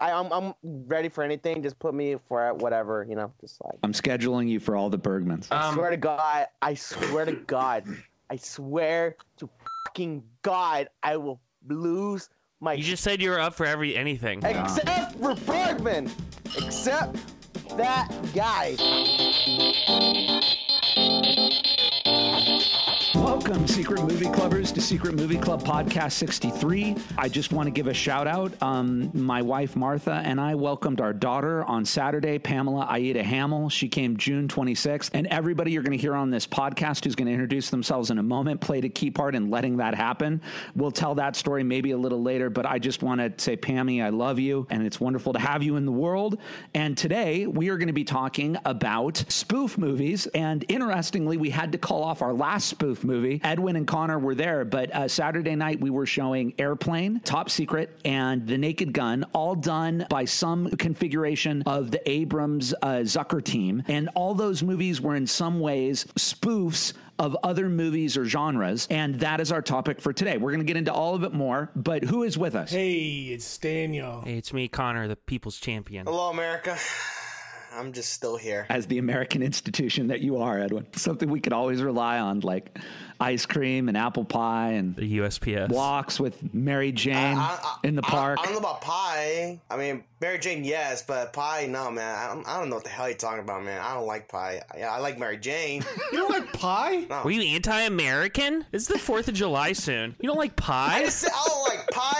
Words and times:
I, 0.00 0.12
I'm 0.12 0.30
I'm 0.32 0.54
ready 0.62 1.08
for 1.08 1.24
anything. 1.24 1.62
Just 1.62 1.78
put 1.78 1.92
me 1.94 2.16
for 2.28 2.54
whatever, 2.54 3.04
you 3.08 3.16
know. 3.16 3.32
Just 3.40 3.62
like 3.64 3.78
I'm 3.82 3.92
scheduling 3.92 4.48
you 4.48 4.60
for 4.60 4.76
all 4.76 4.90
the 4.90 4.98
Bergmans. 4.98 5.48
I 5.50 5.68
Um, 5.68 5.74
swear 5.74 5.90
to 5.90 5.96
God, 5.96 6.46
I 6.62 6.74
swear 6.74 7.24
to 7.24 7.32
God, 7.32 7.84
I 8.30 8.36
swear 8.36 9.16
to 9.38 9.48
fucking 9.86 10.22
God, 10.42 10.88
I 11.02 11.16
will 11.16 11.40
lose 11.66 12.28
my. 12.60 12.74
You 12.74 12.84
just 12.84 13.02
said 13.02 13.20
you 13.20 13.30
were 13.30 13.40
up 13.40 13.54
for 13.54 13.66
every 13.66 13.96
anything. 13.96 14.40
except 14.44 15.18
for 15.18 15.34
Bergman, 15.34 16.10
except 16.56 17.16
that 17.76 18.08
guy. 18.34 18.76
Welcome, 23.48 23.66
Secret 23.66 24.02
Movie 24.02 24.26
Clubbers, 24.26 24.74
to 24.74 24.80
Secret 24.82 25.14
Movie 25.14 25.38
Club 25.38 25.62
Podcast 25.62 26.12
63. 26.12 26.94
I 27.16 27.30
just 27.30 27.50
want 27.50 27.66
to 27.66 27.70
give 27.70 27.86
a 27.86 27.94
shout 27.94 28.26
out. 28.26 28.52
Um, 28.62 29.10
my 29.14 29.40
wife 29.40 29.74
Martha 29.74 30.20
and 30.22 30.38
I 30.38 30.54
welcomed 30.54 31.00
our 31.00 31.14
daughter 31.14 31.64
on 31.64 31.86
Saturday, 31.86 32.38
Pamela 32.38 32.86
Aida 32.90 33.22
Hamill. 33.22 33.70
She 33.70 33.88
came 33.88 34.18
June 34.18 34.48
26th. 34.48 35.12
And 35.14 35.26
everybody 35.28 35.72
you're 35.72 35.82
going 35.82 35.96
to 35.96 35.98
hear 35.98 36.14
on 36.14 36.28
this 36.28 36.46
podcast 36.46 37.04
who's 37.04 37.14
going 37.14 37.24
to 37.28 37.32
introduce 37.32 37.70
themselves 37.70 38.10
in 38.10 38.18
a 38.18 38.22
moment 38.22 38.60
played 38.60 38.84
a 38.84 38.90
key 38.90 39.10
part 39.10 39.34
in 39.34 39.48
letting 39.48 39.78
that 39.78 39.94
happen. 39.94 40.42
We'll 40.74 40.90
tell 40.90 41.14
that 41.14 41.34
story 41.34 41.64
maybe 41.64 41.92
a 41.92 41.98
little 41.98 42.22
later, 42.22 42.50
but 42.50 42.66
I 42.66 42.78
just 42.78 43.02
want 43.02 43.22
to 43.22 43.42
say, 43.42 43.56
Pammy, 43.56 44.04
I 44.04 44.10
love 44.10 44.38
you, 44.38 44.66
and 44.68 44.84
it's 44.84 45.00
wonderful 45.00 45.32
to 45.32 45.38
have 45.38 45.62
you 45.62 45.76
in 45.76 45.86
the 45.86 45.92
world. 45.92 46.36
And 46.74 46.98
today 46.98 47.46
we 47.46 47.70
are 47.70 47.78
going 47.78 47.86
to 47.86 47.94
be 47.94 48.04
talking 48.04 48.58
about 48.66 49.24
spoof 49.28 49.78
movies. 49.78 50.26
And 50.26 50.66
interestingly, 50.68 51.38
we 51.38 51.48
had 51.48 51.72
to 51.72 51.78
call 51.78 52.04
off 52.04 52.20
our 52.20 52.34
last 52.34 52.68
spoof 52.68 53.04
movie. 53.04 53.37
Edwin 53.42 53.76
and 53.76 53.86
Connor 53.86 54.18
were 54.18 54.34
there, 54.34 54.64
but 54.64 54.94
uh, 54.94 55.08
Saturday 55.08 55.54
night 55.54 55.80
we 55.80 55.90
were 55.90 56.06
showing 56.06 56.54
Airplane, 56.58 57.20
Top 57.20 57.50
Secret, 57.50 57.98
and 58.04 58.46
The 58.46 58.58
Naked 58.58 58.92
Gun, 58.92 59.24
all 59.32 59.54
done 59.54 60.06
by 60.08 60.24
some 60.24 60.70
configuration 60.70 61.62
of 61.66 61.90
the 61.90 62.08
Abrahams 62.08 62.74
uh, 62.74 63.00
Zucker 63.02 63.42
team. 63.42 63.82
And 63.88 64.08
all 64.14 64.34
those 64.34 64.62
movies 64.62 65.00
were 65.00 65.14
in 65.14 65.26
some 65.26 65.60
ways 65.60 66.04
spoofs 66.16 66.92
of 67.18 67.36
other 67.42 67.68
movies 67.68 68.16
or 68.16 68.24
genres. 68.24 68.86
And 68.90 69.20
that 69.20 69.40
is 69.40 69.50
our 69.50 69.62
topic 69.62 70.00
for 70.00 70.12
today. 70.12 70.36
We're 70.36 70.52
going 70.52 70.60
to 70.60 70.66
get 70.66 70.76
into 70.76 70.92
all 70.92 71.14
of 71.14 71.24
it 71.24 71.32
more, 71.32 71.70
but 71.74 72.04
who 72.04 72.22
is 72.22 72.38
with 72.38 72.54
us? 72.54 72.70
Hey, 72.70 73.30
it's 73.32 73.58
Daniel. 73.58 74.22
Hey, 74.22 74.38
it's 74.38 74.52
me, 74.52 74.68
Connor, 74.68 75.08
the 75.08 75.16
people's 75.16 75.58
champion. 75.58 76.06
Hello, 76.06 76.30
America. 76.30 76.78
I'm 77.78 77.92
just 77.92 78.12
still 78.12 78.36
here. 78.36 78.66
as 78.68 78.86
the 78.86 78.98
American 78.98 79.42
institution 79.42 80.08
that 80.08 80.20
you 80.20 80.38
are, 80.38 80.58
Edwin. 80.58 80.86
Something 80.94 81.30
we 81.30 81.40
could 81.40 81.52
always 81.52 81.82
rely 81.82 82.18
on, 82.18 82.40
like 82.40 82.78
ice 83.20 83.46
cream 83.46 83.88
and 83.88 83.96
apple 83.96 84.24
pie 84.24 84.72
and 84.72 84.94
The 84.94 85.18
USPS. 85.18 85.70
walks 85.70 86.20
with 86.20 86.54
Mary 86.54 86.92
Jane 86.92 87.38
in 87.82 87.96
the 87.96 88.02
park. 88.02 88.38
I, 88.40 88.44
don't 88.44 88.52
know 88.52 88.58
about 88.60 88.80
pie. 88.80 89.58
I 89.70 89.76
mean, 89.76 90.04
Mary 90.20 90.38
Jane, 90.38 90.62
yes, 90.64 91.02
but 91.02 91.32
pie, 91.32 91.66
no, 91.66 91.90
man. 91.90 92.16
I 92.16 92.32
don't, 92.34 92.48
I 92.48 92.58
don't 92.60 92.68
know 92.68 92.76
what 92.76 92.84
the 92.84 92.90
hell 92.90 93.08
you're 93.08 93.16
talking 93.18 93.40
about, 93.40 93.64
man. 93.64 93.80
I 93.80 93.94
don't 93.94 94.06
like 94.06 94.28
pie. 94.28 94.62
Yeah, 94.76 94.92
I 94.92 94.98
like 94.98 95.18
Mary 95.18 95.36
Jane. 95.38 95.84
You 96.12 96.18
don't 96.18 96.30
like 96.30 96.52
pie? 96.54 97.22
Were 97.22 97.30
you 97.30 97.42
anti-American? 97.54 98.64
It's 98.72 98.86
the 98.86 98.98
Fourth 98.98 99.28
of 99.28 99.34
July 99.34 99.72
soon. 99.72 100.16
You 100.20 100.28
don't 100.28 100.38
like 100.38 100.52
I 100.68 101.02
just 101.04 101.26
I 101.26 101.28
don't 101.46 101.62
like 101.62 101.67
pie. 101.67 101.67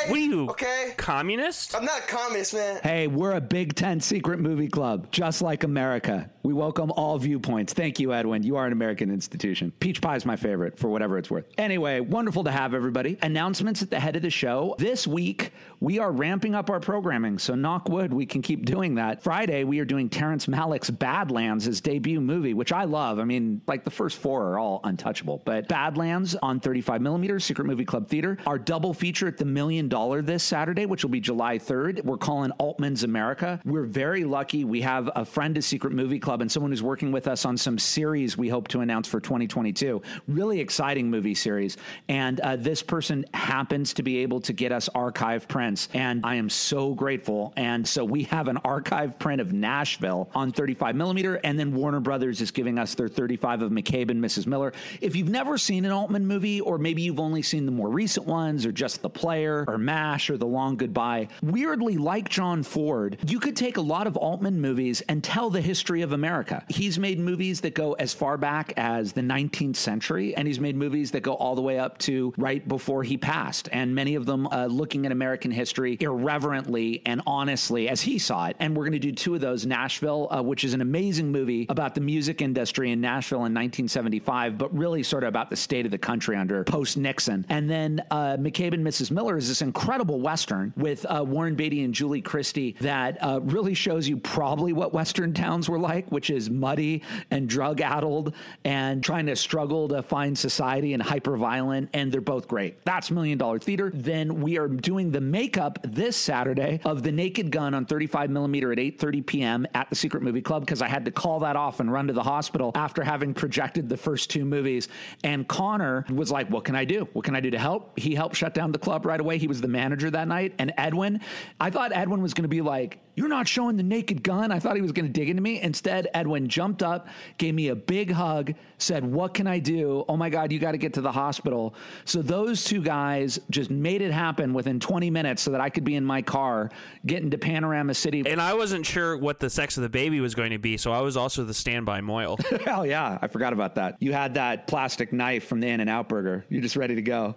What 0.08 0.18
are 0.18 0.22
you? 0.22 0.50
Okay. 0.50 0.94
Communist? 0.96 1.74
I'm 1.76 1.84
not 1.84 2.00
a 2.00 2.06
communist, 2.06 2.54
man. 2.54 2.80
Hey, 2.82 3.06
we're 3.06 3.32
a 3.32 3.40
Big 3.40 3.74
Ten 3.74 4.00
secret 4.00 4.40
movie 4.40 4.68
club, 4.68 5.10
just 5.10 5.42
like 5.42 5.64
America. 5.64 6.30
We 6.48 6.54
welcome 6.54 6.90
all 6.92 7.18
viewpoints. 7.18 7.74
Thank 7.74 8.00
you, 8.00 8.14
Edwin. 8.14 8.42
You 8.42 8.56
are 8.56 8.64
an 8.64 8.72
American 8.72 9.10
institution. 9.10 9.70
Peach 9.80 10.00
pie 10.00 10.16
is 10.16 10.24
my 10.24 10.36
favorite, 10.36 10.78
for 10.78 10.88
whatever 10.88 11.18
it's 11.18 11.30
worth. 11.30 11.44
Anyway, 11.58 12.00
wonderful 12.00 12.42
to 12.44 12.50
have 12.50 12.72
everybody. 12.72 13.18
Announcements 13.20 13.82
at 13.82 13.90
the 13.90 14.00
head 14.00 14.16
of 14.16 14.22
the 14.22 14.30
show. 14.30 14.74
This 14.78 15.06
week, 15.06 15.52
we 15.80 15.98
are 15.98 16.10
ramping 16.10 16.54
up 16.54 16.70
our 16.70 16.80
programming, 16.80 17.38
so 17.38 17.54
knock 17.54 17.90
wood, 17.90 18.14
we 18.14 18.24
can 18.24 18.40
keep 18.40 18.64
doing 18.64 18.94
that. 18.94 19.22
Friday, 19.22 19.64
we 19.64 19.78
are 19.80 19.84
doing 19.84 20.08
Terrence 20.08 20.46
Malick's 20.46 20.88
Badlands, 20.88 21.66
his 21.66 21.82
debut 21.82 22.18
movie, 22.18 22.54
which 22.54 22.72
I 22.72 22.84
love. 22.84 23.18
I 23.18 23.24
mean, 23.24 23.60
like 23.66 23.84
the 23.84 23.90
first 23.90 24.16
four 24.16 24.46
are 24.46 24.58
all 24.58 24.80
untouchable, 24.84 25.42
but 25.44 25.68
Badlands 25.68 26.34
on 26.36 26.60
35 26.60 27.02
millimeter, 27.02 27.38
Secret 27.38 27.66
Movie 27.66 27.84
Club 27.84 28.08
Theater. 28.08 28.38
Our 28.46 28.58
double 28.58 28.94
feature 28.94 29.28
at 29.28 29.36
the 29.36 29.44
Million 29.44 29.86
Dollar 29.86 30.22
this 30.22 30.44
Saturday, 30.44 30.86
which 30.86 31.04
will 31.04 31.10
be 31.10 31.20
July 31.20 31.58
3rd. 31.58 32.06
We're 32.06 32.16
calling 32.16 32.52
Altman's 32.52 33.04
America. 33.04 33.60
We're 33.66 33.84
very 33.84 34.24
lucky. 34.24 34.64
We 34.64 34.80
have 34.80 35.10
a 35.14 35.26
friend 35.26 35.54
of 35.58 35.62
Secret 35.62 35.92
Movie 35.92 36.18
Club 36.18 36.37
and 36.40 36.50
someone 36.50 36.72
who's 36.72 36.82
working 36.82 37.12
with 37.12 37.28
us 37.28 37.44
on 37.44 37.56
some 37.56 37.78
series 37.78 38.36
we 38.36 38.48
hope 38.48 38.68
to 38.68 38.80
announce 38.80 39.08
for 39.08 39.20
2022. 39.20 40.02
Really 40.26 40.60
exciting 40.60 41.10
movie 41.10 41.34
series. 41.34 41.76
And 42.08 42.40
uh, 42.40 42.56
this 42.56 42.82
person 42.82 43.24
happens 43.34 43.94
to 43.94 44.02
be 44.02 44.18
able 44.18 44.40
to 44.42 44.52
get 44.52 44.72
us 44.72 44.88
archive 44.94 45.48
prints. 45.48 45.88
And 45.94 46.24
I 46.24 46.36
am 46.36 46.50
so 46.50 46.94
grateful. 46.94 47.52
And 47.56 47.86
so 47.86 48.04
we 48.04 48.24
have 48.24 48.48
an 48.48 48.58
archive 48.58 49.18
print 49.18 49.40
of 49.40 49.52
Nashville 49.52 50.30
on 50.34 50.52
35 50.52 50.96
millimeter. 50.96 51.36
And 51.44 51.58
then 51.58 51.74
Warner 51.74 52.00
Brothers 52.00 52.40
is 52.40 52.50
giving 52.50 52.78
us 52.78 52.94
their 52.94 53.08
35 53.08 53.62
of 53.62 53.72
McCabe 53.72 54.10
and 54.10 54.22
Mrs. 54.22 54.46
Miller. 54.46 54.72
If 55.00 55.16
you've 55.16 55.28
never 55.28 55.58
seen 55.58 55.84
an 55.84 55.90
Altman 55.90 56.26
movie, 56.26 56.60
or 56.60 56.78
maybe 56.78 57.02
you've 57.02 57.20
only 57.20 57.42
seen 57.42 57.66
the 57.66 57.72
more 57.72 57.88
recent 57.88 58.26
ones, 58.26 58.64
or 58.64 58.72
just 58.72 59.02
The 59.02 59.10
Player, 59.10 59.64
or 59.66 59.78
MASH, 59.78 60.30
or 60.30 60.36
The 60.36 60.46
Long 60.46 60.76
Goodbye, 60.76 61.28
weirdly, 61.42 61.96
like 61.96 62.28
John 62.28 62.62
Ford, 62.62 63.18
you 63.26 63.40
could 63.40 63.56
take 63.56 63.76
a 63.76 63.80
lot 63.80 64.06
of 64.06 64.16
Altman 64.16 64.60
movies 64.60 65.00
and 65.08 65.22
tell 65.22 65.50
the 65.50 65.60
history 65.60 66.02
of 66.02 66.12
America. 66.12 66.27
He's 66.68 66.98
made 66.98 67.18
movies 67.18 67.60
that 67.62 67.74
go 67.74 67.94
as 67.94 68.14
far 68.14 68.36
back 68.36 68.72
as 68.76 69.12
the 69.12 69.20
19th 69.20 69.76
century, 69.76 70.34
and 70.34 70.46
he's 70.46 70.60
made 70.60 70.76
movies 70.76 71.10
that 71.12 71.22
go 71.22 71.34
all 71.34 71.54
the 71.54 71.62
way 71.62 71.78
up 71.78 71.98
to 71.98 72.32
right 72.36 72.66
before 72.66 73.02
he 73.02 73.16
passed, 73.16 73.68
and 73.72 73.94
many 73.94 74.14
of 74.14 74.26
them 74.26 74.46
uh, 74.48 74.66
looking 74.66 75.06
at 75.06 75.12
American 75.12 75.50
history 75.50 75.96
irreverently 76.00 77.02
and 77.06 77.22
honestly 77.26 77.88
as 77.88 78.00
he 78.00 78.18
saw 78.18 78.46
it. 78.46 78.56
And 78.58 78.76
we're 78.76 78.84
going 78.84 78.92
to 78.92 78.98
do 78.98 79.12
two 79.12 79.34
of 79.34 79.40
those 79.40 79.66
Nashville, 79.66 80.28
uh, 80.30 80.42
which 80.42 80.64
is 80.64 80.74
an 80.74 80.80
amazing 80.80 81.30
movie 81.32 81.66
about 81.68 81.94
the 81.94 82.00
music 82.00 82.42
industry 82.42 82.90
in 82.90 83.00
Nashville 83.00 83.38
in 83.38 83.54
1975, 83.54 84.58
but 84.58 84.76
really 84.76 85.02
sort 85.02 85.24
of 85.24 85.28
about 85.28 85.50
the 85.50 85.56
state 85.56 85.84
of 85.84 85.90
the 85.90 85.98
country 85.98 86.36
under 86.36 86.64
post 86.64 86.96
Nixon. 86.96 87.46
And 87.48 87.68
then 87.68 88.02
uh, 88.10 88.36
McCabe 88.36 88.74
and 88.74 88.86
Mrs. 88.86 89.10
Miller 89.10 89.36
is 89.36 89.48
this 89.48 89.62
incredible 89.62 90.20
Western 90.20 90.72
with 90.76 91.06
uh, 91.08 91.24
Warren 91.26 91.54
Beatty 91.54 91.82
and 91.82 91.94
Julie 91.94 92.22
Christie 92.22 92.76
that 92.80 93.22
uh, 93.22 93.40
really 93.42 93.74
shows 93.74 94.08
you 94.08 94.16
probably 94.16 94.72
what 94.72 94.92
Western 94.92 95.32
towns 95.32 95.68
were 95.68 95.78
like, 95.78 96.10
which 96.18 96.30
is 96.30 96.50
muddy 96.50 97.00
and 97.30 97.48
drug 97.48 97.80
addled 97.80 98.34
and 98.64 99.04
trying 99.04 99.24
to 99.24 99.36
struggle 99.36 99.86
to 99.86 100.02
find 100.02 100.36
society 100.36 100.92
and 100.94 101.00
hyper 101.00 101.36
violent. 101.36 101.88
And 101.94 102.10
they're 102.10 102.20
both 102.20 102.48
great. 102.48 102.84
That's 102.84 103.12
Million 103.12 103.38
Dollar 103.38 103.60
Theater. 103.60 103.92
Then 103.94 104.40
we 104.40 104.58
are 104.58 104.66
doing 104.66 105.12
the 105.12 105.20
makeup 105.20 105.78
this 105.84 106.16
Saturday 106.16 106.80
of 106.84 107.04
The 107.04 107.12
Naked 107.12 107.52
Gun 107.52 107.72
on 107.72 107.86
35 107.86 108.30
millimeter 108.30 108.72
at 108.72 108.78
8:30 108.78 109.26
p.m. 109.26 109.66
at 109.74 109.88
the 109.90 109.94
Secret 109.94 110.24
Movie 110.24 110.42
Club 110.42 110.62
because 110.62 110.82
I 110.82 110.88
had 110.88 111.04
to 111.04 111.12
call 111.12 111.38
that 111.38 111.54
off 111.54 111.78
and 111.78 111.92
run 111.92 112.08
to 112.08 112.12
the 112.12 112.24
hospital 112.24 112.72
after 112.74 113.04
having 113.04 113.32
projected 113.32 113.88
the 113.88 113.96
first 113.96 114.28
two 114.28 114.44
movies. 114.44 114.88
And 115.22 115.46
Connor 115.46 116.04
was 116.10 116.32
like, 116.32 116.50
"What 116.50 116.64
can 116.64 116.74
I 116.74 116.84
do? 116.84 117.06
What 117.12 117.24
can 117.24 117.36
I 117.36 117.40
do 117.40 117.52
to 117.52 117.58
help?" 117.60 117.96
He 117.96 118.16
helped 118.16 118.34
shut 118.34 118.54
down 118.54 118.72
the 118.72 118.78
club 118.80 119.06
right 119.06 119.20
away. 119.20 119.38
He 119.38 119.46
was 119.46 119.60
the 119.60 119.68
manager 119.68 120.10
that 120.10 120.26
night. 120.26 120.52
And 120.58 120.74
Edwin, 120.76 121.20
I 121.60 121.70
thought 121.70 121.92
Edwin 121.92 122.22
was 122.22 122.34
going 122.34 122.42
to 122.42 122.48
be 122.48 122.60
like, 122.60 122.98
"You're 123.18 123.28
not 123.28 123.48
showing 123.48 123.76
The 123.76 123.82
Naked 123.82 124.22
Gun." 124.22 124.52
I 124.52 124.58
thought 124.58 124.76
he 124.76 124.82
was 124.82 124.92
going 124.92 125.06
to 125.06 125.12
dig 125.12 125.28
into 125.28 125.42
me. 125.42 125.60
Instead, 125.60 126.08
Edwin 126.14 126.48
jumped 126.48 126.82
up, 126.82 127.08
gave 127.36 127.54
me 127.54 127.68
a 127.68 127.76
big 127.76 128.10
hug, 128.10 128.54
said, 128.78 129.04
"What 129.04 129.34
can 129.34 129.46
I 129.46 129.58
do? 129.58 130.04
Oh 130.08 130.16
my 130.16 130.30
God, 130.30 130.52
you 130.52 130.58
got 130.58 130.72
to 130.72 130.78
get 130.78 130.94
to 130.94 131.00
the 131.00 131.12
hospital." 131.12 131.74
So 132.04 132.22
those 132.22 132.64
two 132.64 132.82
guys 132.82 133.38
just 133.50 133.70
made 133.70 134.02
it 134.02 134.12
happen 134.12 134.54
within 134.54 134.80
20 134.80 135.10
minutes 135.10 135.42
so 135.42 135.50
that 135.50 135.60
I 135.60 135.68
could 135.70 135.84
be 135.84 135.96
in 135.96 136.04
my 136.04 136.22
car 136.22 136.70
getting 137.06 137.30
to 137.30 137.38
Panorama 137.38 137.94
City. 137.94 138.22
And 138.26 138.40
I 138.40 138.54
wasn't 138.54 138.86
sure 138.86 139.16
what 139.16 139.40
the 139.40 139.50
sex 139.50 139.76
of 139.76 139.82
the 139.82 139.88
baby 139.88 140.20
was 140.20 140.34
going 140.34 140.50
to 140.50 140.58
be, 140.58 140.76
so 140.76 140.92
I 140.92 141.00
was 141.00 141.16
also 141.16 141.44
the 141.44 141.54
standby 141.54 142.00
mohel. 142.00 142.38
Hell 142.64 142.86
yeah, 142.86 143.18
I 143.20 143.26
forgot 143.28 143.52
about 143.52 143.74
that. 143.76 143.96
You 144.00 144.12
had 144.12 144.34
that 144.34 144.66
plastic 144.66 145.12
knife 145.12 145.46
from 145.46 145.60
the 145.60 145.68
In-N-Out 145.68 146.08
Burger. 146.08 146.44
You're 146.48 146.62
just 146.62 146.76
ready 146.76 146.94
to 146.94 147.02
go. 147.02 147.36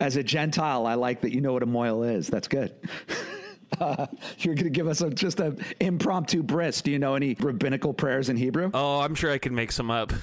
As 0.00 0.16
a 0.16 0.22
Gentile, 0.22 0.86
I 0.86 0.94
like 0.94 1.20
that 1.22 1.32
you 1.32 1.40
know 1.40 1.52
what 1.52 1.62
a 1.62 1.66
mohel 1.66 2.10
is. 2.10 2.28
That's 2.28 2.48
good. 2.48 2.74
Uh, 3.78 4.06
you're 4.38 4.54
going 4.54 4.64
to 4.64 4.70
give 4.70 4.88
us 4.88 5.00
a, 5.00 5.10
just 5.10 5.40
an 5.40 5.64
impromptu 5.80 6.42
bris. 6.42 6.82
Do 6.82 6.90
you 6.90 6.98
know 6.98 7.14
any 7.14 7.36
rabbinical 7.38 7.92
prayers 7.92 8.28
in 8.28 8.36
Hebrew? 8.36 8.70
oh, 8.74 9.00
I'm 9.00 9.14
sure 9.14 9.30
I 9.30 9.38
could 9.38 9.52
make 9.52 9.72
some 9.72 9.90
up. 9.90 10.12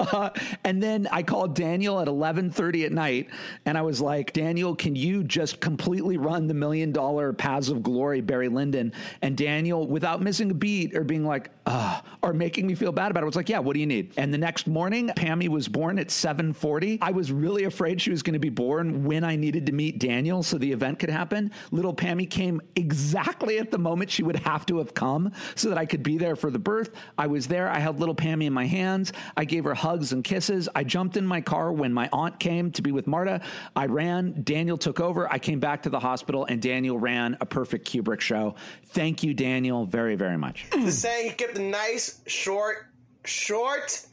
Uh, 0.00 0.30
and 0.64 0.82
then 0.82 1.08
I 1.10 1.22
called 1.22 1.54
Daniel 1.54 2.00
at 2.00 2.08
11:30 2.08 2.86
at 2.86 2.92
night, 2.92 3.28
and 3.66 3.76
I 3.76 3.82
was 3.82 4.00
like, 4.00 4.32
Daniel, 4.32 4.74
can 4.76 4.94
you 4.94 5.24
just 5.24 5.60
completely 5.60 6.16
run 6.16 6.46
the 6.46 6.54
million 6.54 6.92
dollar 6.92 7.32
Paths 7.32 7.68
of 7.68 7.82
Glory, 7.82 8.20
Barry 8.20 8.48
Lyndon? 8.48 8.92
And 9.22 9.36
Daniel, 9.36 9.86
without 9.86 10.22
missing 10.22 10.50
a 10.50 10.54
beat 10.54 10.96
or 10.96 11.02
being 11.04 11.24
like, 11.24 11.50
uh, 11.66 12.00
or 12.22 12.32
making 12.32 12.66
me 12.66 12.74
feel 12.74 12.92
bad 12.92 13.10
about 13.10 13.22
it, 13.22 13.26
was 13.26 13.36
like, 13.36 13.48
yeah, 13.48 13.58
what 13.58 13.74
do 13.74 13.80
you 13.80 13.86
need? 13.86 14.12
And 14.16 14.32
the 14.32 14.38
next 14.38 14.66
morning, 14.66 15.08
Pammy 15.16 15.48
was 15.48 15.68
born 15.68 15.98
at 15.98 16.08
7:40. 16.08 16.98
I 17.02 17.10
was 17.10 17.32
really 17.32 17.64
afraid 17.64 18.00
she 18.00 18.10
was 18.10 18.22
going 18.22 18.34
to 18.34 18.38
be 18.38 18.50
born 18.50 19.04
when 19.04 19.24
I 19.24 19.36
needed 19.36 19.66
to 19.66 19.72
meet 19.72 19.98
Daniel, 19.98 20.42
so 20.42 20.58
the 20.58 20.70
event 20.70 20.98
could 21.00 21.10
happen. 21.10 21.37
Little 21.70 21.94
Pammy 21.94 22.28
came 22.28 22.60
exactly 22.76 23.58
at 23.58 23.70
the 23.70 23.78
moment 23.78 24.10
she 24.10 24.22
would 24.22 24.36
have 24.36 24.66
to 24.66 24.78
have 24.78 24.94
come, 24.94 25.32
so 25.54 25.68
that 25.68 25.78
I 25.78 25.86
could 25.86 26.02
be 26.02 26.18
there 26.18 26.36
for 26.36 26.50
the 26.50 26.58
birth. 26.58 26.90
I 27.16 27.26
was 27.26 27.46
there. 27.46 27.68
I 27.68 27.78
held 27.78 28.00
little 28.00 28.14
Pammy 28.14 28.44
in 28.44 28.52
my 28.52 28.66
hands. 28.66 29.12
I 29.36 29.44
gave 29.44 29.64
her 29.64 29.74
hugs 29.74 30.12
and 30.12 30.24
kisses. 30.24 30.68
I 30.74 30.84
jumped 30.84 31.16
in 31.16 31.26
my 31.26 31.40
car 31.40 31.72
when 31.72 31.92
my 31.92 32.08
aunt 32.12 32.38
came 32.38 32.70
to 32.72 32.82
be 32.82 32.92
with 32.92 33.06
Marta. 33.06 33.40
I 33.76 33.86
ran. 33.86 34.42
Daniel 34.42 34.76
took 34.76 35.00
over. 35.00 35.30
I 35.32 35.38
came 35.38 35.60
back 35.60 35.82
to 35.82 35.90
the 35.90 36.00
hospital, 36.00 36.44
and 36.46 36.60
Daniel 36.60 36.98
ran 36.98 37.36
a 37.40 37.46
perfect 37.46 37.88
Kubrick 37.88 38.20
show. 38.20 38.54
Thank 38.86 39.22
you, 39.22 39.34
Daniel, 39.34 39.86
very, 39.86 40.16
very 40.16 40.36
much. 40.36 40.66
The 40.70 40.92
saying 40.92 41.32
kept 41.32 41.58
it 41.58 41.62
nice, 41.62 42.20
short, 42.26 42.86
short, 43.24 44.06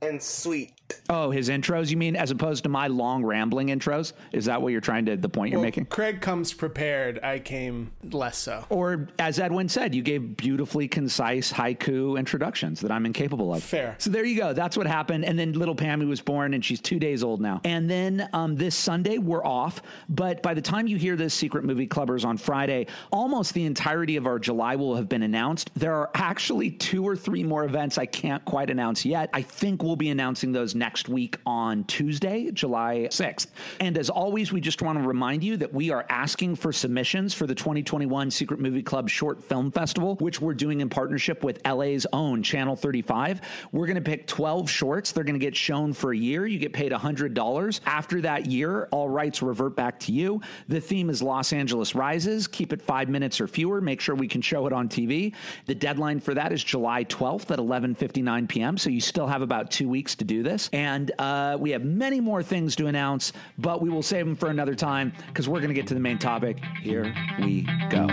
and 0.00 0.22
sweet. 0.22 0.72
Oh, 1.08 1.30
his 1.30 1.48
intros, 1.48 1.90
you 1.90 1.96
mean, 1.96 2.16
as 2.16 2.30
opposed 2.30 2.62
to 2.64 2.68
my 2.68 2.86
long 2.86 3.24
rambling 3.24 3.68
intros? 3.68 4.12
Is 4.32 4.46
that 4.46 4.60
what 4.60 4.72
you're 4.72 4.80
trying 4.80 5.06
to, 5.06 5.16
the 5.16 5.28
point 5.28 5.52
you're 5.52 5.60
making? 5.60 5.86
Craig 5.86 6.20
comes 6.20 6.52
prepared. 6.52 7.20
I 7.22 7.38
came 7.38 7.92
less 8.10 8.38
so. 8.38 8.64
Or, 8.68 9.08
as 9.18 9.38
Edwin 9.38 9.68
said, 9.68 9.94
you 9.94 10.02
gave 10.02 10.36
beautifully 10.36 10.88
concise 10.88 11.52
haiku 11.52 12.18
introductions 12.18 12.80
that 12.80 12.90
I'm 12.90 13.06
incapable 13.06 13.54
of. 13.54 13.62
Fair. 13.62 13.96
So 13.98 14.10
there 14.10 14.24
you 14.24 14.36
go. 14.36 14.52
That's 14.52 14.76
what 14.76 14.86
happened. 14.86 15.24
And 15.24 15.38
then 15.38 15.52
little 15.52 15.76
Pammy 15.76 16.06
was 16.08 16.20
born, 16.20 16.54
and 16.54 16.64
she's 16.64 16.80
two 16.80 16.98
days 16.98 17.22
old 17.22 17.40
now. 17.40 17.60
And 17.64 17.90
then 17.90 18.28
um, 18.32 18.56
this 18.56 18.74
Sunday, 18.74 19.18
we're 19.18 19.44
off. 19.44 19.82
But 20.08 20.42
by 20.42 20.54
the 20.54 20.62
time 20.62 20.86
you 20.86 20.96
hear 20.96 21.16
this, 21.16 21.34
Secret 21.34 21.64
Movie 21.64 21.86
Clubbers 21.86 22.24
on 22.24 22.36
Friday, 22.36 22.86
almost 23.10 23.54
the 23.54 23.64
entirety 23.64 24.16
of 24.16 24.26
our 24.26 24.38
July 24.38 24.76
will 24.76 24.96
have 24.96 25.08
been 25.08 25.22
announced. 25.22 25.70
There 25.74 25.94
are 25.94 26.10
actually 26.14 26.70
two 26.70 27.06
or 27.06 27.16
three 27.16 27.42
more 27.42 27.64
events 27.64 27.98
I 27.98 28.06
can't 28.06 28.44
quite 28.44 28.70
announce 28.70 29.04
yet. 29.04 29.30
I 29.32 29.42
think 29.42 29.82
we'll 29.82 29.96
be 29.96 30.10
announcing 30.10 30.52
those 30.52 30.74
next 30.82 31.08
week 31.08 31.38
on 31.46 31.84
Tuesday, 31.84 32.50
July 32.50 33.06
6th. 33.08 33.46
And 33.78 33.96
as 33.96 34.10
always, 34.10 34.50
we 34.50 34.60
just 34.60 34.82
want 34.82 34.98
to 34.98 35.06
remind 35.06 35.44
you 35.44 35.56
that 35.58 35.72
we 35.72 35.92
are 35.92 36.04
asking 36.08 36.56
for 36.56 36.72
submissions 36.72 37.32
for 37.32 37.46
the 37.46 37.54
2021 37.54 38.32
Secret 38.32 38.58
Movie 38.58 38.82
Club 38.82 39.08
Short 39.08 39.40
Film 39.40 39.70
Festival, 39.70 40.16
which 40.16 40.40
we're 40.40 40.54
doing 40.54 40.80
in 40.80 40.88
partnership 40.88 41.44
with 41.44 41.64
LA's 41.64 42.04
own 42.12 42.42
Channel 42.42 42.74
35. 42.74 43.42
We're 43.70 43.86
going 43.86 43.94
to 43.94 44.02
pick 44.02 44.26
12 44.26 44.68
shorts. 44.68 45.12
They're 45.12 45.22
going 45.22 45.38
to 45.38 45.46
get 45.46 45.54
shown 45.54 45.92
for 45.92 46.10
a 46.10 46.16
year. 46.16 46.48
You 46.48 46.58
get 46.58 46.72
paid 46.72 46.90
$100. 46.90 47.80
After 47.86 48.20
that 48.22 48.46
year, 48.46 48.88
all 48.90 49.08
rights 49.08 49.40
revert 49.40 49.76
back 49.76 50.00
to 50.00 50.12
you. 50.12 50.40
The 50.66 50.80
theme 50.80 51.10
is 51.10 51.22
Los 51.22 51.52
Angeles 51.52 51.94
Rises. 51.94 52.48
Keep 52.48 52.72
it 52.72 52.82
five 52.82 53.08
minutes 53.08 53.40
or 53.40 53.46
fewer. 53.46 53.80
Make 53.80 54.00
sure 54.00 54.16
we 54.16 54.26
can 54.26 54.42
show 54.42 54.66
it 54.66 54.72
on 54.72 54.88
TV. 54.88 55.32
The 55.66 55.76
deadline 55.76 56.18
for 56.18 56.34
that 56.34 56.52
is 56.52 56.64
July 56.64 57.04
12th 57.04 57.52
at 57.52 57.60
11:59 57.60 58.48
p.m. 58.48 58.76
So 58.76 58.90
you 58.90 59.00
still 59.00 59.28
have 59.28 59.42
about 59.42 59.70
two 59.70 59.88
weeks 59.88 60.16
to 60.16 60.24
do 60.24 60.42
this. 60.42 60.70
And 60.72 61.12
uh, 61.18 61.56
we 61.60 61.70
have 61.70 61.84
many 61.84 62.20
more 62.20 62.42
things 62.42 62.76
to 62.76 62.86
announce, 62.86 63.32
but 63.58 63.82
we 63.82 63.90
will 63.90 64.02
save 64.02 64.24
them 64.24 64.36
for 64.36 64.48
another 64.48 64.74
time 64.74 65.12
because 65.28 65.48
we're 65.48 65.60
going 65.60 65.68
to 65.68 65.74
get 65.74 65.86
to 65.88 65.94
the 65.94 66.00
main 66.00 66.18
topic. 66.18 66.58
Here 66.80 67.14
we 67.38 67.68
go. 67.90 68.08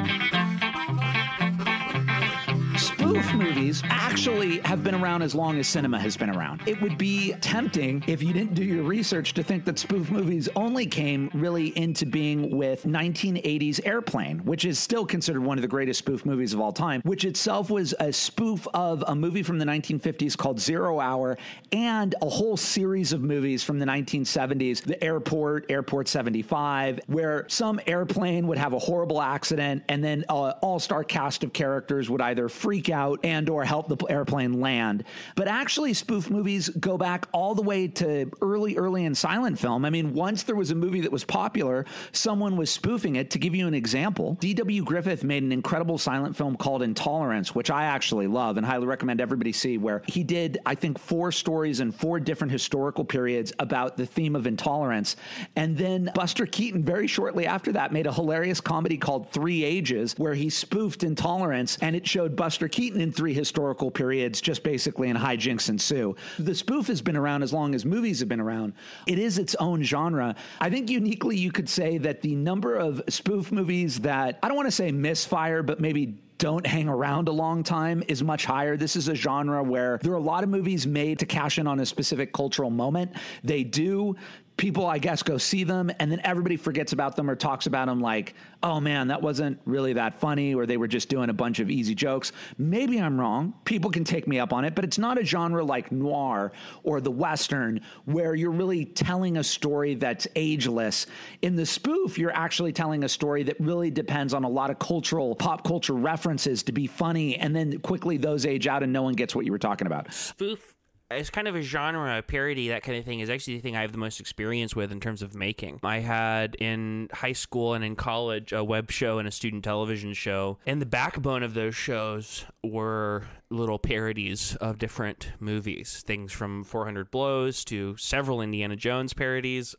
Spoof 2.99 3.33
movies 3.33 3.81
actually 3.85 4.59
have 4.65 4.83
been 4.83 4.93
around 4.93 5.21
as 5.21 5.33
long 5.33 5.57
as 5.57 5.69
cinema 5.69 5.97
has 5.97 6.17
been 6.17 6.29
around. 6.29 6.61
It 6.67 6.81
would 6.81 6.97
be 6.97 7.31
tempting 7.39 8.03
if 8.07 8.21
you 8.21 8.33
didn't 8.33 8.55
do 8.55 8.63
your 8.63 8.83
research 8.83 9.33
to 9.35 9.41
think 9.41 9.63
that 9.63 9.79
spoof 9.79 10.11
movies 10.11 10.49
only 10.53 10.85
came 10.85 11.31
really 11.33 11.67
into 11.77 12.05
being 12.05 12.57
with 12.57 12.83
1980s 12.83 13.79
Airplane, 13.85 14.39
which 14.39 14.65
is 14.65 14.79
still 14.79 15.05
considered 15.05 15.41
one 15.41 15.57
of 15.57 15.61
the 15.61 15.67
greatest 15.67 15.99
spoof 15.99 16.25
movies 16.25 16.53
of 16.53 16.59
all 16.59 16.73
time, 16.73 16.99
which 17.05 17.23
itself 17.23 17.69
was 17.69 17.95
a 18.01 18.11
spoof 18.11 18.67
of 18.73 19.01
a 19.07 19.15
movie 19.15 19.43
from 19.43 19.59
the 19.59 19.65
1950s 19.65 20.35
called 20.35 20.59
Zero 20.59 20.99
Hour 20.99 21.37
and 21.71 22.15
a 22.21 22.27
whole 22.27 22.57
series 22.57 23.13
of 23.13 23.21
movies 23.21 23.63
from 23.63 23.79
the 23.79 23.85
1970s, 23.85 24.83
The 24.83 25.01
Airport, 25.01 25.71
Airport 25.71 26.09
75, 26.09 26.99
where 27.07 27.45
some 27.47 27.79
airplane 27.87 28.45
would 28.47 28.57
have 28.57 28.73
a 28.73 28.79
horrible 28.79 29.21
accident 29.21 29.83
and 29.87 30.03
then 30.03 30.25
an 30.27 30.51
all-star 30.61 31.05
cast 31.05 31.45
of 31.45 31.53
characters 31.53 32.09
would 32.09 32.19
either 32.19 32.49
freak 32.49 32.88
out 32.91 33.19
and 33.23 33.49
or 33.49 33.63
help 33.65 33.87
the 33.87 33.97
airplane 34.09 34.59
land. 34.59 35.03
But 35.35 35.47
actually 35.47 35.93
spoof 35.93 36.29
movies 36.29 36.69
go 36.69 36.97
back 36.97 37.27
all 37.31 37.55
the 37.55 37.61
way 37.61 37.87
to 37.87 38.31
early 38.41 38.77
early 38.77 39.05
in 39.05 39.15
silent 39.15 39.59
film. 39.59 39.85
I 39.85 39.89
mean, 39.89 40.13
once 40.13 40.43
there 40.43 40.55
was 40.55 40.71
a 40.71 40.75
movie 40.75 41.01
that 41.01 41.11
was 41.11 41.23
popular, 41.23 41.85
someone 42.11 42.57
was 42.57 42.69
spoofing 42.69 43.15
it. 43.15 43.31
To 43.31 43.39
give 43.39 43.55
you 43.55 43.67
an 43.67 43.73
example, 43.73 44.37
D.W. 44.39 44.83
Griffith 44.83 45.23
made 45.23 45.43
an 45.43 45.51
incredible 45.51 45.97
silent 45.97 46.35
film 46.35 46.55
called 46.55 46.81
Intolerance, 46.81 47.53
which 47.53 47.69
I 47.69 47.85
actually 47.85 48.27
love 48.27 48.57
and 48.57 48.65
highly 48.65 48.87
recommend 48.87 49.21
everybody 49.21 49.51
see 49.51 49.77
where 49.77 50.01
he 50.07 50.23
did 50.23 50.59
I 50.65 50.75
think 50.75 50.97
four 50.99 51.31
stories 51.31 51.79
in 51.79 51.91
four 51.91 52.19
different 52.19 52.51
historical 52.51 53.05
periods 53.05 53.53
about 53.59 53.97
the 53.97 54.05
theme 54.05 54.35
of 54.35 54.47
intolerance. 54.47 55.15
And 55.55 55.77
then 55.77 56.11
Buster 56.15 56.45
Keaton 56.45 56.83
very 56.83 57.07
shortly 57.07 57.45
after 57.45 57.71
that 57.73 57.91
made 57.91 58.07
a 58.07 58.13
hilarious 58.13 58.61
comedy 58.61 58.97
called 58.97 59.31
3 59.31 59.63
Ages 59.63 60.15
where 60.17 60.33
he 60.33 60.49
spoofed 60.49 61.03
intolerance 61.03 61.77
and 61.81 61.95
it 61.95 62.07
showed 62.07 62.35
Buster 62.35 62.67
Keaton 62.67 62.78
in 62.87 63.11
three 63.11 63.33
historical 63.33 63.91
periods, 63.91 64.41
just 64.41 64.63
basically 64.63 65.09
in 65.09 65.17
hijinks 65.17 65.69
ensue. 65.69 66.15
The 66.37 66.55
spoof 66.55 66.87
has 66.87 67.01
been 67.01 67.17
around 67.17 67.43
as 67.43 67.53
long 67.53 67.75
as 67.75 67.85
movies 67.85 68.19
have 68.19 68.29
been 68.29 68.39
around. 68.39 68.73
It 69.05 69.19
is 69.19 69.37
its 69.37 69.55
own 69.55 69.83
genre. 69.83 70.35
I 70.59 70.69
think 70.69 70.89
uniquely 70.89 71.37
you 71.37 71.51
could 71.51 71.69
say 71.69 71.97
that 71.99 72.21
the 72.21 72.35
number 72.35 72.75
of 72.75 73.01
spoof 73.09 73.51
movies 73.51 73.99
that 74.01 74.39
I 74.41 74.47
don't 74.47 74.57
want 74.57 74.67
to 74.67 74.71
say 74.71 74.91
misfire, 74.91 75.61
but 75.63 75.79
maybe 75.79 76.17
don't 76.39 76.65
hang 76.65 76.87
around 76.87 77.27
a 77.27 77.31
long 77.31 77.63
time 77.63 78.01
is 78.07 78.23
much 78.23 78.45
higher. 78.45 78.77
This 78.77 78.95
is 78.95 79.09
a 79.09 79.15
genre 79.15 79.61
where 79.61 79.99
there 80.01 80.13
are 80.13 80.15
a 80.15 80.21
lot 80.21 80.43
of 80.43 80.49
movies 80.49 80.87
made 80.87 81.19
to 81.19 81.25
cash 81.25 81.59
in 81.59 81.67
on 81.67 81.81
a 81.81 81.85
specific 81.85 82.31
cultural 82.33 82.69
moment. 82.69 83.11
They 83.43 83.63
do. 83.63 84.15
People, 84.59 84.87
I 84.87 84.97
guess, 84.97 85.23
go 85.23 85.37
see 85.37 85.63
them, 85.63 85.89
and 85.99 86.11
then 86.11 86.19
everybody 86.25 86.57
forgets 86.57 86.91
about 86.91 87.15
them 87.15 87.29
or 87.29 87.35
talks 87.37 87.65
about 87.65 87.87
them 87.87 88.01
like, 88.01 88.33
oh 88.61 88.81
man, 88.81 89.07
that 89.07 89.21
wasn't 89.21 89.57
really 89.63 89.93
that 89.93 90.19
funny, 90.19 90.53
or 90.53 90.65
they 90.65 90.75
were 90.75 90.85
just 90.85 91.07
doing 91.07 91.29
a 91.29 91.33
bunch 91.33 91.59
of 91.59 91.69
easy 91.69 91.95
jokes. 91.95 92.33
Maybe 92.57 92.99
I'm 92.99 93.17
wrong. 93.17 93.53
People 93.63 93.89
can 93.89 94.03
take 94.03 94.27
me 94.27 94.37
up 94.37 94.51
on 94.51 94.65
it, 94.65 94.75
but 94.75 94.83
it's 94.83 94.97
not 94.97 95.17
a 95.17 95.23
genre 95.23 95.63
like 95.63 95.93
noir 95.93 96.51
or 96.83 96.99
the 96.99 97.09
Western 97.09 97.79
where 98.03 98.35
you're 98.35 98.51
really 98.51 98.83
telling 98.83 99.37
a 99.37 99.45
story 99.45 99.95
that's 99.95 100.27
ageless. 100.35 101.07
In 101.41 101.55
the 101.55 101.65
spoof, 101.65 102.17
you're 102.17 102.35
actually 102.35 102.73
telling 102.73 103.05
a 103.05 103.09
story 103.09 103.43
that 103.43 103.57
really 103.61 103.89
depends 103.89 104.33
on 104.33 104.43
a 104.43 104.49
lot 104.49 104.69
of 104.69 104.77
cultural, 104.77 105.35
pop 105.35 105.63
culture 105.63 105.93
references 105.93 106.63
to 106.63 106.73
be 106.73 106.85
funny, 106.85 107.37
and 107.37 107.55
then 107.55 107.79
quickly 107.79 108.17
those 108.17 108.45
age 108.45 108.67
out 108.67 108.83
and 108.83 108.91
no 108.91 109.03
one 109.03 109.13
gets 109.13 109.33
what 109.33 109.45
you 109.45 109.53
were 109.53 109.57
talking 109.57 109.87
about. 109.87 110.13
spoof 110.13 110.75
as 111.11 111.29
kind 111.29 111.47
of 111.47 111.55
a 111.55 111.61
genre, 111.61 112.19
a 112.19 112.21
parody, 112.21 112.69
that 112.69 112.83
kind 112.83 112.97
of 112.97 113.05
thing 113.05 113.19
is 113.19 113.29
actually 113.29 113.55
the 113.55 113.61
thing 113.61 113.75
I 113.75 113.81
have 113.81 113.91
the 113.91 113.97
most 113.97 114.19
experience 114.19 114.75
with 114.75 114.91
in 114.91 114.99
terms 114.99 115.21
of 115.21 115.33
making. 115.33 115.79
I 115.83 115.99
had 115.99 116.55
in 116.55 117.09
high 117.11 117.33
school 117.33 117.73
and 117.73 117.83
in 117.83 117.95
college 117.95 118.53
a 118.53 118.63
web 118.63 118.91
show 118.91 119.17
and 119.17 119.27
a 119.27 119.31
student 119.31 119.63
television 119.63 120.13
show, 120.13 120.59
and 120.65 120.81
the 120.81 120.85
backbone 120.85 121.41
of 121.41 121.53
those 121.55 121.75
shows 121.75 122.45
were 122.63 123.23
little 123.49 123.79
parodies 123.79 124.55
of 124.57 124.77
different 124.77 125.31
movies, 125.39 126.03
things 126.05 126.31
from 126.31 126.63
400 126.63 127.09
Blows 127.09 127.65
to 127.65 127.97
several 127.97 128.41
Indiana 128.41 128.75
Jones 128.75 129.13
parodies 129.13 129.75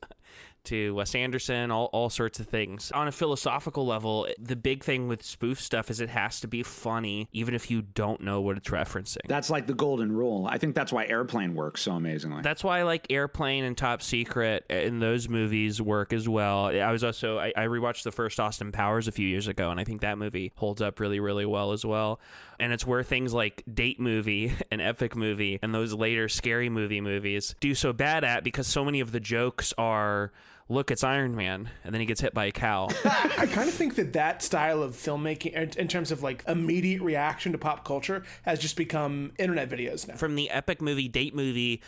to 0.64 0.94
Wes 0.94 1.14
Anderson, 1.14 1.70
all, 1.70 1.86
all 1.92 2.10
sorts 2.10 2.40
of 2.40 2.46
things. 2.46 2.90
On 2.92 3.08
a 3.08 3.12
philosophical 3.12 3.86
level, 3.86 4.26
the 4.38 4.56
big 4.56 4.84
thing 4.84 5.08
with 5.08 5.22
spoof 5.22 5.60
stuff 5.60 5.90
is 5.90 6.00
it 6.00 6.08
has 6.08 6.40
to 6.40 6.48
be 6.48 6.62
funny, 6.62 7.28
even 7.32 7.54
if 7.54 7.70
you 7.70 7.82
don't 7.82 8.20
know 8.20 8.40
what 8.40 8.56
it's 8.56 8.68
referencing. 8.68 9.26
That's 9.26 9.50
like 9.50 9.66
the 9.66 9.74
golden 9.74 10.12
rule. 10.12 10.46
I 10.50 10.58
think 10.58 10.74
that's 10.74 10.92
why 10.92 11.06
Airplane 11.06 11.54
works 11.54 11.82
so 11.82 11.92
amazingly. 11.92 12.42
That's 12.42 12.64
why 12.64 12.82
like 12.82 13.06
Airplane 13.10 13.64
and 13.64 13.76
Top 13.76 14.02
Secret 14.02 14.64
and 14.70 15.00
those 15.00 15.28
movies 15.28 15.80
work 15.80 16.12
as 16.12 16.28
well. 16.28 16.66
I 16.66 16.90
was 16.92 17.04
also 17.04 17.38
I, 17.38 17.52
I 17.56 17.62
rewatched 17.66 18.04
the 18.04 18.12
first 18.12 18.38
Austin 18.38 18.72
Powers 18.72 19.08
a 19.08 19.12
few 19.12 19.26
years 19.26 19.48
ago, 19.48 19.70
and 19.70 19.80
I 19.80 19.84
think 19.84 20.02
that 20.02 20.18
movie 20.18 20.52
holds 20.56 20.82
up 20.82 21.00
really 21.00 21.20
really 21.20 21.46
well 21.46 21.72
as 21.72 21.84
well. 21.84 22.20
And 22.58 22.72
it's 22.72 22.86
where 22.86 23.02
things 23.02 23.32
like 23.32 23.62
Date 23.72 23.98
Movie 23.98 24.52
and 24.70 24.80
Epic 24.80 25.16
Movie 25.16 25.58
and 25.62 25.74
those 25.74 25.94
later 25.94 26.28
Scary 26.28 26.68
Movie 26.68 27.00
movies 27.00 27.54
do 27.60 27.74
so 27.74 27.92
bad 27.92 28.24
at 28.24 28.44
because 28.44 28.66
so 28.66 28.84
many 28.84 29.00
of 29.00 29.12
the 29.12 29.20
jokes 29.20 29.72
are. 29.78 30.32
Look, 30.70 30.92
it's 30.92 31.02
Iron 31.02 31.34
Man, 31.34 31.68
and 31.82 31.92
then 31.92 32.00
he 32.00 32.06
gets 32.06 32.20
hit 32.20 32.32
by 32.32 32.44
a 32.44 32.52
cow. 32.52 32.88
I 33.04 33.48
kind 33.50 33.68
of 33.68 33.74
think 33.74 33.96
that 33.96 34.12
that 34.12 34.40
style 34.40 34.84
of 34.84 34.94
filmmaking, 34.94 35.76
in- 35.76 35.88
terms 35.88 36.12
of 36.12 36.22
like 36.22 36.44
immediate 36.46 37.02
reaction 37.02 37.50
to 37.50 37.58
pop 37.58 37.84
culture, 37.84 38.22
has 38.42 38.60
just 38.60 38.76
become 38.76 39.32
internet 39.36 39.68
videos 39.68 40.06
now. 40.06 40.14
From 40.14 40.36
the 40.36 40.48
epic 40.48 40.80
movie, 40.80 41.08
date 41.08 41.34
movie, 41.34 41.82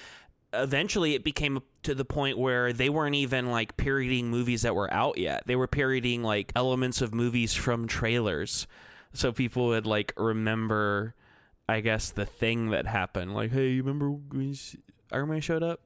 eventually 0.52 1.14
it 1.14 1.22
became 1.22 1.62
to 1.84 1.94
the 1.94 2.04
point 2.04 2.38
where 2.38 2.72
they 2.72 2.88
weren't 2.88 3.14
even 3.14 3.52
like 3.52 3.76
parodying 3.76 4.28
movies 4.28 4.62
that 4.62 4.74
were 4.74 4.92
out 4.92 5.16
yet. 5.16 5.44
They 5.46 5.54
were 5.54 5.68
parodying 5.68 6.24
like 6.24 6.50
elements 6.56 7.00
of 7.00 7.14
movies 7.14 7.54
from 7.54 7.86
trailers. 7.86 8.66
So 9.12 9.30
people 9.30 9.68
would 9.68 9.86
like 9.86 10.12
remember, 10.16 11.14
I 11.68 11.82
guess, 11.82 12.10
the 12.10 12.26
thing 12.26 12.70
that 12.70 12.86
happened. 12.86 13.32
Like, 13.32 13.52
hey, 13.52 13.68
you 13.68 13.82
remember 13.84 14.10
when 14.10 14.56
Iron 15.12 15.28
Man 15.28 15.40
showed 15.40 15.62
up? 15.62 15.78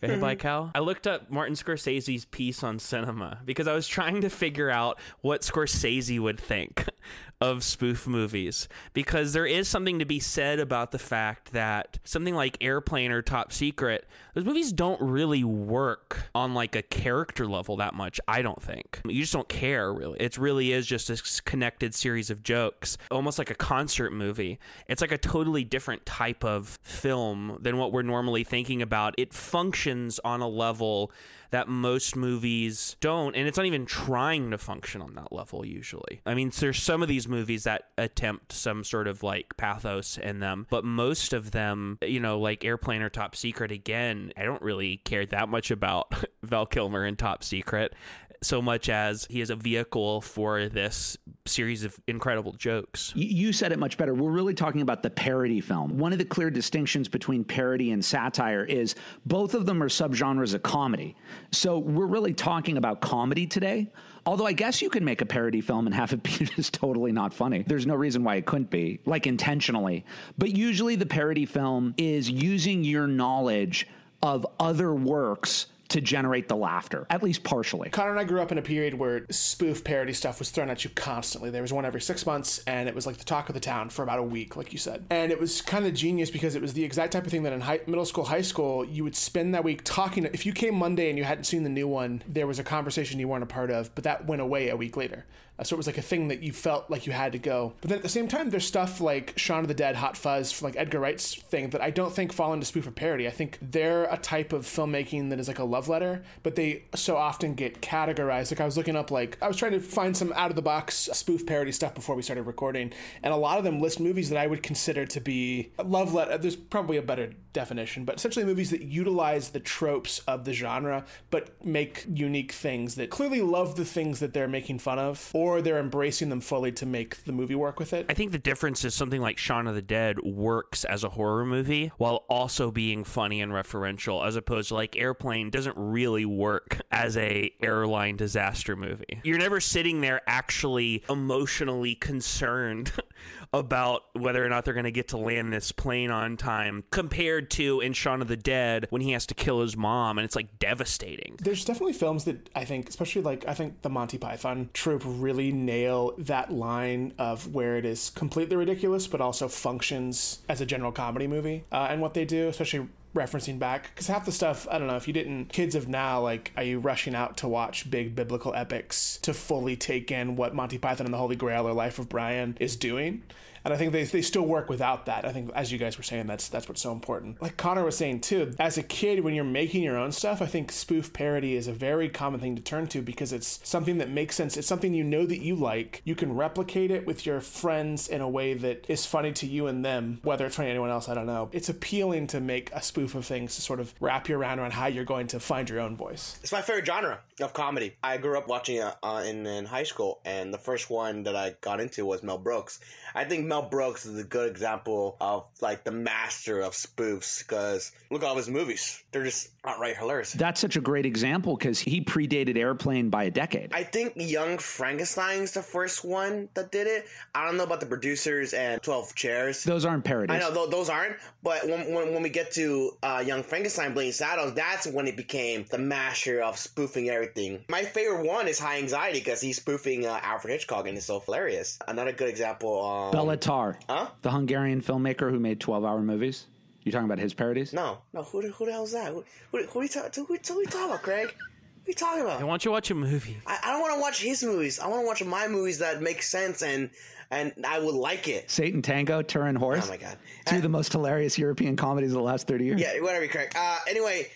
Got 0.00 0.10
hit 0.10 0.20
by 0.20 0.32
a 0.32 0.36
cow? 0.36 0.70
I 0.74 0.78
looked 0.78 1.06
up 1.06 1.30
Martin 1.30 1.54
Scorsese's 1.54 2.24
piece 2.24 2.62
on 2.62 2.78
cinema 2.78 3.38
because 3.44 3.68
I 3.68 3.74
was 3.74 3.86
trying 3.86 4.22
to 4.22 4.30
figure 4.30 4.70
out 4.70 4.98
what 5.20 5.42
Scorsese 5.42 6.18
would 6.18 6.40
think 6.40 6.86
of 7.40 7.62
spoof 7.62 8.06
movies 8.06 8.68
because 8.92 9.32
there 9.32 9.46
is 9.46 9.68
something 9.68 9.98
to 9.98 10.04
be 10.04 10.20
said 10.20 10.58
about 10.58 10.90
the 10.90 10.98
fact 10.98 11.52
that 11.52 11.98
something 12.04 12.34
like 12.34 12.56
Airplane 12.62 13.10
or 13.10 13.20
Top 13.20 13.52
Secret, 13.52 14.06
those 14.34 14.44
movies 14.44 14.72
don't 14.72 15.00
really 15.02 15.44
work 15.44 16.24
on 16.34 16.54
like 16.54 16.76
a 16.76 16.82
character 16.82 17.46
level 17.46 17.76
that 17.76 17.94
much, 17.94 18.20
I 18.26 18.40
don't 18.40 18.62
think. 18.62 19.00
You 19.06 19.20
just 19.20 19.32
don't 19.32 19.48
care 19.48 19.92
really. 19.92 20.18
It 20.20 20.38
really 20.38 20.72
is 20.72 20.86
just 20.86 21.10
a 21.10 21.42
connected 21.42 21.94
series 21.94 22.30
of 22.30 22.42
jokes, 22.42 22.96
almost 23.10 23.38
like 23.38 23.50
a 23.50 23.54
concert 23.54 24.12
movie. 24.12 24.58
It's 24.88 25.02
like 25.02 25.12
a 25.12 25.18
totally 25.18 25.64
different 25.64 26.06
type 26.06 26.44
of 26.44 26.78
film 26.82 27.58
than 27.60 27.76
what 27.76 27.92
we're 27.92 28.02
normally 28.02 28.44
thinking 28.44 28.80
about. 28.80 29.14
It 29.18 29.34
functions 29.34 29.89
on 30.24 30.40
a 30.40 30.48
level 30.48 31.12
that 31.50 31.68
most 31.68 32.14
movies 32.14 32.96
don't 33.00 33.34
and 33.34 33.48
it's 33.48 33.56
not 33.56 33.66
even 33.66 33.84
trying 33.84 34.50
to 34.50 34.58
function 34.58 35.02
on 35.02 35.14
that 35.14 35.32
level 35.32 35.64
usually. 35.66 36.20
I 36.24 36.34
mean 36.34 36.52
there's 36.58 36.82
some 36.82 37.02
of 37.02 37.08
these 37.08 37.26
movies 37.26 37.64
that 37.64 37.88
attempt 37.98 38.52
some 38.52 38.84
sort 38.84 39.08
of 39.08 39.22
like 39.22 39.56
pathos 39.56 40.18
in 40.18 40.40
them 40.40 40.66
but 40.70 40.84
most 40.84 41.32
of 41.32 41.50
them 41.50 41.98
you 42.02 42.20
know 42.20 42.38
like 42.38 42.64
airplane 42.64 43.02
or 43.02 43.08
top 43.08 43.34
secret 43.34 43.72
again 43.72 44.32
i 44.36 44.44
don't 44.44 44.62
really 44.62 44.98
care 44.98 45.26
that 45.26 45.48
much 45.48 45.70
about 45.70 46.12
val 46.42 46.66
kilmer 46.66 47.04
in 47.04 47.16
top 47.16 47.42
secret 47.42 47.94
so 48.42 48.62
much 48.62 48.88
as 48.88 49.26
he 49.28 49.40
is 49.40 49.50
a 49.50 49.56
vehicle 49.56 50.20
for 50.20 50.68
this 50.68 51.18
series 51.46 51.84
of 51.84 51.98
incredible 52.06 52.52
jokes. 52.52 53.12
You 53.14 53.52
said 53.52 53.72
it 53.72 53.78
much 53.78 53.98
better. 53.98 54.14
We're 54.14 54.30
really 54.30 54.54
talking 54.54 54.80
about 54.80 55.02
the 55.02 55.10
parody 55.10 55.60
film. 55.60 55.98
One 55.98 56.12
of 56.12 56.18
the 56.18 56.24
clear 56.24 56.50
distinctions 56.50 57.08
between 57.08 57.44
parody 57.44 57.90
and 57.90 58.02
satire 58.04 58.64
is 58.64 58.94
both 59.26 59.54
of 59.54 59.66
them 59.66 59.82
are 59.82 59.88
subgenres 59.88 60.54
of 60.54 60.62
comedy. 60.62 61.16
So 61.52 61.78
we're 61.78 62.06
really 62.06 62.32
talking 62.32 62.78
about 62.78 63.00
comedy 63.00 63.46
today. 63.46 63.90
Although 64.26 64.46
I 64.46 64.52
guess 64.52 64.80
you 64.80 64.90
could 64.90 65.02
make 65.02 65.20
a 65.20 65.26
parody 65.26 65.60
film 65.60 65.86
and 65.86 65.94
have 65.94 66.12
it 66.12 66.22
be 66.22 66.30
just 66.30 66.72
totally 66.72 67.12
not 67.12 67.34
funny. 67.34 67.64
There's 67.66 67.86
no 67.86 67.94
reason 67.94 68.24
why 68.24 68.36
it 68.36 68.46
couldn't 68.46 68.70
be, 68.70 69.00
like 69.04 69.26
intentionally. 69.26 70.04
But 70.38 70.56
usually 70.56 70.96
the 70.96 71.06
parody 71.06 71.46
film 71.46 71.94
is 71.96 72.30
using 72.30 72.84
your 72.84 73.06
knowledge 73.06 73.86
of 74.22 74.46
other 74.58 74.94
works 74.94 75.66
to 75.90 76.00
generate 76.00 76.48
the 76.48 76.56
laughter, 76.56 77.06
at 77.10 77.22
least 77.22 77.42
partially. 77.42 77.90
Connor 77.90 78.10
and 78.10 78.20
I 78.20 78.24
grew 78.24 78.40
up 78.40 78.52
in 78.52 78.58
a 78.58 78.62
period 78.62 78.94
where 78.94 79.26
spoof 79.30 79.84
parody 79.84 80.12
stuff 80.12 80.38
was 80.38 80.50
thrown 80.50 80.70
at 80.70 80.84
you 80.84 80.90
constantly. 80.90 81.50
There 81.50 81.62
was 81.62 81.72
one 81.72 81.84
every 81.84 82.00
six 82.00 82.24
months, 82.24 82.62
and 82.66 82.88
it 82.88 82.94
was 82.94 83.06
like 83.06 83.16
the 83.16 83.24
talk 83.24 83.48
of 83.48 83.54
the 83.54 83.60
town 83.60 83.90
for 83.90 84.02
about 84.02 84.18
a 84.18 84.22
week, 84.22 84.56
like 84.56 84.72
you 84.72 84.78
said. 84.78 85.04
And 85.10 85.30
it 85.30 85.38
was 85.38 85.60
kind 85.60 85.86
of 85.86 85.94
genius 85.94 86.30
because 86.30 86.54
it 86.54 86.62
was 86.62 86.72
the 86.72 86.84
exact 86.84 87.12
type 87.12 87.24
of 87.24 87.30
thing 87.30 87.42
that 87.42 87.52
in 87.52 87.60
high, 87.60 87.80
middle 87.86 88.04
school, 88.04 88.24
high 88.24 88.42
school, 88.42 88.84
you 88.84 89.04
would 89.04 89.16
spend 89.16 89.54
that 89.54 89.64
week 89.64 89.82
talking. 89.84 90.24
If 90.26 90.46
you 90.46 90.52
came 90.52 90.74
Monday 90.74 91.10
and 91.10 91.18
you 91.18 91.24
hadn't 91.24 91.44
seen 91.44 91.64
the 91.64 91.68
new 91.68 91.88
one, 91.88 92.22
there 92.28 92.46
was 92.46 92.58
a 92.58 92.64
conversation 92.64 93.18
you 93.18 93.28
weren't 93.28 93.42
a 93.42 93.46
part 93.46 93.70
of, 93.70 93.94
but 93.94 94.04
that 94.04 94.26
went 94.26 94.40
away 94.40 94.68
a 94.68 94.76
week 94.76 94.96
later. 94.96 95.26
So 95.62 95.74
it 95.74 95.76
was 95.76 95.86
like 95.86 95.98
a 95.98 96.02
thing 96.02 96.28
that 96.28 96.42
you 96.42 96.52
felt 96.52 96.90
like 96.90 97.06
you 97.06 97.12
had 97.12 97.32
to 97.32 97.38
go. 97.38 97.74
But 97.80 97.90
then 97.90 97.98
at 97.98 98.02
the 98.02 98.08
same 98.08 98.28
time, 98.28 98.50
there's 98.50 98.66
stuff 98.66 99.00
like 99.00 99.34
Shaun 99.36 99.60
of 99.60 99.68
the 99.68 99.74
Dead, 99.74 99.96
Hot 99.96 100.16
Fuzz, 100.16 100.62
like 100.62 100.76
Edgar 100.76 101.00
Wright's 101.00 101.34
thing 101.34 101.70
that 101.70 101.80
I 101.80 101.90
don't 101.90 102.12
think 102.12 102.32
fall 102.32 102.52
into 102.52 102.66
spoof 102.66 102.86
or 102.86 102.90
parody. 102.90 103.26
I 103.26 103.30
think 103.30 103.58
they're 103.60 104.04
a 104.04 104.16
type 104.16 104.52
of 104.52 104.64
filmmaking 104.64 105.30
that 105.30 105.38
is 105.38 105.48
like 105.48 105.58
a 105.58 105.64
love 105.64 105.88
letter, 105.88 106.22
but 106.42 106.56
they 106.56 106.84
so 106.94 107.16
often 107.16 107.54
get 107.54 107.82
categorized. 107.82 108.50
Like 108.50 108.60
I 108.60 108.64
was 108.64 108.76
looking 108.76 108.96
up, 108.96 109.10
like 109.10 109.36
I 109.42 109.48
was 109.48 109.56
trying 109.56 109.72
to 109.72 109.80
find 109.80 110.16
some 110.16 110.32
out 110.34 110.50
of 110.50 110.56
the 110.56 110.62
box 110.62 111.08
spoof 111.12 111.46
parody 111.46 111.72
stuff 111.72 111.94
before 111.94 112.14
we 112.14 112.22
started 112.22 112.42
recording, 112.42 112.92
and 113.22 113.32
a 113.32 113.36
lot 113.36 113.58
of 113.58 113.64
them 113.64 113.80
list 113.80 114.00
movies 114.00 114.30
that 114.30 114.38
I 114.38 114.46
would 114.46 114.62
consider 114.62 115.04
to 115.06 115.20
be 115.20 115.72
love 115.82 116.14
letter. 116.14 116.38
There's 116.38 116.56
probably 116.56 116.96
a 116.96 117.02
better 117.02 117.32
definition, 117.52 118.04
but 118.04 118.16
essentially 118.16 118.44
movies 118.44 118.70
that 118.70 118.82
utilize 118.82 119.50
the 119.50 119.60
tropes 119.60 120.20
of 120.20 120.44
the 120.44 120.52
genre 120.52 121.04
but 121.30 121.64
make 121.64 122.04
unique 122.12 122.52
things 122.52 122.94
that 122.96 123.10
clearly 123.10 123.40
love 123.40 123.76
the 123.76 123.84
things 123.84 124.20
that 124.20 124.32
they're 124.32 124.48
making 124.48 124.78
fun 124.78 124.98
of, 124.98 125.30
or 125.34 125.62
they're 125.62 125.78
embracing 125.78 126.28
them 126.28 126.40
fully 126.40 126.72
to 126.72 126.86
make 126.86 127.24
the 127.24 127.32
movie 127.32 127.54
work 127.54 127.78
with 127.78 127.92
it. 127.92 128.06
I 128.08 128.14
think 128.14 128.32
the 128.32 128.38
difference 128.38 128.84
is 128.84 128.94
something 128.94 129.20
like 129.20 129.38
Shaun 129.38 129.66
of 129.66 129.74
the 129.74 129.82
Dead 129.82 130.20
works 130.20 130.84
as 130.84 131.04
a 131.04 131.08
horror 131.08 131.44
movie 131.44 131.92
while 131.98 132.24
also 132.28 132.70
being 132.70 133.04
funny 133.04 133.40
and 133.40 133.52
referential, 133.52 134.26
as 134.26 134.36
opposed 134.36 134.68
to 134.68 134.74
like 134.74 134.96
Airplane 134.96 135.50
doesn't 135.50 135.76
really 135.76 136.24
work 136.24 136.80
as 136.90 137.16
a 137.16 137.52
airline 137.62 138.16
disaster 138.16 138.76
movie. 138.76 139.20
You're 139.24 139.38
never 139.38 139.60
sitting 139.60 140.00
there 140.00 140.22
actually 140.26 141.04
emotionally 141.08 141.94
concerned 141.94 142.92
about 143.52 144.02
whether 144.12 144.44
or 144.44 144.48
not 144.48 144.64
they're 144.64 144.74
going 144.74 144.84
to 144.84 144.90
get 144.90 145.08
to 145.08 145.16
land 145.16 145.52
this 145.52 145.72
plane 145.72 146.10
on 146.10 146.36
time 146.36 146.84
compared 146.90 147.50
to 147.50 147.80
in 147.80 147.92
Shaun 147.92 148.22
of 148.22 148.28
the 148.28 148.36
Dead 148.36 148.86
when 148.90 149.02
he 149.02 149.12
has 149.12 149.26
to 149.26 149.34
kill 149.34 149.60
his 149.60 149.76
mom 149.76 150.18
and 150.18 150.24
it's 150.24 150.36
like 150.36 150.58
devastating. 150.58 151.36
There's 151.40 151.64
definitely 151.64 151.94
films 151.94 152.24
that 152.24 152.48
I 152.54 152.64
think, 152.64 152.88
especially 152.88 153.22
like 153.22 153.46
I 153.46 153.54
think 153.54 153.82
the 153.82 153.90
Monty 153.90 154.18
Python 154.18 154.70
trope 154.72 155.02
really 155.04 155.52
nail 155.52 156.14
that 156.18 156.52
line 156.52 157.12
of 157.18 157.52
where 157.54 157.76
it 157.76 157.84
is 157.84 158.10
completely 158.10 158.56
ridiculous 158.56 159.06
but 159.06 159.20
also 159.20 159.48
functions 159.48 160.40
as 160.48 160.60
a 160.60 160.66
general 160.66 160.92
comedy 160.92 161.26
movie 161.26 161.64
uh, 161.72 161.88
and 161.90 162.00
what 162.00 162.14
they 162.14 162.24
do, 162.24 162.48
especially 162.48 162.88
referencing 163.14 163.58
back 163.58 163.90
because 163.92 164.06
half 164.06 164.24
the 164.24 164.30
stuff 164.30 164.68
i 164.70 164.78
don't 164.78 164.86
know 164.86 164.96
if 164.96 165.08
you 165.08 165.14
didn't 165.14 165.46
kids 165.46 165.74
of 165.74 165.88
now 165.88 166.20
like 166.20 166.52
are 166.56 166.62
you 166.62 166.78
rushing 166.78 167.14
out 167.14 167.36
to 167.36 167.48
watch 167.48 167.90
big 167.90 168.14
biblical 168.14 168.54
epics 168.54 169.18
to 169.22 169.34
fully 169.34 169.76
take 169.76 170.12
in 170.12 170.36
what 170.36 170.54
monty 170.54 170.78
python 170.78 171.06
and 171.06 171.12
the 171.12 171.18
holy 171.18 171.34
grail 171.34 171.66
or 171.66 171.72
life 171.72 171.98
of 171.98 172.08
brian 172.08 172.56
is 172.60 172.76
doing 172.76 173.22
and 173.64 173.72
I 173.72 173.76
think 173.76 173.92
they, 173.92 174.04
they 174.04 174.22
still 174.22 174.46
work 174.46 174.68
without 174.68 175.06
that. 175.06 175.24
I 175.24 175.32
think, 175.32 175.50
as 175.54 175.70
you 175.70 175.78
guys 175.78 175.96
were 175.96 176.02
saying, 176.02 176.26
that's 176.26 176.48
that's 176.48 176.68
what's 176.68 176.82
so 176.82 176.92
important. 176.92 177.40
Like 177.40 177.56
Connor 177.56 177.84
was 177.84 177.96
saying 177.96 178.20
too, 178.20 178.52
as 178.58 178.78
a 178.78 178.82
kid, 178.82 179.20
when 179.20 179.34
you're 179.34 179.44
making 179.44 179.82
your 179.82 179.96
own 179.96 180.12
stuff, 180.12 180.42
I 180.42 180.46
think 180.46 180.72
spoof 180.72 181.12
parody 181.12 181.56
is 181.56 181.68
a 181.68 181.72
very 181.72 182.08
common 182.08 182.40
thing 182.40 182.56
to 182.56 182.62
turn 182.62 182.88
to 182.88 183.02
because 183.02 183.32
it's 183.32 183.60
something 183.62 183.98
that 183.98 184.10
makes 184.10 184.36
sense. 184.36 184.56
It's 184.56 184.66
something 184.66 184.94
you 184.94 185.04
know 185.04 185.26
that 185.26 185.38
you 185.38 185.54
like. 185.54 186.02
You 186.04 186.14
can 186.14 186.34
replicate 186.34 186.90
it 186.90 187.06
with 187.06 187.24
your 187.24 187.40
friends 187.40 188.08
in 188.08 188.20
a 188.20 188.28
way 188.28 188.54
that 188.54 188.86
is 188.88 189.06
funny 189.06 189.32
to 189.32 189.46
you 189.46 189.66
and 189.66 189.84
them. 189.84 190.20
Whether 190.22 190.46
it's 190.46 190.56
funny 190.56 190.66
to 190.66 190.70
anyone 190.70 190.90
else, 190.90 191.08
I 191.08 191.14
don't 191.14 191.26
know. 191.26 191.50
It's 191.52 191.68
appealing 191.68 192.26
to 192.28 192.40
make 192.40 192.72
a 192.72 192.82
spoof 192.82 193.14
of 193.14 193.26
things 193.26 193.54
to 193.56 193.62
sort 193.62 193.80
of 193.80 193.94
wrap 194.00 194.28
your 194.28 194.40
around 194.40 194.58
around 194.58 194.72
how 194.72 194.86
you're 194.86 195.04
going 195.04 195.26
to 195.28 195.38
find 195.38 195.68
your 195.68 195.80
own 195.80 195.96
voice. 195.96 196.38
It's 196.42 196.52
my 196.52 196.62
favorite 196.62 196.86
genre 196.86 197.20
of 197.42 197.52
comedy. 197.52 197.96
I 198.02 198.16
grew 198.16 198.38
up 198.38 198.48
watching 198.48 198.76
it 198.76 198.94
uh, 199.02 199.22
in, 199.26 199.46
in 199.46 199.64
high 199.64 199.84
school, 199.84 200.20
and 200.24 200.52
the 200.52 200.58
first 200.58 200.90
one 200.90 201.22
that 201.24 201.36
I 201.36 201.54
got 201.60 201.80
into 201.80 202.04
was 202.04 202.22
Mel 202.22 202.38
Brooks. 202.38 202.80
I 203.14 203.24
think 203.24 203.46
Mel 203.46 203.62
Brooks 203.62 204.06
is 204.06 204.18
a 204.18 204.24
good 204.24 204.50
example 204.50 205.16
of 205.20 205.46
like 205.60 205.84
the 205.84 205.90
master 205.90 206.60
of 206.60 206.72
spoofs 206.72 207.40
because 207.40 207.92
look 208.10 208.22
at 208.22 208.28
all 208.28 208.36
his 208.36 208.48
movies. 208.48 209.02
They're 209.12 209.24
just 209.24 209.50
outright 209.64 209.96
hilarious. 209.96 210.32
That's 210.32 210.60
such 210.60 210.76
a 210.76 210.80
great 210.80 211.06
example 211.06 211.56
because 211.56 211.78
he 211.78 212.00
predated 212.00 212.56
Airplane 212.56 213.10
by 213.10 213.24
a 213.24 213.30
decade. 213.30 213.72
I 213.72 213.82
think 213.82 214.14
Young 214.16 214.58
Frankenstein's 214.58 215.52
the 215.52 215.62
first 215.62 216.04
one 216.04 216.48
that 216.54 216.72
did 216.72 216.86
it. 216.86 217.06
I 217.34 217.46
don't 217.46 217.56
know 217.56 217.64
about 217.64 217.80
the 217.80 217.86
producers 217.86 218.54
and 218.54 218.82
12 218.82 219.14
Chairs. 219.14 219.64
Those 219.64 219.84
aren't 219.84 220.04
parodies. 220.04 220.36
I 220.36 220.38
know 220.38 220.54
th- 220.54 220.70
those 220.70 220.88
aren't, 220.88 221.16
but 221.42 221.66
when, 221.66 221.92
when, 221.92 222.14
when 222.14 222.22
we 222.22 222.30
get 222.30 222.52
to 222.52 222.96
uh, 223.02 223.22
Young 223.24 223.42
Frankenstein, 223.42 223.92
Blazing 223.92 224.12
Saddles, 224.12 224.54
that's 224.54 224.86
when 224.86 225.06
it 225.06 225.16
became 225.16 225.64
the 225.70 225.78
master 225.78 226.42
of 226.42 226.58
spoofing 226.58 227.08
everything. 227.08 227.29
My 227.68 227.82
favorite 227.82 228.26
one 228.26 228.48
is 228.48 228.58
High 228.58 228.78
Anxiety 228.78 229.18
because 229.20 229.40
he's 229.40 229.56
spoofing 229.56 230.06
uh, 230.06 230.18
Alfred 230.22 230.52
Hitchcock 230.52 230.86
and 230.88 230.96
it's 230.96 231.06
so 231.06 231.20
hilarious. 231.20 231.78
Another 231.88 232.12
good 232.12 232.28
example. 232.28 232.84
Um, 232.84 233.12
Béla 233.14 233.40
Tarr, 233.40 233.78
Huh? 233.88 234.08
the 234.22 234.30
Hungarian 234.30 234.80
filmmaker 234.80 235.30
who 235.30 235.38
made 235.38 235.60
12 235.60 235.84
hour 235.84 236.00
movies. 236.00 236.46
You 236.84 236.92
talking 236.92 237.04
about 237.06 237.18
his 237.18 237.34
parodies? 237.34 237.72
No, 237.72 237.98
no. 238.12 238.22
Who, 238.22 238.42
the- 238.42 238.48
who 238.50 238.66
the 238.66 238.72
hell 238.72 238.84
is 238.84 238.92
that? 238.92 239.12
Who, 239.12 239.24
who, 239.52 239.64
who, 239.66 239.80
are 239.80 239.82
you 239.82 239.88
talk, 239.88 240.14
who, 240.14 240.24
who, 240.24 240.36
who 240.46 240.58
are 240.58 240.62
you 240.62 240.66
talking 240.66 240.86
about, 240.86 241.02
Craig? 241.02 241.26
What 241.26 241.34
are 241.34 241.90
you 241.90 241.94
talking 241.94 242.22
about? 242.22 242.40
I 242.40 242.44
want 242.44 242.64
you 242.64 242.70
to 242.70 242.72
watch 242.72 242.90
a 242.90 242.94
movie. 242.94 243.38
I, 243.46 243.58
I 243.64 243.70
don't 243.72 243.80
want 243.80 243.94
to 243.94 244.00
watch 244.00 244.20
his 244.22 244.42
movies. 244.42 244.78
I 244.80 244.86
want 244.88 245.02
to 245.02 245.06
watch 245.06 245.22
my 245.24 245.46
movies 245.48 245.78
that 245.80 246.00
make 246.02 246.22
sense 246.22 246.62
and 246.62 246.90
and 247.32 247.52
I 247.64 247.78
would 247.78 247.94
like 247.94 248.26
it. 248.26 248.50
Satan 248.50 248.82
Tango, 248.82 249.22
Turin 249.22 249.54
Horse. 249.54 249.86
Oh 249.86 249.90
my 249.90 249.96
god. 249.98 250.16
Two 250.46 250.56
of 250.56 250.62
the 250.62 250.68
most 250.68 250.90
hilarious 250.92 251.38
European 251.38 251.76
comedies 251.76 252.10
of 252.10 252.16
the 252.16 252.22
last 252.22 252.48
30 252.48 252.64
years. 252.64 252.80
yeah, 252.80 252.98
whatever, 253.00 253.28
Craig. 253.28 253.52
Uh, 253.54 253.78
anyway, 253.88 254.26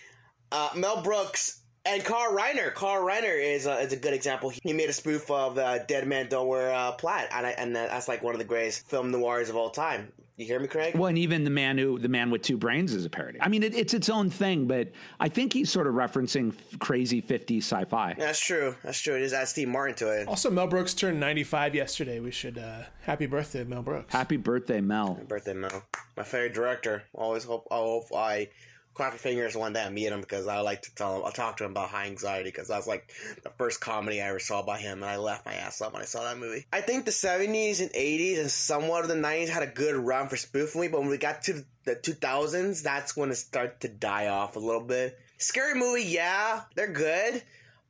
uh, 0.53 0.69
Mel 0.77 1.01
Brooks 1.01 1.61
and 1.85 2.03
Carl 2.03 2.35
Reiner. 2.35 2.73
Carl 2.73 3.05
Reiner 3.05 3.41
is 3.41 3.65
a, 3.65 3.77
is 3.79 3.93
a 3.93 3.97
good 3.97 4.13
example. 4.13 4.51
He 4.63 4.73
made 4.73 4.89
a 4.89 4.93
spoof 4.93 5.29
of 5.29 5.57
uh, 5.57 5.79
Dead 5.85 6.07
Man 6.07 6.27
Don't 6.29 6.47
Wear 6.47 6.73
uh, 6.73 6.91
Plaid, 6.93 7.27
and 7.31 7.45
I, 7.45 7.51
and 7.51 7.75
that's 7.75 8.07
like 8.07 8.23
one 8.23 8.33
of 8.33 8.39
the 8.39 8.45
greatest 8.45 8.87
film 8.87 9.11
noirs 9.11 9.49
of 9.49 9.55
all 9.55 9.69
time. 9.69 10.11
You 10.37 10.45
hear 10.45 10.59
me, 10.59 10.67
Craig? 10.67 10.97
Well, 10.97 11.07
and 11.07 11.17
even 11.17 11.45
the 11.45 11.49
man 11.49 11.77
who 11.77 11.97
the 11.97 12.09
man 12.09 12.29
with 12.29 12.41
two 12.41 12.57
brains 12.57 12.93
is 12.93 13.05
a 13.05 13.09
parody. 13.09 13.39
I 13.41 13.47
mean, 13.47 13.63
it, 13.63 13.73
it's 13.73 13.93
its 13.93 14.09
own 14.09 14.29
thing, 14.29 14.67
but 14.67 14.91
I 15.17 15.29
think 15.29 15.53
he's 15.53 15.71
sort 15.71 15.87
of 15.87 15.93
referencing 15.93 16.49
f- 16.49 16.77
crazy 16.79 17.21
'50s 17.21 17.59
sci-fi. 17.59 18.15
That's 18.17 18.39
true. 18.39 18.75
That's 18.83 18.99
true. 18.99 19.15
It 19.15 19.21
is 19.21 19.31
add 19.31 19.47
Steve 19.47 19.69
Martin 19.69 19.95
to 19.95 20.09
it. 20.09 20.27
Also, 20.27 20.51
Mel 20.51 20.67
Brooks 20.67 20.93
turned 20.93 21.21
95 21.21 21.73
yesterday. 21.73 22.19
We 22.19 22.31
should 22.31 22.57
uh, 22.57 22.81
happy 23.03 23.27
birthday, 23.27 23.63
Mel 23.63 23.81
Brooks. 23.81 24.11
Happy 24.11 24.35
birthday, 24.35 24.81
Mel! 24.81 25.13
Happy 25.13 25.25
Birthday 25.25 25.53
Mel, 25.53 25.83
my 26.17 26.23
favorite 26.23 26.53
director. 26.53 27.03
Always 27.13 27.45
hope. 27.45 27.65
I 27.71 27.75
hope 27.77 28.07
I 28.13 28.49
my 28.97 29.17
fingers 29.17 29.55
one 29.55 29.73
day 29.73 29.83
I 29.83 29.89
meet 29.89 30.11
him 30.11 30.21
because 30.21 30.47
I 30.47 30.59
like 30.59 30.83
to 30.83 30.95
tell 30.95 31.17
him. 31.17 31.23
I'll 31.25 31.31
talk 31.31 31.57
to 31.57 31.65
him 31.65 31.71
about 31.71 31.89
High 31.89 32.05
Anxiety 32.05 32.49
because 32.49 32.67
that's 32.67 32.87
like 32.87 33.11
the 33.43 33.49
first 33.51 33.81
comedy 33.81 34.21
I 34.21 34.27
ever 34.27 34.39
saw 34.39 34.61
by 34.61 34.77
him, 34.77 35.03
and 35.03 35.11
I 35.11 35.17
laughed 35.17 35.45
my 35.45 35.53
ass 35.53 35.81
off 35.81 35.93
when 35.93 36.01
I 36.01 36.05
saw 36.05 36.23
that 36.23 36.37
movie. 36.37 36.65
I 36.71 36.81
think 36.81 37.05
the 37.05 37.11
'70s 37.11 37.81
and 37.81 37.91
'80s 37.91 38.39
and 38.39 38.51
somewhat 38.51 39.03
of 39.03 39.09
the 39.09 39.15
'90s 39.15 39.49
had 39.49 39.63
a 39.63 39.67
good 39.67 39.95
run 39.95 40.27
for 40.27 40.37
spoof 40.37 40.75
movie, 40.75 40.87
but 40.87 41.01
when 41.01 41.09
we 41.09 41.17
got 41.17 41.41
to 41.43 41.65
the 41.85 41.95
2000s, 41.95 42.81
that's 42.81 43.15
when 43.15 43.29
it 43.31 43.35
started 43.35 43.79
to 43.81 43.87
die 43.87 44.27
off 44.27 44.55
a 44.55 44.59
little 44.59 44.81
bit. 44.81 45.19
Scary 45.37 45.77
movie, 45.77 46.03
yeah, 46.03 46.61
they're 46.75 46.91
good. 46.91 47.43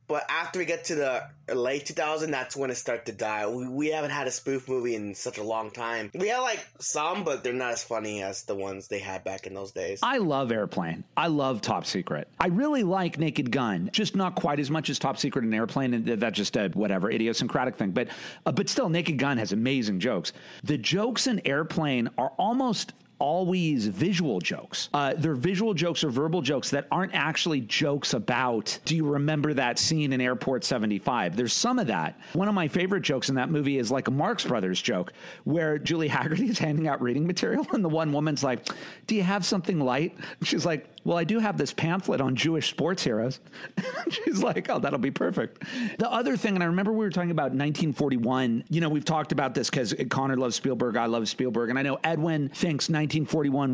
But 0.08 0.24
after 0.28 0.58
we 0.58 0.64
get 0.64 0.84
to 0.84 0.94
the 0.94 1.24
late 1.54 1.86
2000, 1.86 2.30
that's 2.30 2.56
when 2.56 2.70
it 2.70 2.76
started 2.76 3.06
to 3.06 3.12
die. 3.12 3.46
We, 3.46 3.68
we 3.68 3.88
haven't 3.88 4.10
had 4.10 4.26
a 4.26 4.30
spoof 4.30 4.68
movie 4.68 4.94
in 4.94 5.14
such 5.14 5.38
a 5.38 5.42
long 5.42 5.70
time. 5.70 6.10
We 6.14 6.28
had 6.28 6.40
like 6.40 6.64
some, 6.78 7.24
but 7.24 7.42
they're 7.42 7.52
not 7.52 7.72
as 7.72 7.82
funny 7.82 8.22
as 8.22 8.44
the 8.44 8.54
ones 8.54 8.88
they 8.88 8.98
had 8.98 9.24
back 9.24 9.46
in 9.46 9.54
those 9.54 9.72
days. 9.72 10.00
I 10.02 10.18
love 10.18 10.52
Airplane. 10.52 11.04
I 11.16 11.26
love 11.28 11.60
Top 11.60 11.86
Secret. 11.86 12.28
I 12.38 12.48
really 12.48 12.82
like 12.82 13.18
Naked 13.18 13.50
Gun, 13.50 13.90
just 13.92 14.14
not 14.14 14.34
quite 14.36 14.60
as 14.60 14.70
much 14.70 14.90
as 14.90 14.98
Top 14.98 15.18
Secret 15.18 15.44
and 15.44 15.54
Airplane. 15.54 15.94
And 15.94 16.06
that's 16.06 16.36
just 16.36 16.56
a 16.56 16.68
whatever 16.74 17.10
idiosyncratic 17.10 17.76
thing. 17.76 17.90
But 17.90 18.08
uh, 18.44 18.52
but 18.52 18.68
still, 18.68 18.88
Naked 18.88 19.18
Gun 19.18 19.38
has 19.38 19.52
amazing 19.52 20.00
jokes. 20.00 20.32
The 20.62 20.78
jokes 20.78 21.26
in 21.26 21.40
Airplane 21.44 22.08
are 22.18 22.32
almost 22.38 22.92
always 23.18 23.86
visual 23.86 24.40
jokes. 24.40 24.88
Uh, 24.92 25.14
they're 25.16 25.34
visual 25.34 25.74
jokes 25.74 26.04
or 26.04 26.10
verbal 26.10 26.42
jokes 26.42 26.70
that 26.70 26.86
aren't 26.90 27.14
actually 27.14 27.60
jokes 27.60 28.14
about, 28.14 28.78
do 28.84 28.96
you 28.96 29.06
remember 29.06 29.54
that 29.54 29.78
scene 29.78 30.12
in 30.12 30.20
Airport 30.20 30.64
75? 30.64 31.36
There's 31.36 31.52
some 31.52 31.78
of 31.78 31.86
that. 31.86 32.18
One 32.32 32.48
of 32.48 32.54
my 32.54 32.68
favorite 32.68 33.02
jokes 33.02 33.28
in 33.28 33.36
that 33.36 33.50
movie 33.50 33.78
is 33.78 33.90
like 33.90 34.08
a 34.08 34.10
Marx 34.10 34.44
Brothers 34.44 34.80
joke 34.80 35.12
where 35.44 35.78
Julie 35.78 36.08
Hagerty 36.08 36.50
is 36.50 36.58
handing 36.66 36.88
out 36.88 37.00
reading 37.02 37.26
material 37.26 37.66
and 37.72 37.84
the 37.84 37.88
one 37.88 38.12
woman's 38.12 38.44
like, 38.44 38.66
Do 39.06 39.14
you 39.14 39.22
have 39.22 39.44
something 39.44 39.80
light? 39.80 40.16
She's 40.42 40.66
like, 40.66 40.86
well, 41.06 41.16
I 41.16 41.22
do 41.22 41.38
have 41.38 41.56
this 41.56 41.72
pamphlet 41.72 42.20
on 42.20 42.34
Jewish 42.34 42.68
sports 42.68 43.04
heroes. 43.04 43.38
She's 44.10 44.42
like, 44.42 44.68
oh, 44.68 44.80
that'll 44.80 44.98
be 44.98 45.12
perfect. 45.12 45.62
The 45.98 46.10
other 46.10 46.36
thing, 46.36 46.54
and 46.56 46.64
I 46.64 46.66
remember 46.66 46.90
we 46.90 47.04
were 47.04 47.10
talking 47.10 47.30
about 47.30 47.52
1941. 47.52 48.64
You 48.68 48.80
know, 48.80 48.88
we've 48.88 49.04
talked 49.04 49.30
about 49.30 49.54
this 49.54 49.70
because 49.70 49.94
Connor 50.10 50.36
loves 50.36 50.56
Spielberg. 50.56 50.96
I 50.96 51.06
love 51.06 51.28
Spielberg. 51.28 51.70
And 51.70 51.78
I 51.78 51.82
know 51.82 52.00
Edwin 52.02 52.48
thinks 52.48 52.88
1941 52.88 53.05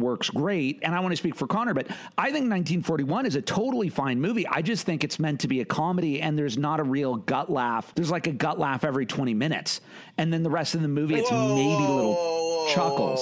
works 0.01 0.31
great. 0.31 0.81
And 0.83 0.95
I 0.95 1.01
want 1.01 1.13
to 1.13 1.17
speak 1.17 1.35
for 1.35 1.47
Connor, 1.47 1.75
but 1.75 1.89
I 2.19 2.27
think 2.27 2.51
1941 2.51 3.27
is 3.27 3.37
a 3.37 3.43
totally 3.43 3.89
fine 3.89 4.21
movie. 4.21 4.47
I 4.47 4.63
just 4.63 4.87
think 4.87 5.05
it's 5.05 5.19
meant 5.19 5.41
to 5.41 5.49
be 5.49 5.61
a 5.61 5.65
comedy 5.65 6.21
and 6.21 6.39
there's 6.39 6.59
not 6.59 6.81
a 6.81 6.85
real 6.85 7.17
gut 7.17 7.51
laugh. 7.51 7.95
There's 7.95 8.11
like 8.11 8.27
a 8.27 8.33
gut 8.33 8.59
laugh 8.59 8.85
every 8.85 9.07
20 9.07 9.35
minutes. 9.35 9.81
And 10.19 10.33
then 10.33 10.43
the 10.43 10.51
rest 10.51 10.75
of 10.75 10.83
the 10.83 10.89
movie, 10.89 11.17
it's 11.17 11.31
Whoa, 11.31 11.55
maybe 11.55 11.85
whoa, 11.85 11.97
little 11.97 12.15
whoa, 12.15 12.69
chuckles. 12.75 13.21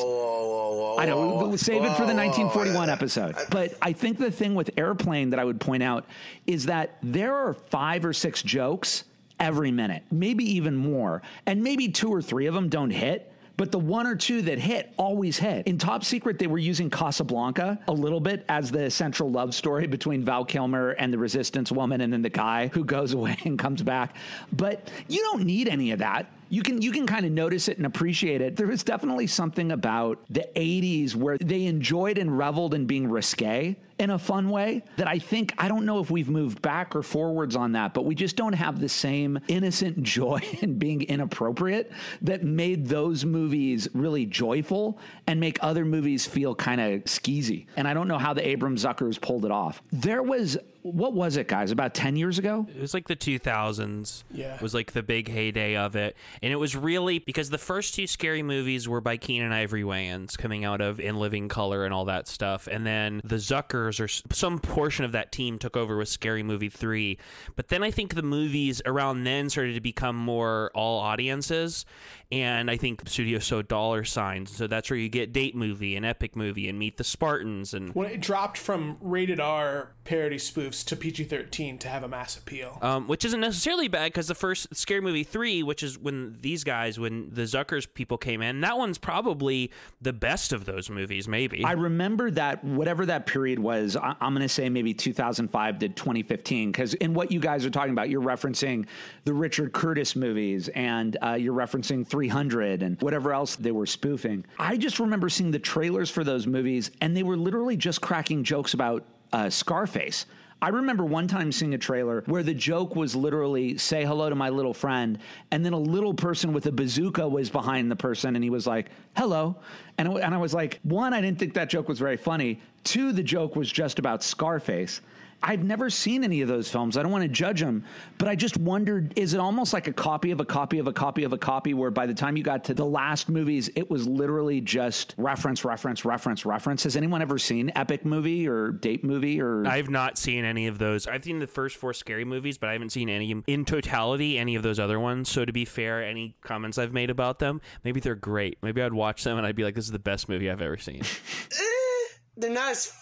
I 1.00 1.06
know. 1.06 1.16
whoa, 1.16 1.48
We'll 1.48 1.58
save 1.58 1.82
it 1.84 1.92
for 1.96 2.04
the 2.06 2.14
whoa. 2.14 2.26
1941 2.26 2.90
episode. 2.90 3.36
But 3.50 3.74
I 3.80 3.92
think 3.92 4.18
the 4.18 4.30
thing 4.30 4.54
with 4.54 4.70
Airplane 4.76 5.30
that 5.30 5.38
I 5.38 5.44
would 5.44 5.60
point 5.60 5.82
out 5.82 6.06
is 6.46 6.66
that 6.66 6.98
there 7.02 7.34
are 7.34 7.54
five 7.54 8.04
or 8.04 8.12
six 8.12 8.42
jokes 8.42 9.04
every 9.38 9.70
minute, 9.70 10.02
maybe 10.10 10.44
even 10.56 10.76
more. 10.76 11.22
And 11.46 11.62
maybe 11.62 11.88
two 11.88 12.12
or 12.12 12.20
three 12.20 12.46
of 12.46 12.54
them 12.54 12.68
don't 12.68 12.90
hit. 12.90 13.32
But 13.60 13.72
the 13.72 13.78
one 13.78 14.06
or 14.06 14.16
two 14.16 14.40
that 14.40 14.58
hit 14.58 14.90
always 14.96 15.38
hit. 15.38 15.66
In 15.66 15.76
Top 15.76 16.02
Secret, 16.02 16.38
they 16.38 16.46
were 16.46 16.56
using 16.56 16.88
Casablanca 16.88 17.78
a 17.88 17.92
little 17.92 18.18
bit 18.18 18.42
as 18.48 18.70
the 18.70 18.90
central 18.90 19.30
love 19.30 19.54
story 19.54 19.86
between 19.86 20.24
Val 20.24 20.46
Kilmer 20.46 20.92
and 20.92 21.12
the 21.12 21.18
resistance 21.18 21.70
woman 21.70 22.00
and 22.00 22.10
then 22.10 22.22
the 22.22 22.30
guy 22.30 22.68
who 22.68 22.86
goes 22.86 23.12
away 23.18 23.36
and 23.44 23.58
comes 23.58 23.82
back. 23.82 24.16
But 24.50 24.90
you 25.08 25.20
don't 25.20 25.44
need 25.44 25.68
any 25.68 25.90
of 25.90 25.98
that 25.98 26.32
you 26.50 26.62
can 26.62 26.82
you 26.82 26.90
can 26.90 27.06
kind 27.06 27.24
of 27.24 27.32
notice 27.32 27.68
it 27.68 27.78
and 27.78 27.86
appreciate 27.86 28.40
it. 28.42 28.56
There 28.56 28.66
was 28.66 28.82
definitely 28.82 29.28
something 29.28 29.70
about 29.70 30.18
the 30.28 30.46
80s 30.56 31.14
where 31.14 31.38
they 31.38 31.64
enjoyed 31.64 32.18
and 32.18 32.36
reveled 32.36 32.74
in 32.74 32.86
being 32.86 33.08
risque 33.08 33.76
in 34.00 34.10
a 34.10 34.18
fun 34.18 34.48
way 34.48 34.82
that 34.96 35.06
I 35.06 35.18
think 35.18 35.54
I 35.58 35.68
don't 35.68 35.84
know 35.84 36.00
if 36.00 36.10
we've 36.10 36.28
moved 36.28 36.60
back 36.60 36.96
or 36.96 37.02
forwards 37.02 37.54
on 37.54 37.72
that, 37.72 37.94
but 37.94 38.04
we 38.04 38.14
just 38.14 38.34
don't 38.34 38.54
have 38.54 38.80
the 38.80 38.88
same 38.88 39.38
innocent 39.46 40.02
joy 40.10 40.40
in 40.60 40.78
being 40.78 41.02
inappropriate 41.02 41.92
that 42.22 42.42
made 42.42 42.86
those 42.86 43.24
movies 43.24 43.88
really 43.94 44.26
joyful 44.26 44.98
and 45.28 45.38
make 45.38 45.58
other 45.62 45.84
movies 45.84 46.26
feel 46.26 46.54
kind 46.54 46.80
of 46.80 47.04
skeezy. 47.04 47.66
And 47.76 47.86
I 47.86 47.94
don't 47.94 48.08
know 48.08 48.18
how 48.18 48.34
the 48.34 48.46
Abrahams 48.46 48.84
Zuckers 48.84 49.20
pulled 49.20 49.44
it 49.44 49.52
off. 49.52 49.82
There 49.92 50.22
was 50.22 50.58
what 50.82 51.12
was 51.12 51.36
it, 51.36 51.48
guys? 51.48 51.70
About 51.70 51.94
10 51.94 52.16
years 52.16 52.38
ago? 52.38 52.66
It 52.74 52.80
was 52.80 52.94
like 52.94 53.08
the 53.08 53.16
2000s. 53.16 54.24
Yeah. 54.32 54.54
It 54.54 54.62
was 54.62 54.74
like 54.74 54.92
the 54.92 55.02
big 55.02 55.28
heyday 55.28 55.76
of 55.76 55.96
it. 55.96 56.16
And 56.42 56.52
it 56.52 56.56
was 56.56 56.74
really 56.74 57.18
because 57.18 57.50
the 57.50 57.58
first 57.58 57.94
two 57.94 58.06
scary 58.06 58.42
movies 58.42 58.88
were 58.88 59.00
by 59.00 59.16
Keenen 59.16 59.52
Ivory 59.52 59.82
Wayans 59.82 60.38
coming 60.38 60.64
out 60.64 60.80
of 60.80 60.98
In 60.98 61.16
Living 61.16 61.48
Color 61.48 61.84
and 61.84 61.92
all 61.92 62.06
that 62.06 62.28
stuff. 62.28 62.66
And 62.66 62.86
then 62.86 63.20
the 63.24 63.36
Zuckers 63.36 64.00
or 64.00 64.08
some 64.08 64.58
portion 64.58 65.04
of 65.04 65.12
that 65.12 65.32
team 65.32 65.58
took 65.58 65.76
over 65.76 65.96
with 65.96 66.08
Scary 66.08 66.42
Movie 66.42 66.70
3. 66.70 67.18
But 67.56 67.68
then 67.68 67.82
I 67.82 67.90
think 67.90 68.14
the 68.14 68.22
movies 68.22 68.80
around 68.86 69.24
then 69.24 69.50
started 69.50 69.74
to 69.74 69.80
become 69.80 70.16
more 70.16 70.70
all 70.74 71.00
audiences. 71.00 71.84
And 72.32 72.70
I 72.70 72.76
think 72.76 73.08
studios 73.08 73.44
sold 73.44 73.66
dollar 73.66 74.04
signs. 74.04 74.54
So 74.54 74.68
that's 74.68 74.88
where 74.88 74.98
you 74.98 75.08
get 75.08 75.32
Date 75.32 75.56
Movie 75.56 75.96
and 75.96 76.06
Epic 76.06 76.36
Movie 76.36 76.68
and 76.68 76.78
Meet 76.78 76.96
the 76.96 77.02
Spartans 77.04 77.74
and 77.74 77.92
When 77.94 78.08
it 78.08 78.20
dropped 78.20 78.56
from 78.56 78.96
rated 79.00 79.40
R 79.40 79.92
parody 80.04 80.36
spoofs 80.36 80.84
to 80.86 80.96
PG 80.96 81.24
13 81.24 81.78
to 81.78 81.88
have 81.88 82.04
a 82.04 82.08
mass 82.08 82.36
appeal. 82.36 82.78
um, 82.82 83.08
which 83.08 83.24
isn't 83.24 83.40
necessarily 83.40 83.88
bad 83.88 84.06
because 84.12 84.28
the 84.28 84.34
first 84.36 84.74
Scary 84.74 85.00
Movie 85.00 85.24
three, 85.24 85.62
which 85.64 85.82
is 85.82 85.98
when 85.98 86.36
these 86.40 86.62
guys, 86.62 86.98
when 87.00 87.30
the 87.32 87.42
Zuckers 87.42 87.86
people 87.92 88.16
came 88.16 88.42
in, 88.42 88.60
that 88.60 88.78
one's 88.78 88.98
probably 88.98 89.70
the 90.00 90.12
best 90.12 90.52
of 90.52 90.64
those 90.64 90.88
movies, 90.88 91.26
maybe. 91.26 91.64
I 91.64 91.72
remember 91.72 92.30
that 92.32 92.62
whatever 92.64 93.06
that 93.06 93.26
period 93.26 93.58
was, 93.58 93.96
I- 93.96 94.14
I'm 94.20 94.34
going 94.34 94.42
to 94.42 94.48
say 94.48 94.68
maybe 94.68 94.94
2005 94.94 95.78
to 95.80 95.88
2015, 95.88 96.70
because 96.70 96.94
in 96.94 97.12
what 97.14 97.32
you 97.32 97.40
guys 97.40 97.64
are 97.66 97.70
talking 97.70 97.92
about, 97.92 98.08
you're 98.08 98.22
referencing 98.22 98.86
the 99.24 99.32
Richard 99.32 99.72
Curtis 99.72 100.14
movies 100.14 100.68
and 100.68 101.16
uh, 101.22 101.32
you're 101.34 101.54
referencing 101.54 102.06
300 102.20 102.82
and 102.82 103.00
whatever 103.00 103.32
else 103.32 103.56
they 103.56 103.72
were 103.72 103.86
spoofing. 103.86 104.44
I 104.58 104.76
just 104.76 105.00
remember 105.00 105.30
seeing 105.30 105.52
the 105.52 105.58
trailers 105.58 106.10
for 106.10 106.22
those 106.22 106.46
movies, 106.46 106.90
and 107.00 107.16
they 107.16 107.22
were 107.22 107.36
literally 107.36 107.78
just 107.78 108.02
cracking 108.02 108.44
jokes 108.44 108.74
about 108.74 109.04
uh, 109.32 109.48
Scarface. 109.48 110.26
I 110.60 110.68
remember 110.68 111.02
one 111.02 111.26
time 111.26 111.50
seeing 111.50 111.72
a 111.72 111.78
trailer 111.78 112.22
where 112.26 112.42
the 112.42 112.52
joke 112.52 112.94
was 112.94 113.16
literally 113.16 113.78
say 113.78 114.04
hello 114.04 114.28
to 114.28 114.34
my 114.34 114.50
little 114.50 114.74
friend, 114.74 115.18
and 115.50 115.64
then 115.64 115.72
a 115.72 115.78
little 115.78 116.12
person 116.12 116.52
with 116.52 116.66
a 116.66 116.72
bazooka 116.72 117.26
was 117.26 117.48
behind 117.48 117.90
the 117.90 117.96
person, 117.96 118.34
and 118.34 118.44
he 118.44 118.50
was 118.50 118.66
like, 118.66 118.90
hello. 119.16 119.56
And, 119.96 120.06
it, 120.06 120.20
and 120.22 120.34
I 120.34 120.36
was 120.36 120.52
like, 120.52 120.78
one, 120.82 121.14
I 121.14 121.22
didn't 121.22 121.38
think 121.38 121.54
that 121.54 121.70
joke 121.70 121.88
was 121.88 121.98
very 121.98 122.18
funny. 122.18 122.60
Two, 122.84 123.12
the 123.12 123.22
joke 123.22 123.56
was 123.56 123.72
just 123.72 123.98
about 123.98 124.22
Scarface. 124.22 125.00
I've 125.42 125.64
never 125.64 125.88
seen 125.88 126.22
any 126.24 126.42
of 126.42 126.48
those 126.48 126.70
films. 126.70 126.96
I 126.96 127.02
don't 127.02 127.12
want 127.12 127.22
to 127.22 127.28
judge 127.28 127.60
them, 127.60 127.84
but 128.18 128.28
I 128.28 128.34
just 128.34 128.56
wondered 128.58 129.12
is 129.16 129.34
it 129.34 129.40
almost 129.40 129.72
like 129.72 129.88
a 129.88 129.92
copy 129.92 130.30
of 130.30 130.40
a 130.40 130.44
copy 130.44 130.78
of 130.78 130.86
a 130.86 130.92
copy 130.92 131.24
of 131.24 131.32
a 131.32 131.38
copy 131.38 131.74
where 131.74 131.90
by 131.90 132.06
the 132.06 132.14
time 132.14 132.36
you 132.36 132.42
got 132.42 132.64
to 132.64 132.74
the 132.74 132.84
last 132.84 133.28
movies, 133.28 133.70
it 133.74 133.90
was 133.90 134.06
literally 134.06 134.60
just 134.60 135.14
reference, 135.16 135.64
reference, 135.64 136.04
reference, 136.04 136.44
reference? 136.44 136.82
Has 136.84 136.96
anyone 136.96 137.22
ever 137.22 137.38
seen 137.38 137.72
Epic 137.74 138.04
Movie 138.04 138.46
or 138.48 138.72
Date 138.72 139.04
Movie 139.04 139.40
or. 139.40 139.66
I've 139.66 139.88
not 139.88 140.18
seen 140.18 140.44
any 140.44 140.66
of 140.66 140.78
those. 140.78 141.06
I've 141.06 141.24
seen 141.24 141.38
the 141.38 141.46
first 141.46 141.76
four 141.76 141.94
scary 141.94 142.24
movies, 142.24 142.58
but 142.58 142.68
I 142.68 142.72
haven't 142.72 142.90
seen 142.90 143.08
any 143.08 143.42
in 143.46 143.64
totality 143.64 144.38
any 144.38 144.56
of 144.56 144.62
those 144.62 144.78
other 144.78 145.00
ones. 145.00 145.30
So 145.30 145.44
to 145.44 145.52
be 145.52 145.64
fair, 145.64 146.04
any 146.04 146.36
comments 146.42 146.78
I've 146.78 146.92
made 146.92 147.10
about 147.10 147.38
them, 147.38 147.60
maybe 147.84 148.00
they're 148.00 148.14
great. 148.14 148.58
Maybe 148.62 148.82
I'd 148.82 148.92
watch 148.92 149.24
them 149.24 149.38
and 149.38 149.46
I'd 149.46 149.56
be 149.56 149.64
like, 149.64 149.74
"This 149.74 149.86
is 149.86 149.92
the 149.92 149.98
best 149.98 150.28
movie 150.28 150.50
I've 150.50 150.62
ever 150.62 150.76
seen." 150.76 151.02
Eh, 151.52 152.06
they're 152.36 152.50
not 152.50 152.70
as 152.70 152.92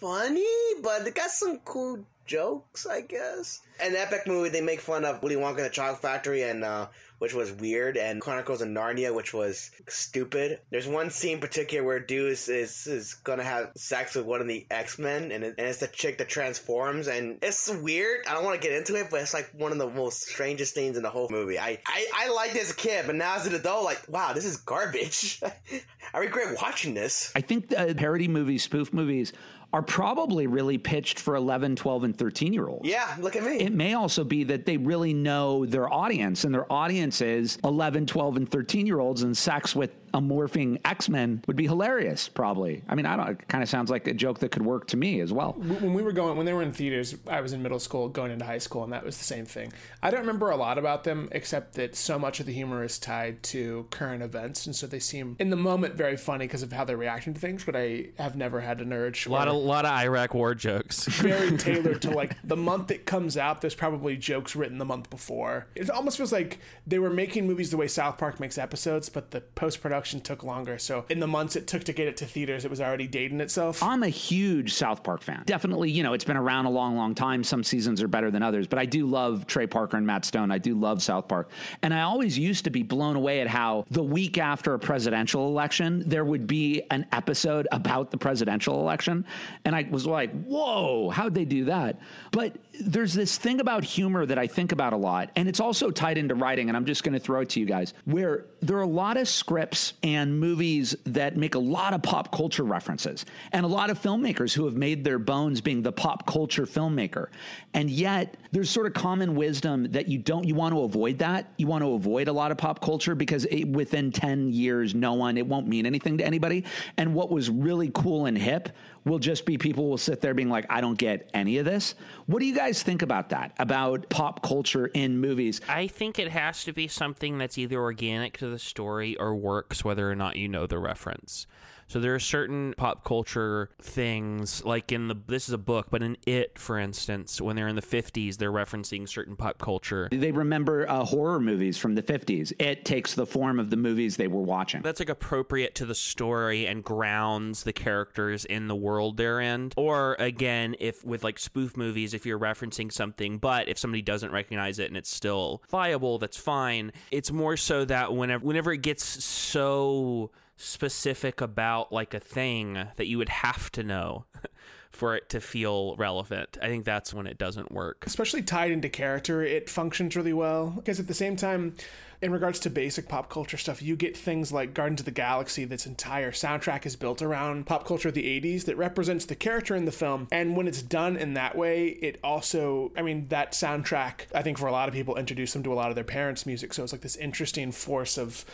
funny, 0.00 0.44
but 0.82 1.04
they 1.04 1.10
got 1.10 1.30
some 1.30 1.58
cool 1.64 2.04
jokes, 2.26 2.86
I 2.86 3.00
guess. 3.00 3.60
An 3.80 3.94
epic 3.94 4.26
movie, 4.26 4.48
they 4.48 4.60
make 4.60 4.80
fun 4.80 5.04
of 5.04 5.22
Willy 5.22 5.36
Wonka 5.36 5.56
and 5.56 5.66
the 5.66 5.70
Chocolate 5.70 6.00
Factory, 6.00 6.42
and 6.42 6.64
uh, 6.64 6.88
which 7.18 7.34
was 7.34 7.52
weird, 7.52 7.96
and 7.96 8.20
Chronicles 8.20 8.62
of 8.62 8.68
Narnia, 8.68 9.14
which 9.14 9.32
was 9.32 9.70
stupid. 9.88 10.60
There's 10.70 10.88
one 10.88 11.10
scene 11.10 11.34
in 11.34 11.40
particular 11.40 11.84
where 11.84 12.00
dude 12.00 12.32
is, 12.32 12.48
is, 12.48 12.86
is 12.86 13.14
gonna 13.14 13.44
have 13.44 13.70
sex 13.76 14.14
with 14.14 14.26
one 14.26 14.40
of 14.40 14.48
the 14.48 14.66
X 14.70 14.98
Men, 14.98 15.30
and, 15.30 15.44
it, 15.44 15.54
and 15.58 15.66
it's 15.66 15.78
the 15.78 15.88
chick 15.88 16.18
that 16.18 16.28
transforms, 16.28 17.06
and 17.06 17.38
it's 17.42 17.68
weird. 17.68 18.26
I 18.26 18.34
don't 18.34 18.44
want 18.44 18.60
to 18.60 18.66
get 18.66 18.76
into 18.76 18.96
it, 18.96 19.08
but 19.10 19.20
it's 19.20 19.34
like 19.34 19.50
one 19.52 19.72
of 19.72 19.78
the 19.78 19.88
most 19.88 20.22
strangest 20.22 20.74
things 20.74 20.96
in 20.96 21.02
the 21.02 21.10
whole 21.10 21.28
movie. 21.30 21.58
I 21.58 21.78
I, 21.86 22.06
I 22.14 22.28
liked 22.30 22.56
it 22.56 22.62
as 22.62 22.70
a 22.70 22.76
kid, 22.76 23.04
but 23.06 23.14
now 23.14 23.36
as 23.36 23.46
an 23.46 23.54
adult, 23.54 23.84
like 23.84 24.02
wow, 24.08 24.32
this 24.32 24.44
is 24.44 24.56
garbage. 24.56 25.42
I 26.14 26.18
regret 26.18 26.56
watching 26.62 26.94
this. 26.94 27.32
I 27.36 27.40
think 27.40 27.68
the 27.68 27.94
parody 27.96 28.28
movies, 28.28 28.62
spoof 28.62 28.92
movies, 28.92 29.32
are 29.72 29.82
probably 29.82 30.46
really 30.46 30.78
pitched 30.78 31.18
for 31.18 31.34
11, 31.36 31.76
12, 31.76 32.04
and 32.04 32.16
13 32.16 32.52
year 32.52 32.66
olds. 32.68 32.88
Yeah, 32.88 33.14
look 33.20 33.36
at 33.36 33.42
me. 33.42 33.58
It 33.60 33.72
may 33.72 33.94
also 33.94 34.24
be 34.24 34.44
that 34.44 34.64
they 34.64 34.76
really 34.76 35.12
know 35.12 35.66
their 35.66 35.92
audience, 35.92 36.44
and 36.44 36.54
their 36.54 36.70
audience 36.72 37.20
is 37.20 37.58
11, 37.64 38.06
12, 38.06 38.36
and 38.36 38.48
13 38.48 38.86
year 38.86 39.00
olds, 39.00 39.22
and 39.22 39.36
sex 39.36 39.74
with 39.76 39.90
a 40.14 40.20
morphing 40.20 40.80
X 40.84 41.10
Men 41.10 41.42
would 41.46 41.56
be 41.56 41.66
hilarious, 41.66 42.26
probably. 42.28 42.82
I 42.88 42.94
mean, 42.94 43.04
I 43.04 43.16
don't, 43.16 43.28
it 43.30 43.48
kind 43.48 43.62
of 43.62 43.68
sounds 43.68 43.90
like 43.90 44.06
a 44.06 44.14
joke 44.14 44.38
that 44.38 44.50
could 44.50 44.64
work 44.64 44.86
to 44.88 44.96
me 44.96 45.20
as 45.20 45.30
well. 45.32 45.52
when 45.58 45.92
we 45.92 46.02
were 46.02 46.12
going 46.12 46.36
when 46.38 46.46
they 46.46 46.52
were 46.52 46.62
in 46.62 46.72
theaters 46.72 47.14
i 47.26 47.40
was 47.40 47.52
in 47.52 47.62
middle 47.62 47.78
school 47.78 48.08
going 48.08 48.30
into 48.30 48.44
high 48.44 48.56
school 48.58 48.84
and 48.84 48.92
that 48.92 49.04
was 49.04 49.18
the 49.18 49.24
same 49.24 49.44
thing 49.44 49.72
i 50.02 50.10
don't 50.10 50.20
remember 50.20 50.50
a 50.50 50.56
lot 50.56 50.78
about 50.78 51.04
them 51.04 51.28
except 51.32 51.74
that 51.74 51.94
so 51.96 52.18
much 52.18 52.40
of 52.40 52.46
the 52.46 52.52
humor 52.52 52.82
is 52.84 52.98
tied 52.98 53.42
to 53.42 53.86
current 53.90 54.22
events 54.22 54.66
and 54.66 54.74
so 54.76 54.86
they 54.86 54.98
seem 54.98 55.36
in 55.38 55.50
the 55.50 55.56
moment 55.56 55.94
very 55.94 56.16
funny 56.16 56.46
because 56.46 56.62
of 56.62 56.72
how 56.72 56.84
they're 56.84 56.96
reacting 56.96 57.34
to 57.34 57.40
things 57.40 57.64
but 57.64 57.74
i 57.76 58.06
have 58.18 58.36
never 58.36 58.60
had 58.60 58.80
an 58.80 58.92
urge 58.92 59.26
A 59.26 59.30
lot 59.30 59.48
of 59.48 59.55
lot 59.56 59.84
of 59.84 59.92
Iraq 59.92 60.34
war 60.34 60.54
jokes. 60.54 61.06
very 61.08 61.56
tailored 61.58 62.02
to 62.02 62.10
like 62.10 62.36
the 62.42 62.56
month 62.56 62.90
it 62.90 63.06
comes 63.06 63.36
out, 63.36 63.60
there's 63.60 63.74
probably 63.74 64.16
jokes 64.16 64.56
written 64.56 64.78
the 64.78 64.84
month 64.84 65.10
before. 65.10 65.66
It 65.74 65.90
almost 65.90 66.16
feels 66.16 66.32
like 66.32 66.58
they 66.86 66.98
were 66.98 67.10
making 67.10 67.46
movies 67.46 67.70
the 67.70 67.76
way 67.76 67.88
South 67.88 68.18
Park 68.18 68.40
makes 68.40 68.58
episodes, 68.58 69.08
but 69.08 69.30
the 69.30 69.40
post 69.40 69.80
production 69.80 70.20
took 70.20 70.42
longer. 70.42 70.78
So 70.78 71.04
in 71.08 71.20
the 71.20 71.26
months 71.26 71.56
it 71.56 71.66
took 71.66 71.84
to 71.84 71.92
get 71.92 72.08
it 72.08 72.16
to 72.18 72.26
theaters, 72.26 72.64
it 72.64 72.70
was 72.70 72.80
already 72.80 73.06
dating 73.06 73.40
itself. 73.40 73.82
I'm 73.82 74.02
a 74.02 74.08
huge 74.08 74.74
South 74.74 75.02
Park 75.02 75.22
fan. 75.22 75.42
Definitely, 75.46 75.90
you 75.90 76.02
know, 76.02 76.12
it's 76.12 76.24
been 76.24 76.36
around 76.36 76.66
a 76.66 76.70
long, 76.70 76.96
long 76.96 77.14
time. 77.14 77.44
Some 77.44 77.64
seasons 77.64 78.02
are 78.02 78.08
better 78.08 78.30
than 78.30 78.42
others, 78.42 78.66
but 78.66 78.78
I 78.78 78.86
do 78.86 79.06
love 79.06 79.46
Trey 79.46 79.66
Parker 79.66 79.96
and 79.96 80.06
Matt 80.06 80.24
Stone. 80.24 80.50
I 80.50 80.58
do 80.58 80.74
love 80.74 81.02
South 81.02 81.28
Park. 81.28 81.50
And 81.82 81.94
I 81.94 82.02
always 82.02 82.38
used 82.38 82.64
to 82.64 82.70
be 82.70 82.82
blown 82.82 83.16
away 83.16 83.40
at 83.40 83.46
how 83.46 83.84
the 83.90 84.02
week 84.02 84.38
after 84.38 84.74
a 84.74 84.78
presidential 84.78 85.46
election, 85.48 86.02
there 86.06 86.24
would 86.24 86.46
be 86.46 86.82
an 86.90 87.06
episode 87.12 87.68
about 87.72 88.10
the 88.10 88.18
presidential 88.18 88.80
election. 88.80 89.24
And 89.64 89.74
I 89.74 89.86
was 89.90 90.06
like, 90.06 90.30
whoa, 90.44 91.10
how'd 91.10 91.34
they 91.34 91.44
do 91.44 91.66
that? 91.66 92.00
But 92.30 92.56
there's 92.80 93.14
this 93.14 93.38
thing 93.38 93.60
about 93.60 93.84
humor 93.84 94.26
that 94.26 94.38
I 94.38 94.46
think 94.46 94.72
about 94.72 94.92
a 94.92 94.96
lot, 94.96 95.30
and 95.36 95.48
it's 95.48 95.60
also 95.60 95.90
tied 95.90 96.18
into 96.18 96.34
writing, 96.34 96.68
and 96.68 96.76
I'm 96.76 96.84
just 96.84 97.04
going 97.04 97.14
to 97.14 97.20
throw 97.20 97.40
it 97.40 97.50
to 97.50 97.60
you 97.60 97.66
guys, 97.66 97.94
where 98.04 98.46
there 98.60 98.76
are 98.76 98.82
a 98.82 98.86
lot 98.86 99.16
of 99.16 99.28
scripts 99.28 99.94
and 100.02 100.38
movies 100.38 100.94
that 101.04 101.36
make 101.36 101.54
a 101.54 101.58
lot 101.58 101.94
of 101.94 102.02
pop 102.02 102.32
culture 102.32 102.64
references, 102.64 103.24
and 103.52 103.64
a 103.64 103.68
lot 103.68 103.90
of 103.90 104.00
filmmakers 104.00 104.52
who 104.52 104.64
have 104.66 104.74
made 104.74 105.04
their 105.04 105.18
bones 105.18 105.60
being 105.60 105.82
the 105.82 105.92
pop 105.92 106.26
culture 106.26 106.66
filmmaker. 106.66 107.28
And 107.74 107.90
yet, 107.90 108.36
there's 108.52 108.70
sort 108.70 108.86
of 108.86 108.94
common 108.94 109.34
wisdom 109.34 109.90
that 109.92 110.08
you 110.08 110.18
don't, 110.18 110.46
you 110.46 110.54
want 110.54 110.74
to 110.74 110.82
avoid 110.82 111.18
that. 111.18 111.52
You 111.56 111.66
want 111.66 111.82
to 111.82 111.92
avoid 111.92 112.28
a 112.28 112.32
lot 112.32 112.50
of 112.50 112.58
pop 112.58 112.80
culture 112.80 113.14
because 113.14 113.44
it, 113.46 113.64
within 113.64 114.10
10 114.10 114.50
years, 114.50 114.94
no 114.94 115.14
one, 115.14 115.36
it 115.36 115.46
won't 115.46 115.66
mean 115.66 115.86
anything 115.86 116.18
to 116.18 116.26
anybody. 116.26 116.64
And 116.96 117.14
what 117.14 117.30
was 117.30 117.50
really 117.50 117.90
cool 117.94 118.26
and 118.26 118.36
hip 118.36 118.70
will 119.06 119.18
just 119.18 119.46
be 119.46 119.56
people 119.56 119.88
will 119.88 119.96
sit 119.96 120.20
there 120.20 120.34
being 120.34 120.50
like, 120.50 120.66
I 120.68 120.80
don't 120.80 120.98
get 120.98 121.30
any 121.32 121.58
of 121.58 121.64
this. 121.64 121.94
What 122.26 122.40
do 122.40 122.46
you 122.46 122.54
guys 122.54 122.82
think 122.82 123.02
about 123.02 123.30
that? 123.30 123.52
About 123.58 124.08
pop 124.10 124.42
culture 124.42 124.86
in 124.88 125.18
movies? 125.20 125.60
I 125.68 125.86
think 125.86 126.18
it 126.18 126.28
has 126.28 126.64
to 126.64 126.72
be 126.72 126.88
something 126.88 127.38
that's 127.38 127.56
either 127.56 127.80
organic 127.80 128.36
to 128.38 128.48
the 128.48 128.58
story 128.58 129.16
or 129.16 129.34
works 129.34 129.84
whether 129.84 130.10
or 130.10 130.16
not 130.16 130.36
you 130.36 130.48
know 130.48 130.66
the 130.66 130.78
reference. 130.78 131.46
So 131.88 132.00
there 132.00 132.14
are 132.14 132.20
certain 132.20 132.74
pop 132.76 133.04
culture 133.04 133.70
things, 133.80 134.64
like 134.64 134.92
in 134.92 135.08
the 135.08 135.16
this 135.26 135.48
is 135.48 135.54
a 135.54 135.58
book, 135.58 135.88
but 135.90 136.02
in 136.02 136.16
It, 136.26 136.58
for 136.58 136.78
instance, 136.78 137.40
when 137.40 137.56
they're 137.56 137.68
in 137.68 137.76
the 137.76 137.82
fifties, 137.82 138.36
they're 138.36 138.52
referencing 138.52 139.08
certain 139.08 139.36
pop 139.36 139.58
culture. 139.58 140.08
They 140.10 140.32
remember 140.32 140.88
uh, 140.88 141.04
horror 141.04 141.40
movies 141.40 141.78
from 141.78 141.94
the 141.94 142.02
50s. 142.02 142.52
It 142.58 142.84
takes 142.84 143.14
the 143.14 143.26
form 143.26 143.58
of 143.60 143.70
the 143.70 143.76
movies 143.76 144.16
they 144.16 144.26
were 144.26 144.42
watching. 144.42 144.82
That's 144.82 145.00
like 145.00 145.08
appropriate 145.08 145.74
to 145.76 145.86
the 145.86 145.94
story 145.94 146.66
and 146.66 146.82
grounds 146.82 147.62
the 147.62 147.72
characters 147.72 148.44
in 148.44 148.68
the 148.68 148.76
world 148.76 149.16
they're 149.16 149.40
in. 149.40 149.72
Or 149.76 150.16
again, 150.18 150.74
if 150.80 151.04
with 151.04 151.24
like 151.24 151.38
spoof 151.38 151.76
movies, 151.76 152.14
if 152.14 152.26
you're 152.26 152.38
referencing 152.38 152.92
something, 152.92 153.38
but 153.38 153.68
if 153.68 153.78
somebody 153.78 154.02
doesn't 154.02 154.32
recognize 154.32 154.78
it 154.78 154.88
and 154.88 154.96
it's 154.96 155.14
still 155.14 155.62
viable, 155.70 156.18
that's 156.18 156.36
fine. 156.36 156.92
It's 157.10 157.30
more 157.30 157.56
so 157.56 157.84
that 157.84 158.14
whenever 158.14 158.44
whenever 158.44 158.72
it 158.72 158.82
gets 158.82 159.04
so 159.24 160.30
specific 160.56 161.40
about 161.40 161.92
like 161.92 162.14
a 162.14 162.20
thing 162.20 162.88
that 162.96 163.06
you 163.06 163.18
would 163.18 163.28
have 163.28 163.70
to 163.72 163.82
know 163.82 164.24
for 164.90 165.14
it 165.14 165.28
to 165.28 165.40
feel 165.40 165.94
relevant. 165.96 166.56
I 166.62 166.68
think 166.68 166.84
that's 166.84 167.12
when 167.12 167.26
it 167.26 167.38
doesn't 167.38 167.70
work. 167.70 168.04
Especially 168.06 168.42
tied 168.42 168.70
into 168.70 168.88
character, 168.88 169.42
it 169.42 169.68
functions 169.68 170.16
really 170.16 170.32
well. 170.32 170.70
Because 170.70 170.98
at 170.98 171.06
the 171.06 171.14
same 171.14 171.36
time, 171.36 171.74
in 172.22 172.32
regards 172.32 172.58
to 172.60 172.70
basic 172.70 173.08
pop 173.08 173.28
culture 173.28 173.56
stuff, 173.56 173.82
you 173.82 173.96
get 173.96 174.16
things 174.16 174.52
like 174.52 174.74
Guardians 174.74 175.00
of 175.00 175.04
the 175.04 175.10
Galaxy, 175.10 175.64
that's 175.64 175.86
entire 175.86 176.32
soundtrack 176.32 176.86
is 176.86 176.96
built 176.96 177.22
around 177.22 177.66
pop 177.66 177.86
culture 177.86 178.08
of 178.08 178.14
the 178.14 178.40
80s 178.40 178.64
that 178.64 178.76
represents 178.76 179.26
the 179.26 179.34
character 179.34 179.76
in 179.76 179.84
the 179.84 179.92
film. 179.92 180.28
And 180.32 180.56
when 180.56 180.66
it's 180.66 180.82
done 180.82 181.16
in 181.16 181.34
that 181.34 181.56
way, 181.56 181.88
it 181.88 182.18
also, 182.24 182.92
I 182.96 183.02
mean, 183.02 183.28
that 183.28 183.52
soundtrack, 183.52 184.26
I 184.34 184.42
think 184.42 184.58
for 184.58 184.66
a 184.66 184.72
lot 184.72 184.88
of 184.88 184.94
people, 184.94 185.16
introduced 185.16 185.52
them 185.52 185.62
to 185.64 185.72
a 185.72 185.74
lot 185.74 185.90
of 185.90 185.94
their 185.94 186.04
parents' 186.04 186.46
music. 186.46 186.74
So 186.74 186.82
it's 186.82 186.92
like 186.92 187.02
this 187.02 187.16
interesting 187.16 187.72
force 187.72 188.18
of 188.18 188.44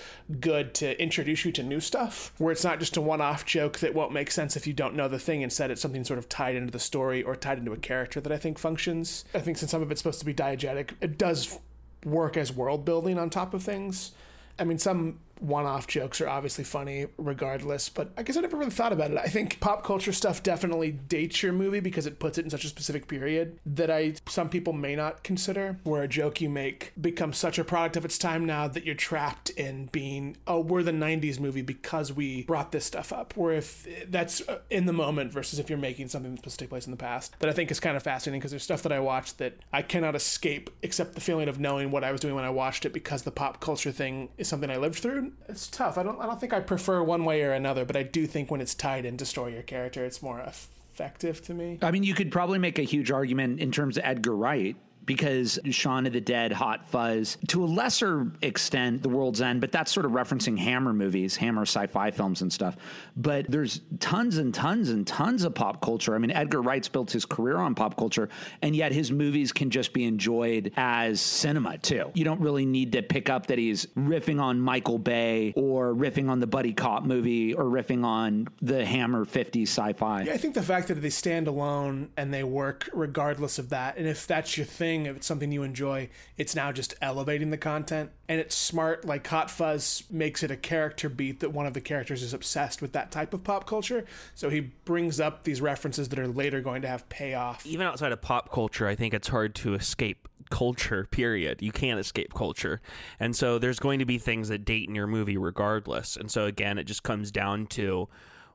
good 0.40 0.75
to 0.75 1.01
introduce 1.01 1.44
you 1.44 1.53
to 1.53 1.62
new 1.62 1.81
stuff, 1.81 2.33
where 2.38 2.53
it's 2.53 2.64
not 2.64 2.81
just 2.81 2.96
a 2.96 3.01
one 3.01 3.20
off 3.20 3.44
joke 3.44 3.79
that 3.79 3.94
won't 3.94 4.12
make 4.12 4.31
sense 4.31 4.57
if 4.57 4.66
you 4.66 4.72
don't 4.72 4.94
know 4.94 5.09
the 5.09 5.18
thing. 5.18 5.42
Instead, 5.42 5.70
it's 5.70 5.81
something 5.81 6.05
sort 6.05 6.18
of 6.18 6.29
tied 6.29 6.57
into 6.57 6.70
the 6.70 6.79
story 6.79 7.22
or 7.22 7.37
tied 7.37 7.59
into 7.59 7.72
a 7.72 7.77
character 7.77 8.20
that 8.20 8.33
I 8.33 8.37
think 8.37 8.59
functions. 8.59 9.25
I 9.35 9.40
think 9.40 9.59
since 9.59 9.70
some 9.70 9.83
of 9.83 9.90
it's 9.90 10.01
supposed 10.01 10.20
to 10.20 10.27
be 10.27 10.35
diegetic, 10.35 10.90
it 11.01 11.18
does 11.18 11.59
work 12.04 12.36
as 12.36 12.52
world 12.52 12.84
building 12.84 13.18
on 13.18 13.30
top 13.30 13.54
of 13.54 13.62
things. 13.62 14.12
I 14.58 14.64
mean, 14.64 14.78
some 14.78 15.18
one 15.42 15.66
off 15.66 15.88
jokes 15.88 16.20
are 16.20 16.28
obviously 16.28 16.62
funny 16.62 17.07
regardless, 17.18 17.88
but 17.88 18.11
I 18.16 18.22
guess 18.22 18.37
I 18.37 18.40
never 18.40 18.57
really 18.57 18.70
thought 18.70 18.92
about 18.92 19.11
it. 19.11 19.18
I 19.18 19.26
think 19.26 19.59
pop 19.59 19.83
culture 19.83 20.12
stuff 20.12 20.42
definitely 20.42 20.92
dates 20.92 21.42
your 21.42 21.52
movie 21.52 21.81
because 21.81 22.07
it 22.07 22.20
puts 22.20 22.38
it 22.38 22.44
in 22.44 22.50
such 22.50 22.64
a 22.64 22.68
specific 22.68 23.09
period 23.09 23.59
that 23.66 23.90
I 23.90 24.14
some 24.28 24.48
people 24.48 24.72
may 24.72 24.94
not 24.94 25.24
consider, 25.24 25.78
where 25.83 26.02
a 26.02 26.09
joke 26.09 26.40
you 26.40 26.48
make 26.48 26.92
becomes 27.00 27.38
such 27.38 27.59
a 27.59 27.64
product 27.64 27.96
of 27.96 28.05
its 28.05 28.18
time 28.18 28.46
now 28.46 28.68
that 28.68 28.87
you're 28.87 28.94
trapped 28.94 29.50
in 29.50 29.87
being, 29.87 30.37
oh, 30.46 30.61
we're 30.61 30.85
the 30.85 30.92
90s 30.92 31.40
movie 31.40 31.62
because 31.62 32.12
we 32.12 32.44
brought 32.44 32.70
this 32.70 32.85
stuff 32.85 33.12
up. 33.12 33.37
Where 33.37 33.55
if 33.55 33.87
that's 34.09 34.46
uh, 34.48 34.61
in 34.70 34.87
the 34.87 34.92
moment 34.92 35.33
versus 35.33 35.59
if 35.59 35.68
you're 35.68 35.78
making 35.78 36.09
something 36.09 36.31
that's 36.31 36.42
supposed 36.42 36.59
to 36.59 36.64
take 36.64 36.70
place 36.70 36.87
in 36.87 36.92
the 36.92 36.96
past, 36.96 37.35
that 37.40 37.50
I 37.50 37.52
think 37.52 37.70
is 37.72 37.81
kind 37.81 37.96
of 37.96 38.05
fascinating 38.05 38.40
because 38.40 38.52
there's 38.52 38.62
stuff 38.62 38.83
that 38.83 38.92
I 38.92 39.00
watch 39.00 39.37
that 39.38 39.59
I 39.72 39.83
cannot 39.83 40.14
escape 40.14 40.70
except 40.83 41.14
the 41.14 41.20
feeling 41.20 41.48
of 41.48 41.59
knowing 41.59 41.90
what 41.90 42.05
I 42.05 42.12
was 42.12 42.20
doing 42.20 42.37
when 42.37 42.44
I 42.44 42.50
watched 42.50 42.87
it 42.87 42.92
because 42.92 43.22
the 43.22 43.33
pop 43.33 43.61
culture 43.61 43.90
thing 43.90 44.28
is 44.38 44.46
something 44.46 44.70
I 44.70 44.76
lived 44.76 45.00
through 45.00 45.31
it's 45.48 45.68
tough. 45.68 45.98
I 45.98 46.02
don't 46.02 46.20
I 46.20 46.26
don't 46.26 46.40
think 46.40 46.52
I 46.52 46.60
prefer 46.60 47.02
one 47.02 47.24
way 47.24 47.42
or 47.42 47.52
another, 47.52 47.84
but 47.84 47.96
I 47.96 48.02
do 48.02 48.26
think 48.26 48.50
when 48.50 48.60
it's 48.60 48.74
tied 48.74 49.04
into 49.04 49.24
story 49.24 49.56
or 49.56 49.62
character, 49.62 50.04
it's 50.04 50.22
more 50.22 50.40
effective 50.40 51.42
to 51.44 51.54
me. 51.54 51.78
I 51.82 51.90
mean, 51.90 52.02
you 52.02 52.14
could 52.14 52.30
probably 52.30 52.58
make 52.58 52.78
a 52.78 52.82
huge 52.82 53.10
argument 53.10 53.60
in 53.60 53.72
terms 53.72 53.96
of 53.96 54.04
Edgar 54.04 54.36
Wright 54.36 54.76
because 55.04 55.58
Shaun 55.70 56.06
of 56.06 56.12
the 56.12 56.20
Dead, 56.20 56.52
Hot 56.52 56.86
Fuzz, 56.88 57.38
to 57.48 57.64
a 57.64 57.66
lesser 57.66 58.30
extent, 58.42 59.02
The 59.02 59.08
World's 59.08 59.40
End, 59.40 59.60
but 59.60 59.72
that's 59.72 59.92
sort 59.92 60.06
of 60.06 60.12
referencing 60.12 60.58
Hammer 60.58 60.92
movies, 60.92 61.36
Hammer 61.36 61.62
sci 61.62 61.86
fi 61.86 62.10
films 62.10 62.42
and 62.42 62.52
stuff. 62.52 62.76
But 63.16 63.46
there's 63.48 63.80
tons 64.00 64.38
and 64.38 64.54
tons 64.54 64.90
and 64.90 65.06
tons 65.06 65.44
of 65.44 65.54
pop 65.54 65.80
culture. 65.80 66.14
I 66.14 66.18
mean, 66.18 66.30
Edgar 66.30 66.62
Wright's 66.62 66.88
built 66.88 67.10
his 67.10 67.24
career 67.24 67.56
on 67.58 67.74
pop 67.74 67.96
culture, 67.96 68.28
and 68.60 68.76
yet 68.76 68.92
his 68.92 69.10
movies 69.10 69.52
can 69.52 69.70
just 69.70 69.92
be 69.92 70.04
enjoyed 70.04 70.72
as 70.76 71.20
cinema, 71.20 71.78
too. 71.78 72.10
You 72.14 72.24
don't 72.24 72.40
really 72.40 72.66
need 72.66 72.92
to 72.92 73.02
pick 73.02 73.28
up 73.28 73.46
that 73.46 73.58
he's 73.58 73.86
riffing 73.96 74.40
on 74.40 74.60
Michael 74.60 74.98
Bay 74.98 75.52
or 75.56 75.94
riffing 75.94 76.28
on 76.28 76.40
the 76.40 76.46
Buddy 76.46 76.72
Cop 76.72 77.04
movie 77.04 77.54
or 77.54 77.64
riffing 77.64 78.04
on 78.04 78.48
the 78.60 78.84
Hammer 78.84 79.24
50s 79.24 79.62
sci 79.68 79.92
fi. 79.94 80.22
Yeah, 80.22 80.34
I 80.34 80.36
think 80.36 80.54
the 80.54 80.62
fact 80.62 80.88
that 80.88 80.94
they 80.94 81.10
stand 81.10 81.48
alone 81.48 82.10
and 82.16 82.32
they 82.32 82.44
work 82.44 82.88
regardless 82.92 83.58
of 83.58 83.70
that, 83.70 83.96
and 83.96 84.06
if 84.06 84.26
that's 84.26 84.56
your 84.56 84.66
thing, 84.66 84.91
if 85.07 85.16
it's 85.16 85.26
something 85.26 85.50
you 85.50 85.62
enjoy, 85.62 86.09
it's 86.37 86.55
now 86.55 86.72
just 86.72 86.94
elevating 87.00 87.50
the 87.50 87.59
content. 87.59 88.11
And 88.28 88.38
it's 88.40 88.55
smart, 88.55 89.05
like 89.05 89.26
Hot 89.26 89.50
Fuzz 89.50 90.05
makes 90.11 90.42
it 90.42 90.50
a 90.50 90.57
character 90.57 91.09
beat 91.09 91.40
that 91.40 91.52
one 91.52 91.66
of 91.66 91.74
the 91.74 91.81
characters 91.81 92.22
is 92.22 92.35
obsessed 92.35 92.81
with 92.83 92.92
that 92.92 93.11
type 93.11 93.35
of 93.35 93.42
pop 93.44 93.66
culture. 93.66 94.05
So 94.35 94.50
he 94.50 94.61
brings 94.61 95.20
up 95.20 95.44
these 95.44 95.61
references 95.61 96.09
that 96.11 96.18
are 96.18 96.28
later 96.28 96.61
going 96.61 96.83
to 96.83 96.88
have 96.88 97.09
payoff. 97.09 97.66
Even 97.66 97.87
outside 97.87 98.12
of 98.12 98.20
pop 98.20 98.52
culture, 98.52 98.87
I 98.87 98.94
think 98.94 99.14
it's 99.14 99.28
hard 99.28 99.55
to 99.57 99.74
escape 99.74 100.28
culture, 100.50 101.07
period. 101.11 101.62
You 101.62 101.72
can't 101.72 101.98
escape 101.98 102.35
culture. 102.35 102.81
And 103.18 103.35
so 103.35 103.59
there's 103.59 103.78
going 103.78 104.00
to 104.00 104.05
be 104.05 104.18
things 104.18 104.48
that 104.48 104.64
date 104.64 104.88
in 104.88 104.94
your 104.94 105.07
movie 105.07 105.38
regardless. 105.38 106.16
And 106.16 106.31
so 106.31 106.44
again, 106.44 106.78
it 106.78 106.85
just 106.85 107.02
comes 107.02 107.31
down 107.31 107.66
to 107.68 108.09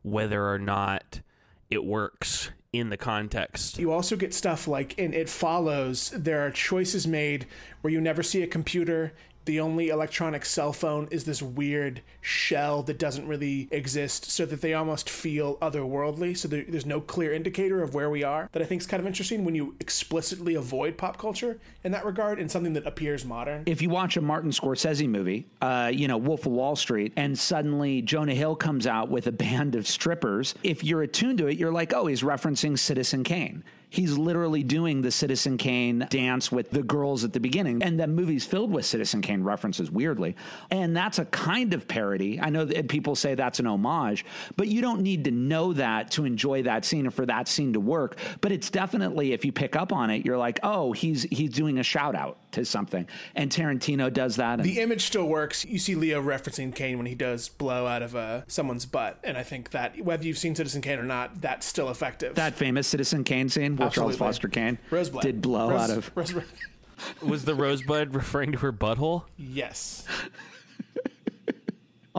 whether 0.04 0.48
or 0.48 0.60
not 0.60 1.22
it 1.70 1.84
works 1.84 2.52
in 2.74 2.90
the 2.90 2.98
context. 2.98 3.80
You 3.80 3.92
also 3.92 4.16
get 4.16 4.34
stuff 4.34 4.68
like 4.68 4.98
in 4.98 5.14
It 5.14 5.30
Follows, 5.30 6.12
there 6.16 6.46
are 6.46 6.52
choices 6.52 7.08
made 7.08 7.48
where 7.82 7.92
you 7.92 8.02
never 8.02 8.24
see 8.24 8.44
a 8.44 8.48
computer 8.48 9.14
the 9.48 9.60
only 9.60 9.90
electronic 9.90 10.46
cell 10.46 10.72
phone 10.72 11.08
is 11.10 11.24
this 11.24 11.42
weird 11.42 12.02
shell 12.22 12.84
that 12.84 13.00
doesn't 13.00 13.28
really 13.28 13.68
exist, 13.72 14.30
so 14.30 14.46
that 14.46 14.62
they 14.62 14.76
almost 14.76 15.10
feel 15.10 15.56
otherworldly. 15.58 16.38
So 16.38 16.48
there, 16.48 16.64
there's 16.68 16.86
no 16.86 17.02
clear 17.02 17.34
indicator 17.34 17.82
of 17.82 17.96
where 17.96 18.12
we 18.12 18.24
are. 18.24 18.50
That 18.52 18.62
I 18.62 18.66
think 18.66 18.82
is 18.82 18.88
kind 18.88 19.02
of 19.02 19.08
interesting 19.08 19.44
when 19.44 19.56
you 19.56 19.76
explicitly 19.80 20.54
avoid 20.56 20.98
pop 20.98 21.18
culture 21.18 21.60
in 21.84 21.92
that 21.94 22.06
regard 22.06 22.40
and 22.40 22.52
something 22.52 22.74
that 22.74 22.86
appears 22.86 23.26
modern. 23.26 23.64
If 23.66 23.82
you 23.82 23.90
watch 23.90 24.18
a 24.18 24.22
Martin 24.22 24.52
Scorsese 24.52 25.10
movie, 25.10 25.48
uh, 25.62 25.90
you 25.92 26.08
know, 26.08 26.18
Wolf 26.18 26.46
of 26.46 26.52
Wall 26.52 26.76
Street, 26.76 27.14
and 27.16 27.40
suddenly 27.40 28.02
Jonah 28.02 28.36
Hill 28.36 28.56
comes 28.56 28.86
out 28.86 29.10
with 29.10 29.26
a 29.28 29.32
band 29.32 29.76
of 29.76 29.88
strippers, 29.88 30.54
if 30.62 30.84
you're 30.84 31.02
attuned 31.02 31.40
to 31.40 31.48
it, 31.48 31.58
you're 31.58 31.72
like, 31.72 31.94
oh, 31.94 32.06
he's 32.08 32.22
referencing 32.22 32.78
Citizen 32.78 33.24
Kane 33.24 33.64
he's 33.90 34.18
literally 34.18 34.64
doing 34.64 35.02
the 35.02 35.12
Citizen 35.12 35.58
Kane 35.58 36.08
dance 36.10 36.52
with 36.52 36.70
the 36.72 36.84
girls 36.84 37.24
at 37.24 37.34
the 37.34 37.40
beginning. 37.40 37.82
And 37.82 38.00
the 38.00 38.08
movie's 38.08 38.46
filled 38.46 38.72
with 38.72 38.86
Citizen 38.86 39.22
Kane 39.22 39.44
references, 39.44 39.90
weirdly. 39.90 40.36
And 40.70 40.96
that's 40.96 41.20
a 41.20 41.26
kind 41.26 41.74
of 41.74 41.88
parody. 41.88 42.40
I 42.40 42.50
know 42.50 42.66
that 42.66 42.90
people 42.90 43.16
say 43.16 43.36
that's 43.36 43.60
an 43.60 43.68
homage, 43.68 44.26
but 44.56 44.68
you 44.68 44.82
don't 44.82 45.02
need 45.02 45.24
to 45.26 45.32
know 45.32 45.74
that 45.74 46.12
to 46.12 46.26
enjoy 46.26 46.64
that 46.64 46.86
scene 46.86 47.08
or 47.08 47.12
for 47.12 47.26
that 47.26 47.48
scene 47.48 47.74
to 47.74 47.80
work. 47.80 48.18
But 48.42 48.52
it's 48.52 48.70
definitely, 48.70 49.34
if 49.34 49.46
you 49.46 49.52
pick 49.52 49.76
up 49.76 49.94
on 49.94 50.10
it, 50.10 50.26
you're 50.26 50.38
like, 50.38 50.60
oh, 50.64 50.92
he's 50.92 51.24
he's 51.24 51.52
doing 51.52 51.80
a 51.80 51.84
shout 51.84 52.16
out 52.16 52.38
to 52.52 52.66
something. 52.66 53.08
And 53.36 53.52
Tarantino 53.52 54.12
does 54.12 54.38
that. 54.38 54.62
the 54.64 54.80
image 54.80 55.06
still 55.06 55.26
works. 55.26 55.66
You 55.66 55.80
see 55.80 55.96
Leo 55.96 56.22
referencing 56.22 56.74
Kane 56.74 56.98
when 56.98 57.06
he 57.06 57.16
does 57.16 57.50
blow 57.50 57.86
out 57.86 58.02
of 58.02 58.16
uh, 58.16 58.42
someone's 58.48 58.86
butt. 58.86 59.20
And 59.24 59.38
I 59.38 59.44
think 59.44 59.72
that 59.72 60.00
whether 60.02 60.24
you've 60.24 60.38
seen 60.38 60.56
Citizen 60.56 60.82
Kane 60.82 61.00
or 61.00 61.04
not, 61.04 61.42
that's 61.42 61.66
still 61.66 61.90
effective. 61.90 62.36
That 62.36 62.56
famous 62.56 62.88
Citizen 62.88 63.24
Kane 63.24 63.50
scene 63.50 63.76
Charles 63.90 64.16
Foster 64.18 64.48
Kane 64.48 64.78
Rosebud 64.90 65.22
did 65.22 65.42
blow 65.42 65.70
Rose- 65.70 65.82
out 65.82 65.98
of. 65.98 66.12
Rose- 66.16 66.34
Was 67.22 67.46
the 67.46 67.54
rosebud 67.56 68.16
referring 68.16 68.52
to 68.54 68.58
her 68.60 68.74
butthole? 68.74 69.24
yes. 69.38 70.06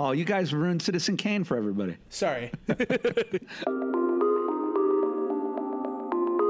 Oh, 0.01 0.13
you 0.13 0.25
guys 0.25 0.55
ruined 0.55 0.81
Citizen 0.81 1.17
Kane 1.17 1.43
for 1.43 1.57
everybody. 1.57 1.97
Sorry. 2.09 2.53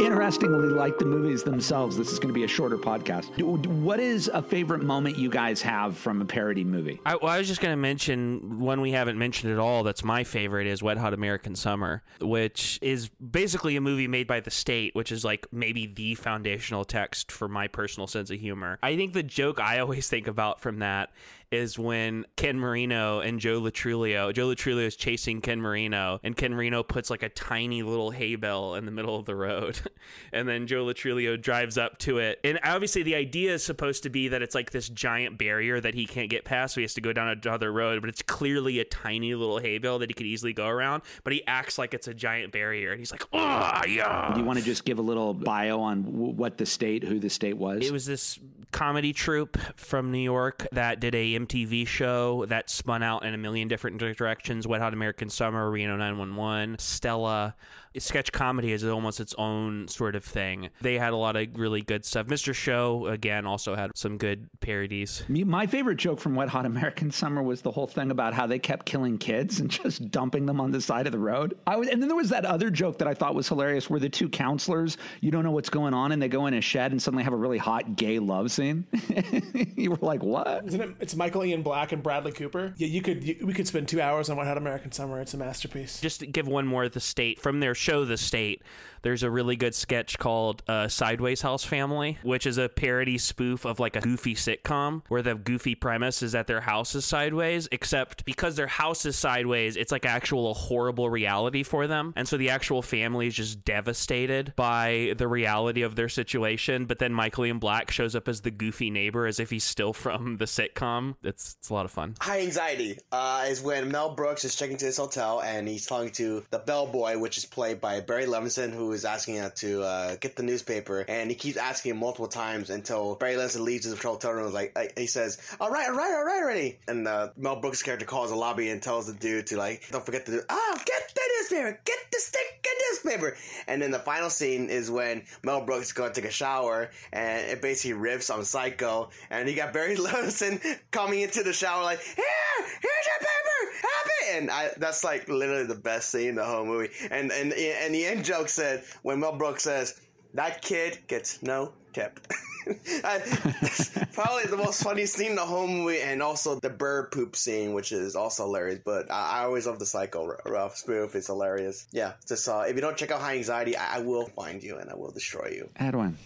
Interestingly, 0.00 0.68
like 0.68 0.98
the 0.98 1.04
movies 1.04 1.42
themselves, 1.42 1.96
this 1.96 2.12
is 2.12 2.18
going 2.18 2.28
to 2.28 2.34
be 2.34 2.44
a 2.44 2.48
shorter 2.48 2.78
podcast. 2.78 3.36
What 3.66 3.98
is 3.98 4.28
a 4.32 4.40
favorite 4.40 4.82
moment 4.82 5.18
you 5.18 5.28
guys 5.28 5.60
have 5.62 5.96
from 5.96 6.22
a 6.22 6.24
parody 6.24 6.62
movie? 6.62 7.00
I, 7.04 7.16
well, 7.16 7.32
I 7.32 7.38
was 7.38 7.48
just 7.48 7.60
going 7.60 7.72
to 7.72 7.76
mention 7.76 8.60
one 8.60 8.80
we 8.80 8.92
haven't 8.92 9.18
mentioned 9.18 9.52
at 9.52 9.58
all. 9.58 9.82
That's 9.82 10.04
my 10.04 10.22
favorite 10.22 10.66
is 10.66 10.82
Wet 10.82 10.98
Hot 10.98 11.14
American 11.14 11.56
Summer, 11.56 12.02
which 12.20 12.78
is 12.80 13.08
basically 13.08 13.76
a 13.76 13.80
movie 13.80 14.06
made 14.06 14.26
by 14.28 14.40
the 14.40 14.50
state, 14.50 14.94
which 14.94 15.10
is 15.10 15.24
like 15.24 15.46
maybe 15.52 15.86
the 15.86 16.14
foundational 16.14 16.84
text 16.84 17.32
for 17.32 17.48
my 17.48 17.66
personal 17.66 18.06
sense 18.06 18.30
of 18.30 18.38
humor. 18.38 18.78
I 18.82 18.96
think 18.96 19.14
the 19.14 19.22
joke 19.24 19.60
I 19.60 19.80
always 19.80 20.08
think 20.08 20.28
about 20.28 20.60
from 20.60 20.78
that 20.78 21.10
is 21.50 21.78
when 21.78 22.26
Ken 22.36 22.58
Marino 22.58 23.20
and 23.20 23.40
Joe 23.40 23.58
Lo 23.58 23.70
Truglio, 23.70 24.32
Joe 24.32 24.46
Lo 24.46 24.54
Truglio 24.54 24.86
is 24.86 24.96
chasing 24.96 25.40
Ken 25.40 25.60
Marino, 25.60 26.20
and 26.22 26.36
Ken 26.36 26.52
Marino 26.52 26.82
puts 26.82 27.10
like 27.10 27.22
a 27.22 27.28
tiny 27.28 27.82
little 27.82 28.10
hay 28.10 28.36
bale 28.36 28.74
in 28.74 28.84
the 28.84 28.90
middle 28.90 29.16
of 29.16 29.24
the 29.24 29.34
road, 29.34 29.80
and 30.32 30.48
then 30.48 30.66
Joe 30.66 30.84
Lo 30.84 30.92
Truglio 30.92 31.40
drives 31.40 31.78
up 31.78 31.98
to 32.00 32.18
it. 32.18 32.38
And 32.44 32.58
obviously, 32.64 33.02
the 33.02 33.14
idea 33.14 33.54
is 33.54 33.64
supposed 33.64 34.02
to 34.02 34.10
be 34.10 34.28
that 34.28 34.42
it's 34.42 34.54
like 34.54 34.70
this 34.70 34.88
giant 34.88 35.38
barrier 35.38 35.80
that 35.80 35.94
he 35.94 36.06
can't 36.06 36.30
get 36.30 36.44
past, 36.44 36.74
so 36.74 36.80
he 36.80 36.84
has 36.84 36.94
to 36.94 37.00
go 37.00 37.12
down 37.12 37.28
another 37.28 37.72
road. 37.72 38.00
But 38.00 38.10
it's 38.10 38.22
clearly 38.22 38.80
a 38.80 38.84
tiny 38.84 39.34
little 39.34 39.58
hay 39.58 39.78
bale 39.78 39.98
that 40.00 40.10
he 40.10 40.14
could 40.14 40.26
easily 40.26 40.52
go 40.52 40.66
around. 40.66 41.02
But 41.24 41.32
he 41.32 41.46
acts 41.46 41.78
like 41.78 41.94
it's 41.94 42.08
a 42.08 42.14
giant 42.14 42.52
barrier, 42.52 42.90
and 42.90 42.98
he's 42.98 43.12
like, 43.12 43.24
"Oh 43.32 43.80
yeah." 43.88 44.32
Do 44.34 44.40
you 44.40 44.46
want 44.46 44.58
to 44.58 44.64
just 44.64 44.84
give 44.84 44.98
a 44.98 45.02
little 45.02 45.32
bio 45.34 45.80
on 45.80 46.02
w- 46.02 46.32
what 46.32 46.58
the 46.58 46.66
state, 46.66 47.04
who 47.04 47.18
the 47.18 47.30
state 47.30 47.56
was? 47.56 47.86
It 47.86 47.92
was 47.92 48.04
this 48.04 48.38
comedy 48.70 49.12
troupe 49.12 49.56
from 49.76 50.12
New 50.12 50.18
York 50.18 50.66
that 50.72 51.00
did 51.00 51.14
a 51.14 51.37
MTV 51.38 51.86
show 51.86 52.44
that 52.46 52.70
spun 52.70 53.02
out 53.02 53.24
in 53.24 53.34
a 53.34 53.38
million 53.38 53.68
different 53.68 53.98
directions. 53.98 54.66
Wet 54.66 54.80
Hot 54.80 54.92
American 54.92 55.28
Summer, 55.28 55.70
Reno 55.70 55.96
911, 55.96 56.78
Stella. 56.78 57.54
Sketch 57.96 58.30
comedy 58.32 58.72
is 58.72 58.84
almost 58.84 59.18
its 59.18 59.34
own 59.38 59.88
sort 59.88 60.14
of 60.14 60.24
thing. 60.24 60.68
They 60.80 60.98
had 60.98 61.12
a 61.12 61.16
lot 61.16 61.36
of 61.36 61.48
really 61.58 61.82
good 61.82 62.04
stuff. 62.04 62.26
Mr. 62.26 62.54
Show, 62.54 63.06
again, 63.06 63.46
also 63.46 63.74
had 63.74 63.90
some 63.94 64.18
good 64.18 64.48
parodies. 64.60 65.24
My 65.28 65.66
favorite 65.66 65.96
joke 65.96 66.20
from 66.20 66.34
Wet 66.34 66.48
Hot 66.48 66.66
American 66.66 67.10
Summer 67.10 67.42
was 67.42 67.62
the 67.62 67.70
whole 67.70 67.86
thing 67.86 68.10
about 68.10 68.34
how 68.34 68.46
they 68.46 68.58
kept 68.58 68.86
killing 68.86 69.18
kids 69.18 69.60
and 69.60 69.70
just 69.84 70.10
dumping 70.10 70.46
them 70.46 70.60
on 70.60 70.70
the 70.70 70.80
side 70.80 71.06
of 71.06 71.12
the 71.12 71.18
road. 71.18 71.58
I 71.66 71.76
was, 71.76 71.88
and 71.88 72.00
then 72.00 72.08
there 72.08 72.16
was 72.16 72.28
that 72.30 72.44
other 72.44 72.70
joke 72.70 72.98
that 72.98 73.08
I 73.08 73.14
thought 73.14 73.34
was 73.34 73.48
hilarious, 73.48 73.90
where 73.90 74.00
the 74.00 74.08
two 74.08 74.28
counselors, 74.28 74.96
you 75.20 75.30
don't 75.30 75.42
know 75.42 75.50
what's 75.50 75.70
going 75.70 75.94
on, 75.94 76.12
and 76.12 76.20
they 76.20 76.28
go 76.28 76.46
in 76.46 76.54
a 76.54 76.60
shed 76.60 76.92
and 76.92 77.02
suddenly 77.02 77.24
have 77.24 77.32
a 77.32 77.36
really 77.36 77.58
hot 77.58 77.96
gay 77.96 78.18
love 78.18 78.50
scene. 78.52 78.86
you 79.76 79.90
were 79.90 79.98
like, 80.00 80.22
"What?" 80.22 80.66
Isn't 80.66 80.80
it? 80.80 80.90
It's 81.00 81.16
Michael 81.28 81.44
Ian 81.44 81.62
Black 81.62 81.92
and 81.92 82.02
Bradley 82.02 82.32
Cooper. 82.32 82.72
Yeah, 82.78 82.86
you 82.86 83.02
could. 83.02 83.22
You, 83.22 83.36
we 83.44 83.52
could 83.52 83.68
spend 83.68 83.86
two 83.86 84.00
hours 84.00 84.30
on 84.30 84.38
Wet 84.38 84.46
Hot 84.46 84.56
American 84.56 84.92
Summer. 84.92 85.20
It's 85.20 85.34
a 85.34 85.36
masterpiece. 85.36 86.00
just 86.00 86.32
give 86.32 86.48
one 86.48 86.66
more 86.66 86.88
the 86.88 87.00
state 87.00 87.38
from 87.38 87.60
their 87.60 87.74
show 87.74 88.06
the 88.06 88.16
state 88.16 88.62
there's 89.02 89.22
a 89.22 89.30
really 89.30 89.56
good 89.56 89.74
sketch 89.74 90.18
called 90.18 90.62
uh, 90.68 90.88
sideways 90.88 91.42
house 91.42 91.64
family 91.64 92.18
which 92.22 92.46
is 92.46 92.58
a 92.58 92.68
parody 92.68 93.18
spoof 93.18 93.64
of 93.64 93.80
like 93.80 93.96
a 93.96 94.00
goofy 94.00 94.34
sitcom 94.34 95.02
where 95.08 95.22
the 95.22 95.34
goofy 95.34 95.74
premise 95.74 96.22
is 96.22 96.32
that 96.32 96.46
their 96.46 96.60
house 96.60 96.94
is 96.94 97.04
sideways 97.04 97.68
except 97.72 98.24
because 98.24 98.56
their 98.56 98.66
house 98.66 99.04
is 99.06 99.16
sideways 99.16 99.76
it's 99.76 99.92
like 99.92 100.04
actual 100.04 100.50
a 100.50 100.54
horrible 100.54 101.08
reality 101.08 101.62
for 101.62 101.86
them. 101.86 102.12
And 102.16 102.26
so 102.26 102.36
the 102.36 102.50
actual 102.50 102.82
family 102.82 103.26
is 103.26 103.34
just 103.34 103.64
devastated 103.64 104.52
by 104.56 105.14
the 105.16 105.28
reality 105.28 105.82
of 105.82 105.96
their 105.96 106.08
situation. 106.08 106.86
But 106.86 106.98
then 106.98 107.12
michael 107.12 107.46
ian 107.46 107.58
black 107.58 107.90
shows 107.90 108.14
up 108.14 108.28
as 108.28 108.40
the 108.40 108.50
goofy 108.50 108.90
neighbor 108.90 109.26
as 109.26 109.40
if 109.40 109.50
he's 109.50 109.64
still 109.64 109.92
from 109.92 110.36
the 110.38 110.44
sitcom. 110.44 111.16
It's, 111.22 111.56
it's 111.58 111.70
a 111.70 111.74
lot 111.74 111.84
of 111.84 111.90
fun. 111.90 112.14
High 112.20 112.40
anxiety 112.40 112.98
uh, 113.12 113.46
is 113.48 113.60
when 113.62 113.90
Mel 113.90 114.14
Brooks 114.14 114.44
is 114.44 114.54
checking 114.54 114.76
to 114.78 114.86
his 114.86 114.96
hotel 114.96 115.40
and 115.42 115.68
he's 115.68 115.86
talking 115.86 116.10
to 116.12 116.44
the 116.50 116.58
bellboy, 116.58 117.18
which 117.18 117.38
is 117.38 117.44
played 117.44 117.80
by 117.80 118.00
Barry 118.00 118.26
Levinson, 118.26 118.72
who 118.72 118.87
is 118.92 119.04
asking 119.04 119.34
him 119.36 119.50
to 119.56 119.82
uh, 119.82 120.16
get 120.16 120.36
the 120.36 120.42
newspaper, 120.42 121.04
and 121.08 121.30
he 121.30 121.36
keeps 121.36 121.56
asking 121.56 121.92
him 121.92 121.98
multiple 121.98 122.28
times 122.28 122.70
until 122.70 123.14
Barry 123.16 123.34
Levinson 123.34 123.60
leaves 123.60 123.84
his 123.84 124.00
hotel 124.00 124.32
room. 124.32 124.52
Like 124.52 124.72
uh, 124.76 124.84
he 124.96 125.06
says, 125.06 125.38
"All 125.60 125.70
right, 125.70 125.88
all 125.88 125.96
right, 125.96 126.14
all 126.14 126.24
right, 126.24 126.42
already." 126.42 126.78
And 126.88 127.06
uh, 127.06 127.28
Mel 127.36 127.60
Brooks' 127.60 127.82
character 127.82 128.06
calls 128.06 128.30
the 128.30 128.36
lobby 128.36 128.70
and 128.70 128.82
tells 128.82 129.06
the 129.06 129.12
dude 129.12 129.46
to 129.48 129.56
like, 129.56 129.84
"Don't 129.90 130.04
forget 130.04 130.26
to. 130.26 130.44
Oh, 130.48 130.78
get 130.84 131.12
the 131.14 131.20
newspaper, 131.38 131.80
get 131.84 131.98
the 132.12 132.18
stick, 132.18 132.60
get 132.62 132.74
the 132.78 132.84
newspaper." 133.10 133.36
And 133.66 133.80
then 133.80 133.90
the 133.90 133.98
final 133.98 134.30
scene 134.30 134.68
is 134.70 134.90
when 134.90 135.22
Mel 135.42 135.60
Brooks 135.64 135.92
going 135.92 136.12
to 136.12 136.20
take 136.20 136.28
a 136.28 136.32
shower, 136.32 136.90
and 137.12 137.46
it 137.50 137.62
basically 137.62 137.98
riffs 137.98 138.34
on 138.34 138.44
Psycho, 138.44 139.10
and 139.30 139.48
he 139.48 139.54
got 139.54 139.72
Barry 139.72 139.96
Levinson 139.96 140.60
coming 140.90 141.20
into 141.20 141.42
the 141.42 141.52
shower 141.52 141.82
like, 141.82 142.00
"Here, 142.00 142.24
here's 142.58 143.06
your 143.06 143.18
paper, 143.18 143.76
have 143.82 144.06
it!" 144.06 144.17
And 144.34 144.50
I, 144.50 144.70
that's 144.76 145.04
like 145.04 145.28
literally 145.28 145.66
the 145.66 145.74
best 145.74 146.10
scene 146.10 146.30
in 146.30 146.34
the 146.36 146.44
whole 146.44 146.64
movie. 146.64 146.92
And 147.10 147.30
and 147.32 147.52
and 147.52 147.94
the 147.94 148.06
end 148.06 148.24
joke 148.24 148.48
said 148.48 148.84
when 149.02 149.20
Mel 149.20 149.36
Brooks 149.36 149.64
says, 149.64 150.00
"That 150.34 150.62
kid 150.62 150.98
gets 151.06 151.42
no 151.42 151.72
tip." 151.92 152.20
That's 153.02 153.90
probably 154.12 154.44
the 154.44 154.58
most 154.58 154.82
funny 154.82 155.06
scene 155.06 155.30
in 155.30 155.36
the 155.36 155.46
whole 155.46 155.66
movie, 155.66 156.00
and 156.00 156.22
also 156.22 156.60
the 156.60 156.68
bird 156.68 157.10
poop 157.12 157.34
scene, 157.34 157.72
which 157.72 157.92
is 157.92 158.14
also 158.14 158.44
hilarious. 158.44 158.80
But 158.84 159.10
I, 159.10 159.40
I 159.40 159.44
always 159.44 159.66
love 159.66 159.78
the 159.78 159.86
Psycho 159.86 160.36
Ralph 160.44 160.76
spoof; 160.76 161.14
it's 161.14 161.28
hilarious. 161.28 161.86
Yeah, 161.92 162.12
just 162.26 162.46
uh, 162.46 162.64
if 162.68 162.74
you 162.74 162.82
don't 162.82 162.96
check 162.96 163.10
out 163.10 163.20
High 163.20 163.36
Anxiety, 163.36 163.76
I, 163.76 163.96
I 163.96 163.98
will 164.00 164.26
find 164.26 164.62
you 164.62 164.76
and 164.76 164.90
I 164.90 164.94
will 164.96 165.10
destroy 165.10 165.48
you. 165.54 165.70
Edwin, 165.76 166.18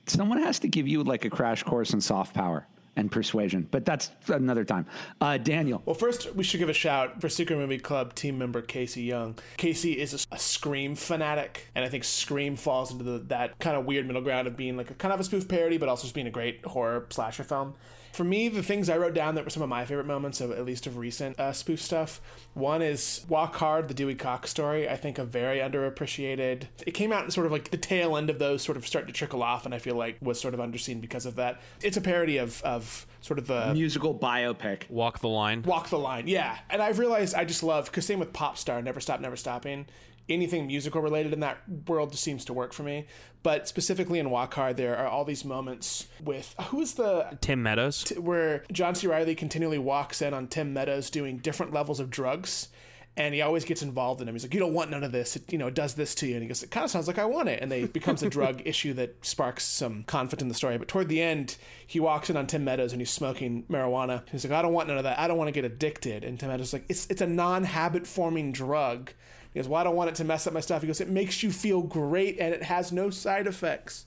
someone 0.08 0.42
has 0.42 0.60
to 0.60 0.68
give 0.68 0.88
you 0.88 1.04
like 1.04 1.26
a 1.26 1.30
crash 1.30 1.64
course 1.64 1.94
in 1.94 2.00
soft 2.00 2.34
power 2.34 2.66
and 2.96 3.12
persuasion, 3.12 3.68
but 3.72 3.86
that's 3.86 4.12
another 4.28 4.64
time. 4.66 4.86
Uh, 5.22 5.38
Daniel, 5.38 5.82
Well, 5.86 5.96
first 5.96 6.36
we 6.36 6.44
should 6.44 6.60
give 6.60 6.70
a 6.70 6.74
shout 6.74 7.22
for 7.22 7.30
Secret 7.30 7.58
Movie 7.58 7.80
Club 7.80 8.14
team 8.14 8.38
member 8.38 8.62
Casey 8.62 9.04
Young. 9.04 9.38
Casey 9.58 10.00
is 10.00 10.14
a, 10.14 10.36
a 10.36 10.40
Scream 10.40 10.96
fanatic, 10.96 11.70
and 11.76 11.86
I 11.86 11.90
think 11.90 12.04
Scream 12.04 12.56
falls 12.56 12.92
into 12.92 13.04
the, 13.04 13.20
that 13.28 13.60
kind 13.60 13.78
of 13.78 13.86
weird 13.86 14.06
middle 14.08 14.22
ground 14.22 14.48
of 14.48 14.58
being 14.58 14.78
like 14.78 14.92
a 14.92 14.94
kind 14.96 15.14
of 15.14 15.20
a 15.20 15.24
spoof 15.24 15.48
parody, 15.48 15.78
but 15.78 15.90
also 15.90 16.04
just 16.04 16.16
being 16.16 16.28
a 16.28 16.32
great 16.32 16.66
horror 16.66 17.06
slasher 17.10 17.44
film. 17.44 17.76
For 18.14 18.24
me, 18.24 18.50
the 18.50 18.64
things 18.64 18.90
I 18.90 18.98
wrote 18.98 19.14
down 19.14 19.36
that 19.36 19.44
were 19.44 19.50
some 19.50 19.64
of 19.64 19.70
my 19.70 19.86
favorite 19.86 20.08
moments 20.08 20.42
of 20.42 20.52
at 20.52 20.66
least 20.66 20.88
of 20.88 20.98
recent 20.98 21.40
uh, 21.40 21.54
spoof 21.54 21.82
stuff. 21.82 22.22
One 22.54 22.82
is 22.82 23.26
Walk 23.30 23.56
Hard, 23.56 23.88
the 23.88 23.94
Dewey 23.94 24.16
Cox 24.16 24.50
story. 24.50 24.90
I 24.90 24.96
think 24.96 25.18
a 25.18 25.24
very 25.24 25.60
underappreciated. 25.60 26.64
It 26.86 26.92
came 26.92 27.12
out 27.12 27.26
in 27.26 27.32
sort 27.32 27.46
of 27.46 27.52
like 27.52 27.72
the 27.72 27.78
tail 27.78 28.18
end 28.18 28.30
of 28.30 28.40
those 28.40 28.62
sort 28.62 28.78
of 28.78 28.86
start 28.86 29.08
to 29.08 29.14
trickle 29.14 29.44
off, 29.44 29.66
and 29.66 29.74
I 29.74 29.80
feel 29.80 29.96
like 29.96 30.18
was 30.22 30.40
sort 30.40 30.54
of 30.54 30.60
underseen 30.60 31.02
because 31.02 31.26
of 31.26 31.36
that. 31.36 31.62
It's 31.82 31.98
a 31.98 32.02
parody 32.02 32.38
of 32.38 32.62
of 32.64 33.06
sort 33.22 33.40
of 33.40 33.48
the 33.48 33.74
musical 33.74 34.18
biopic. 34.18 34.90
walk 34.90 35.20
the 35.20 35.28
line 35.28 35.64
Walk 35.64 35.90
the 35.90 36.00
line, 36.00 36.28
yeah. 36.28 36.58
And 36.70 36.82
I've 36.82 37.00
realized 37.00 37.36
I 37.36 37.46
just 37.46 37.64
love 37.64 37.86
because 37.86 38.06
same 38.06 38.20
with 38.20 38.34
pop 38.34 38.58
star, 38.58 38.82
never 38.82 39.00
stop, 39.00 39.20
never 39.20 39.36
stopping. 39.36 39.86
Anything 40.30 40.68
musical 40.68 41.02
related 41.02 41.34
in 41.34 41.40
that 41.40 41.58
world 41.88 42.12
just 42.12 42.24
seems 42.24 42.46
to 42.46 42.54
work 42.54 42.72
for 42.72 42.84
me. 42.84 43.08
But 43.42 43.68
specifically 43.68 44.20
in 44.20 44.30
Walk 44.30 44.54
Hard, 44.54 44.78
there 44.78 44.98
are 44.98 45.08
all 45.08 45.24
these 45.26 45.46
moments 45.46 46.08
with 46.24 46.54
who 46.70 46.82
is 46.82 46.96
the 46.96 47.38
tim 47.42 47.64
meadows 47.64 48.10
where 48.18 48.64
John 48.72 48.96
C. 48.96 49.08
Reilly 49.08 49.36
continually 49.36 49.80
walks 49.80 50.22
in 50.22 50.34
on 50.34 50.48
Tim 50.48 50.74
Meadows 50.74 51.10
doing 51.10 51.38
different 51.38 51.74
levels 51.74 52.00
of 52.00 52.10
drugs. 52.10 52.70
And 53.18 53.34
he 53.34 53.42
always 53.42 53.66
gets 53.66 53.82
involved 53.82 54.22
in 54.22 54.30
him. 54.30 54.36
He's 54.36 54.44
like, 54.44 54.54
"You 54.54 54.62
don't 54.62 54.74
want 54.74 54.92
none 54.92 55.04
of 55.04 55.12
this. 55.12 55.36
It, 55.36 55.52
you 55.52 55.58
know, 55.58 55.68
it 55.68 55.74
does 55.74 55.96
this 55.96 56.16
to 56.16 56.28
you." 56.28 56.36
And 56.36 56.44
he 56.44 56.48
goes, 56.48 56.64
"It 56.64 56.72
kind 56.72 56.86
of 56.86 56.92
sounds 56.92 57.08
like 57.08 57.18
I 57.18 57.26
want 57.26 57.50
it." 57.50 57.62
And 57.62 57.70
they 57.70 57.82
it 57.82 57.92
becomes 57.92 58.24
a 58.24 58.30
drug 58.38 58.62
issue 58.64 58.94
that 58.94 59.26
sparks 59.26 59.66
some 59.66 60.04
conflict 60.04 60.42
in 60.42 60.48
the 60.48 60.54
story. 60.54 60.78
But 60.78 60.88
toward 60.88 61.10
the 61.10 61.22
end, 61.22 61.58
he 61.86 62.00
walks 62.00 62.30
in 62.30 62.38
on 62.38 62.48
Tim 62.48 62.64
Meadows 62.64 62.94
and 62.94 63.02
he's 63.02 63.10
smoking 63.10 63.64
marijuana. 63.64 64.24
He's 64.32 64.46
like, 64.46 64.54
"I 64.54 64.62
don't 64.62 64.72
want 64.72 64.88
none 64.88 64.98
of 64.98 65.04
that. 65.04 65.20
I 65.20 65.28
don't 65.28 65.38
want 65.38 65.50
to 65.50 65.52
get 65.52 65.66
addicted." 65.66 66.24
And 66.24 66.40
Tim 66.40 66.48
Meadows 66.50 66.68
is 66.68 66.74
like, 66.74 66.86
"It's 66.88 67.08
it's 67.08 67.22
a 67.22 67.28
non-habit 67.28 68.08
forming 68.08 68.54
drug." 68.54 69.12
He 69.54 69.60
goes, 69.60 69.68
"Well, 69.68 69.82
I 69.82 69.84
don't 69.84 69.96
want 69.96 70.10
it 70.10 70.16
to 70.16 70.24
mess 70.24 70.48
up 70.48 70.54
my 70.54 70.60
stuff." 70.60 70.82
He 70.82 70.88
goes, 70.88 71.02
"It 71.02 71.10
makes 71.10 71.44
you 71.44 71.52
feel 71.52 71.82
great 71.82 72.40
and 72.40 72.54
it 72.54 72.64
has 72.64 72.92
no 72.92 73.10
side 73.10 73.48
effects." 73.48 74.06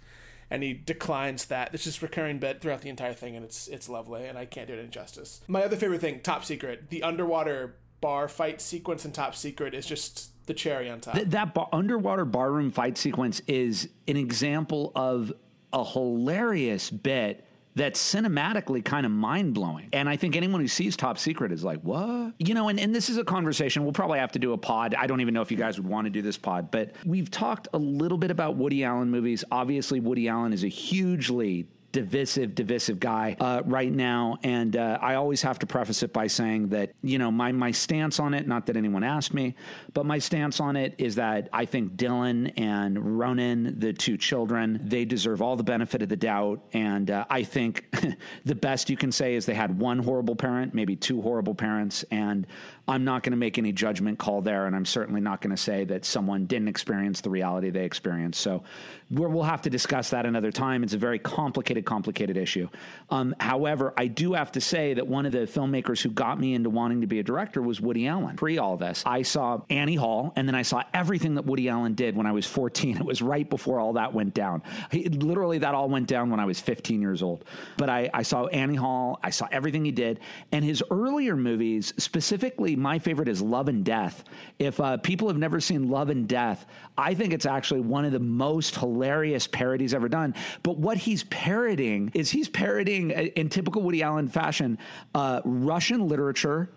and 0.53 0.63
he 0.63 0.75
declines 0.75 1.47
that. 1.47 1.71
It's 1.73 1.85
just 1.85 2.03
recurring 2.03 2.39
bit 2.39 2.61
throughout 2.61 2.83
the 2.83 2.91
entire 2.91 3.15
thing, 3.15 3.37
and 3.37 3.45
it's 3.45 3.69
it's 3.69 3.89
lovely, 3.89 4.27
and 4.27 4.37
I 4.37 4.45
can't 4.45 4.69
do 4.69 4.75
it 4.75 4.81
injustice. 4.81 5.41
My 5.49 5.65
other 5.65 5.77
favorite 5.77 6.03
thing, 6.03 6.21
Top 6.21 6.45
Secret, 6.45 6.91
the 6.91 7.03
underwater 7.03 7.77
bar 8.03 8.29
fight 8.29 8.61
sequence 8.61 9.07
in 9.07 9.13
Top 9.13 9.35
Secret 9.35 9.73
is 9.73 9.87
just 9.87 10.29
the 10.47 10.53
cherry 10.53 10.91
on 10.91 11.01
top. 11.01 11.15
Th- 11.15 11.29
that 11.29 11.55
bar- 11.55 11.71
underwater 11.73 12.27
barroom 12.27 12.71
fight 12.71 12.99
sequence 12.99 13.41
is 13.47 13.89
an 14.07 14.19
example 14.19 14.93
of 14.95 15.33
a 15.73 15.87
hilarious 15.87 16.91
bit 16.91 17.47
that's 17.75 18.15
cinematically 18.15 18.85
kind 18.85 19.07
of 19.07 19.13
mind 19.13 19.55
blowing. 19.55 19.89
And 19.93 20.09
I 20.09 20.17
think 20.17 20.37
anyone 20.37 20.61
who 20.61 20.69
sees 20.69 20.97
Top 20.97 21.19
Secret 21.19 21.53
is 21.53 21.65
like, 21.65 21.81
what? 21.81 22.35
You 22.39 22.55
know, 22.55 22.69
and, 22.69 22.79
and 22.79 22.95
this 22.95 23.09
is 23.09 23.17
a 23.17 23.25
conversation. 23.25 23.85
We'll 23.85 23.93
probably 23.93 24.19
have 24.19 24.33
to 24.33 24.39
do 24.39 24.53
a 24.53 24.59
pod. 24.59 24.95
I 24.95 25.07
don't 25.07 25.21
even 25.21 25.35
know 25.35 25.43
if 25.43 25.51
you 25.51 25.57
guys 25.57 25.79
would 25.79 25.87
want 25.87 26.07
to 26.07 26.11
do 26.11 26.23
this 26.23 26.37
pod, 26.37 26.71
but 26.71 26.93
we've 27.05 27.31
talked 27.31 27.69
a 27.73 27.79
little 27.79 28.19
bit 28.19 28.31
about 28.31 28.57
Woody 28.57 28.85
Allen 28.85 29.11
movies. 29.11 29.45
Obviously, 29.51 30.01
Woody 30.01 30.29
Allen 30.29 30.53
is 30.53 30.65
a 30.65 30.69
hugely 30.69 31.67
divisive, 31.93 32.55
divisive 32.55 32.99
guy 32.99 33.37
uh, 33.39 33.63
right 33.67 33.93
now. 33.93 34.39
And 34.43 34.77
uh, 34.77 34.99
I 35.01 35.15
always 35.15 35.43
have 35.43 35.59
to 35.61 35.67
preface 35.67 36.03
it 36.03 36.13
by 36.13 36.27
saying 36.27 36.71
that, 36.71 36.93
you 37.03 37.19
know, 37.19 37.31
my, 37.31 37.53
my 37.53 37.71
stance 37.71 38.19
on 38.19 38.35
it, 38.35 38.49
not 38.49 38.67
that 38.67 38.77
anyone 38.77 39.05
asked 39.05 39.35
me, 39.35 39.55
but 39.93 40.07
my 40.07 40.19
stance 40.19 40.59
on 40.59 40.75
it 40.77 40.95
is 40.99 41.15
that 41.17 41.49
I 41.53 41.67
think 41.67 41.97
Dylan 41.97 42.53
and 42.57 43.19
Ronan, 43.19 43.79
the 43.79 43.93
two 43.93 44.17
children, 44.17 44.81
they 44.83 45.05
deserve 45.05 45.43
all 45.43 45.55
the 45.55 45.63
benefit 45.63 46.03
of 46.03 46.09
the 46.09 46.17
doubt. 46.17 46.63
And 46.73 47.11
uh, 47.11 47.27
I 47.29 47.43
think 47.43 47.85
the 48.45 48.55
best 48.55 48.89
you 48.89 48.97
can 48.97 49.13
say 49.13 49.35
is 49.35 49.45
they 49.45 49.55
had 49.55 49.79
one 49.79 49.99
horrible 49.99 50.35
parent, 50.35 50.75
maybe 50.75 50.97
two 50.97 51.21
horrible 51.21 51.55
parents. 51.55 52.05
And 52.11 52.47
I'm 52.89 53.05
not 53.05 53.23
going 53.23 53.31
to 53.33 53.37
make 53.37 53.59
any 53.59 53.73
judgment 53.73 54.19
call 54.19 54.41
there. 54.41 54.67
And 54.67 54.75
I'm 54.75 54.87
certainly 54.87 55.21
not 55.21 55.41
going 55.41 55.55
to 55.55 55.63
say 55.63 55.85
that 55.85 56.05
someone 56.05 56.47
didn't 56.47 56.69
experience 56.69 57.21
the 57.21 57.31
reality 57.31 57.71
they 57.71 57.85
experienced. 57.85 58.41
So 58.41 58.65
we'll 59.11 59.43
have 59.43 59.63
to 59.63 59.71
discuss 59.71 60.11
that 60.11 60.27
another 60.27 60.51
time. 60.51 60.83
It's 60.83 60.95
a 60.95 60.99
very 60.99 61.19
complicated, 61.19 61.82
complicated 61.83 62.37
issue. 62.37 62.69
Um, 63.11 63.35
however, 63.39 63.93
I 63.97 64.07
do 64.07 64.33
have 64.35 64.53
to 64.53 64.61
say 64.61 64.95
that 64.95 65.07
one 65.07 65.27
of 65.27 65.33
the 65.33 65.41
filmmakers 65.41 66.01
who 66.01 66.11
got 66.11 66.39
me 66.39 66.55
into 66.55 66.71
wanting 66.71 67.03
to 67.03 67.07
be 67.07 67.19
a 67.19 67.23
director 67.23 67.61
was 67.61 67.81
Woody 67.81 68.07
Allen. 68.07 68.37
Pre 68.37 68.59
all 68.59 68.77
this, 68.77 69.03
I 69.07 69.23
saw 69.23 69.63
Annie 69.71 69.95
Hall, 69.95 70.33
and 70.37 70.49
then 70.49 70.55
I 70.55 70.63
saw 70.63 70.83
everything 70.95 71.35
that 71.35 71.45
Woody 71.45 71.69
Allen 71.69 71.95
did 71.95 72.17
when 72.17 72.27
I 72.27 72.33
was 72.33 72.47
14. 72.47 72.93
It 73.03 73.07
was 73.07 73.21
right 73.21 73.49
before 73.49 73.81
all 73.81 73.95
that 73.95 74.15
went 74.15 74.33
down. 74.33 74.63
He, 74.91 75.09
literally, 75.09 75.59
that 75.59 75.75
all 75.75 75.89
went 75.89 76.07
down 76.07 76.31
when 76.31 76.39
I 76.39 76.45
was 76.45 76.61
15 76.61 77.03
years 77.03 77.21
old. 77.21 77.45
But 77.77 77.89
I, 77.89 78.11
I 78.15 78.23
saw 78.23 78.47
Annie 78.47 78.77
Hall, 78.77 79.19
I 79.23 79.31
saw 79.31 79.49
everything 79.51 79.85
he 79.85 79.91
did, 79.91 80.21
and 80.53 80.65
his 80.65 80.83
earlier 80.91 81.37
movies, 81.37 81.93
specifically, 81.97 82.77
my 82.77 82.99
favorite 82.99 83.29
is 83.29 83.43
Love 83.43 83.69
and 83.69 83.85
Death. 83.85 84.23
If 84.59 84.79
uh, 84.79 84.99
people 84.99 85.29
have 85.29 85.37
never 85.37 85.59
seen 85.61 85.89
Love 85.89 86.11
and 86.11 86.29
Death, 86.29 86.65
I 86.97 87.15
think 87.15 87.33
it's 87.33 87.47
actually 87.47 87.81
one 87.81 88.05
of 88.05 88.13
the 88.13 88.21
most 88.21 88.77
hilarious 88.77 89.47
parodies 89.47 89.95
ever 89.95 90.09
done. 90.09 90.35
But 90.63 90.79
what 90.79 90.97
he's 90.97 91.25
parodying 91.73 92.11
is 92.15 92.31
he's 92.31 92.49
parodying, 92.49 93.15
uh, 93.15 93.21
in 93.35 93.49
typical 93.49 93.83
Woody 93.83 94.03
Allen 94.03 94.29
fashion, 94.29 94.79
uh, 95.15 95.41
Russian 95.45 96.07
literature, 96.07 96.71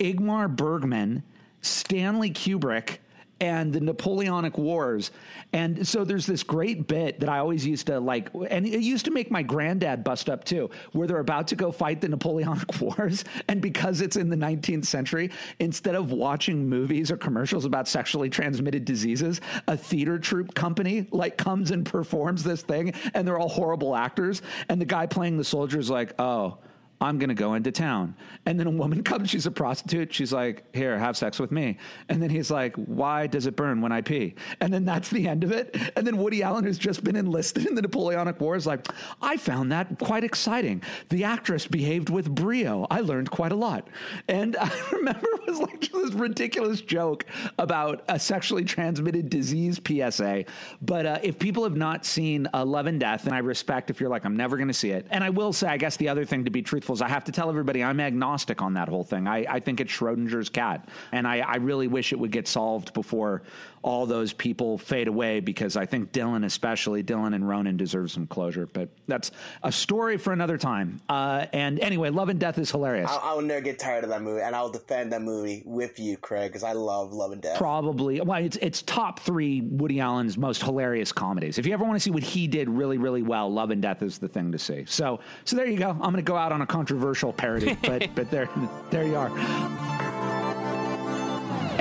Ingmar 0.00 0.54
Bergman, 0.54 1.22
Stanley 1.62 2.30
Kubrick 2.30 2.98
and 3.40 3.72
the 3.72 3.80
Napoleonic 3.80 4.58
Wars. 4.58 5.10
And 5.52 5.86
so 5.86 6.04
there's 6.04 6.26
this 6.26 6.42
great 6.42 6.86
bit 6.86 7.20
that 7.20 7.28
I 7.28 7.38
always 7.38 7.66
used 7.66 7.86
to 7.86 7.98
like, 7.98 8.28
and 8.50 8.66
it 8.66 8.82
used 8.82 9.06
to 9.06 9.10
make 9.10 9.30
my 9.30 9.42
granddad 9.42 10.04
bust 10.04 10.28
up 10.28 10.44
too, 10.44 10.70
where 10.92 11.08
they're 11.08 11.18
about 11.18 11.48
to 11.48 11.56
go 11.56 11.72
fight 11.72 12.00
the 12.00 12.08
Napoleonic 12.08 12.80
Wars. 12.80 13.24
And 13.48 13.62
because 13.62 14.00
it's 14.00 14.16
in 14.16 14.28
the 14.28 14.36
19th 14.36 14.84
century, 14.84 15.30
instead 15.58 15.94
of 15.94 16.12
watching 16.12 16.68
movies 16.68 17.10
or 17.10 17.16
commercials 17.16 17.64
about 17.64 17.88
sexually 17.88 18.28
transmitted 18.28 18.84
diseases, 18.84 19.40
a 19.66 19.76
theater 19.76 20.18
troupe 20.18 20.54
company 20.54 21.06
like 21.10 21.36
comes 21.38 21.70
and 21.70 21.86
performs 21.86 22.44
this 22.44 22.62
thing, 22.62 22.92
and 23.14 23.26
they're 23.26 23.38
all 23.38 23.48
horrible 23.48 23.96
actors. 23.96 24.42
And 24.68 24.80
the 24.80 24.86
guy 24.86 25.06
playing 25.06 25.38
the 25.38 25.44
soldier 25.44 25.78
is 25.78 25.90
like, 25.90 26.12
oh, 26.18 26.58
I'm 27.00 27.18
going 27.18 27.28
to 27.30 27.34
go 27.34 27.54
into 27.54 27.72
town. 27.72 28.14
And 28.44 28.60
then 28.60 28.66
a 28.66 28.70
woman 28.70 29.02
comes, 29.04 29.30
she's 29.30 29.46
a 29.46 29.50
prostitute. 29.50 30.12
She's 30.12 30.32
like, 30.32 30.64
Here, 30.74 30.98
have 30.98 31.16
sex 31.16 31.38
with 31.38 31.50
me. 31.50 31.78
And 32.08 32.22
then 32.22 32.30
he's 32.30 32.50
like, 32.50 32.76
Why 32.76 33.26
does 33.26 33.46
it 33.46 33.56
burn 33.56 33.80
when 33.80 33.92
I 33.92 34.02
pee? 34.02 34.34
And 34.60 34.72
then 34.72 34.84
that's 34.84 35.08
the 35.08 35.26
end 35.26 35.44
of 35.44 35.52
it. 35.52 35.76
And 35.96 36.06
then 36.06 36.18
Woody 36.18 36.42
Allen, 36.42 36.64
who's 36.64 36.78
just 36.78 37.02
been 37.02 37.16
enlisted 37.16 37.66
in 37.66 37.74
the 37.74 37.82
Napoleonic 37.82 38.40
War, 38.40 38.54
is 38.54 38.66
like, 38.66 38.86
I 39.22 39.36
found 39.36 39.72
that 39.72 39.98
quite 39.98 40.24
exciting. 40.24 40.82
The 41.08 41.24
actress 41.24 41.66
behaved 41.66 42.10
with 42.10 42.34
brio. 42.34 42.86
I 42.90 43.00
learned 43.00 43.30
quite 43.30 43.52
a 43.52 43.56
lot. 43.56 43.88
And 44.28 44.56
I 44.60 44.70
remember 44.92 45.26
it 45.32 45.46
was 45.46 45.58
like 45.60 45.80
this 45.90 46.12
ridiculous 46.12 46.82
joke 46.82 47.24
about 47.58 48.04
a 48.08 48.18
sexually 48.18 48.64
transmitted 48.64 49.30
disease 49.30 49.80
PSA. 49.86 50.44
But 50.82 51.06
uh, 51.06 51.18
if 51.22 51.38
people 51.38 51.64
have 51.64 51.76
not 51.76 52.04
seen 52.04 52.46
Love 52.52 52.86
and 52.86 53.00
Death, 53.00 53.24
and 53.24 53.34
I 53.34 53.38
respect 53.38 53.90
if 53.90 54.00
you're 54.00 54.10
like, 54.10 54.24
I'm 54.26 54.36
never 54.36 54.56
going 54.56 54.68
to 54.68 54.74
see 54.74 54.90
it. 54.90 55.06
And 55.10 55.24
I 55.24 55.30
will 55.30 55.52
say, 55.52 55.68
I 55.68 55.78
guess 55.78 55.96
the 55.96 56.08
other 56.08 56.24
thing 56.26 56.44
to 56.44 56.50
be 56.50 56.60
truthful 56.60 56.89
I 57.00 57.08
have 57.08 57.24
to 57.24 57.32
tell 57.32 57.48
everybody 57.48 57.84
I'm 57.84 58.00
agnostic 58.00 58.60
on 58.62 58.74
that 58.74 58.88
whole 58.88 59.04
thing. 59.04 59.28
I, 59.28 59.46
I 59.48 59.60
think 59.60 59.80
it's 59.80 59.92
Schrodinger's 59.92 60.48
cat. 60.48 60.88
And 61.12 61.26
I, 61.26 61.38
I 61.38 61.56
really 61.56 61.86
wish 61.86 62.12
it 62.12 62.18
would 62.18 62.32
get 62.32 62.48
solved 62.48 62.92
before 62.92 63.42
all 63.82 64.04
those 64.06 64.32
people 64.32 64.76
fade 64.76 65.08
away 65.08 65.40
because 65.40 65.76
I 65.76 65.86
think 65.86 66.12
Dylan, 66.12 66.44
especially 66.44 67.02
Dylan 67.02 67.34
and 67.34 67.48
Ronan, 67.48 67.76
deserve 67.76 68.10
some 68.10 68.26
closure. 68.26 68.66
But 68.66 68.90
that's 69.06 69.30
a 69.62 69.72
story 69.72 70.18
for 70.18 70.32
another 70.32 70.58
time. 70.58 71.00
Uh, 71.08 71.46
and 71.52 71.80
anyway, 71.80 72.10
Love 72.10 72.28
and 72.28 72.38
Death 72.38 72.58
is 72.58 72.70
hilarious. 72.70 73.10
I'll, 73.10 73.20
I'll, 73.22 73.40
never 73.40 73.62
get 73.62 73.78
tired 73.78 74.04
of 74.04 74.10
that 74.10 74.22
movie, 74.22 74.42
and 74.42 74.54
I'll 74.54 74.70
defend 74.70 75.12
that 75.12 75.22
movie 75.22 75.62
with 75.64 75.98
you, 75.98 76.16
Craig, 76.18 76.50
because 76.50 76.62
I 76.62 76.72
love 76.72 77.12
Love 77.12 77.32
and 77.32 77.40
Death. 77.40 77.56
Probably, 77.56 78.20
well, 78.20 78.42
it's 78.42 78.58
it's 78.60 78.82
top 78.82 79.20
three 79.20 79.62
Woody 79.62 79.98
Allen's 79.98 80.36
most 80.36 80.62
hilarious 80.62 81.10
comedies. 81.10 81.58
If 81.58 81.66
you 81.66 81.72
ever 81.72 81.84
want 81.84 81.96
to 81.96 82.00
see 82.00 82.10
what 82.10 82.22
he 82.22 82.46
did 82.46 82.68
really, 82.68 82.98
really 82.98 83.22
well, 83.22 83.50
Love 83.50 83.70
and 83.70 83.80
Death 83.80 84.02
is 84.02 84.18
the 84.18 84.28
thing 84.28 84.52
to 84.52 84.58
see. 84.58 84.84
So, 84.86 85.20
so 85.44 85.56
there 85.56 85.66
you 85.66 85.78
go. 85.78 85.90
I'm 85.90 85.98
going 85.98 86.16
to 86.16 86.22
go 86.22 86.36
out 86.36 86.52
on 86.52 86.60
a 86.60 86.66
controversial 86.66 87.32
parody, 87.32 87.76
but 87.82 88.14
but 88.14 88.30
there 88.30 88.48
there 88.90 89.04
you 89.04 89.16
are. 89.16 90.19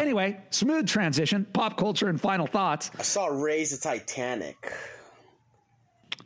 Anyway, 0.09 0.35
smooth 0.49 0.87
transition, 0.87 1.45
pop 1.53 1.77
culture, 1.77 2.09
and 2.09 2.19
final 2.19 2.47
thoughts. 2.47 2.89
I 2.97 3.03
saw 3.03 3.27
Raise 3.27 3.69
the 3.69 3.77
Titanic. 3.77 4.73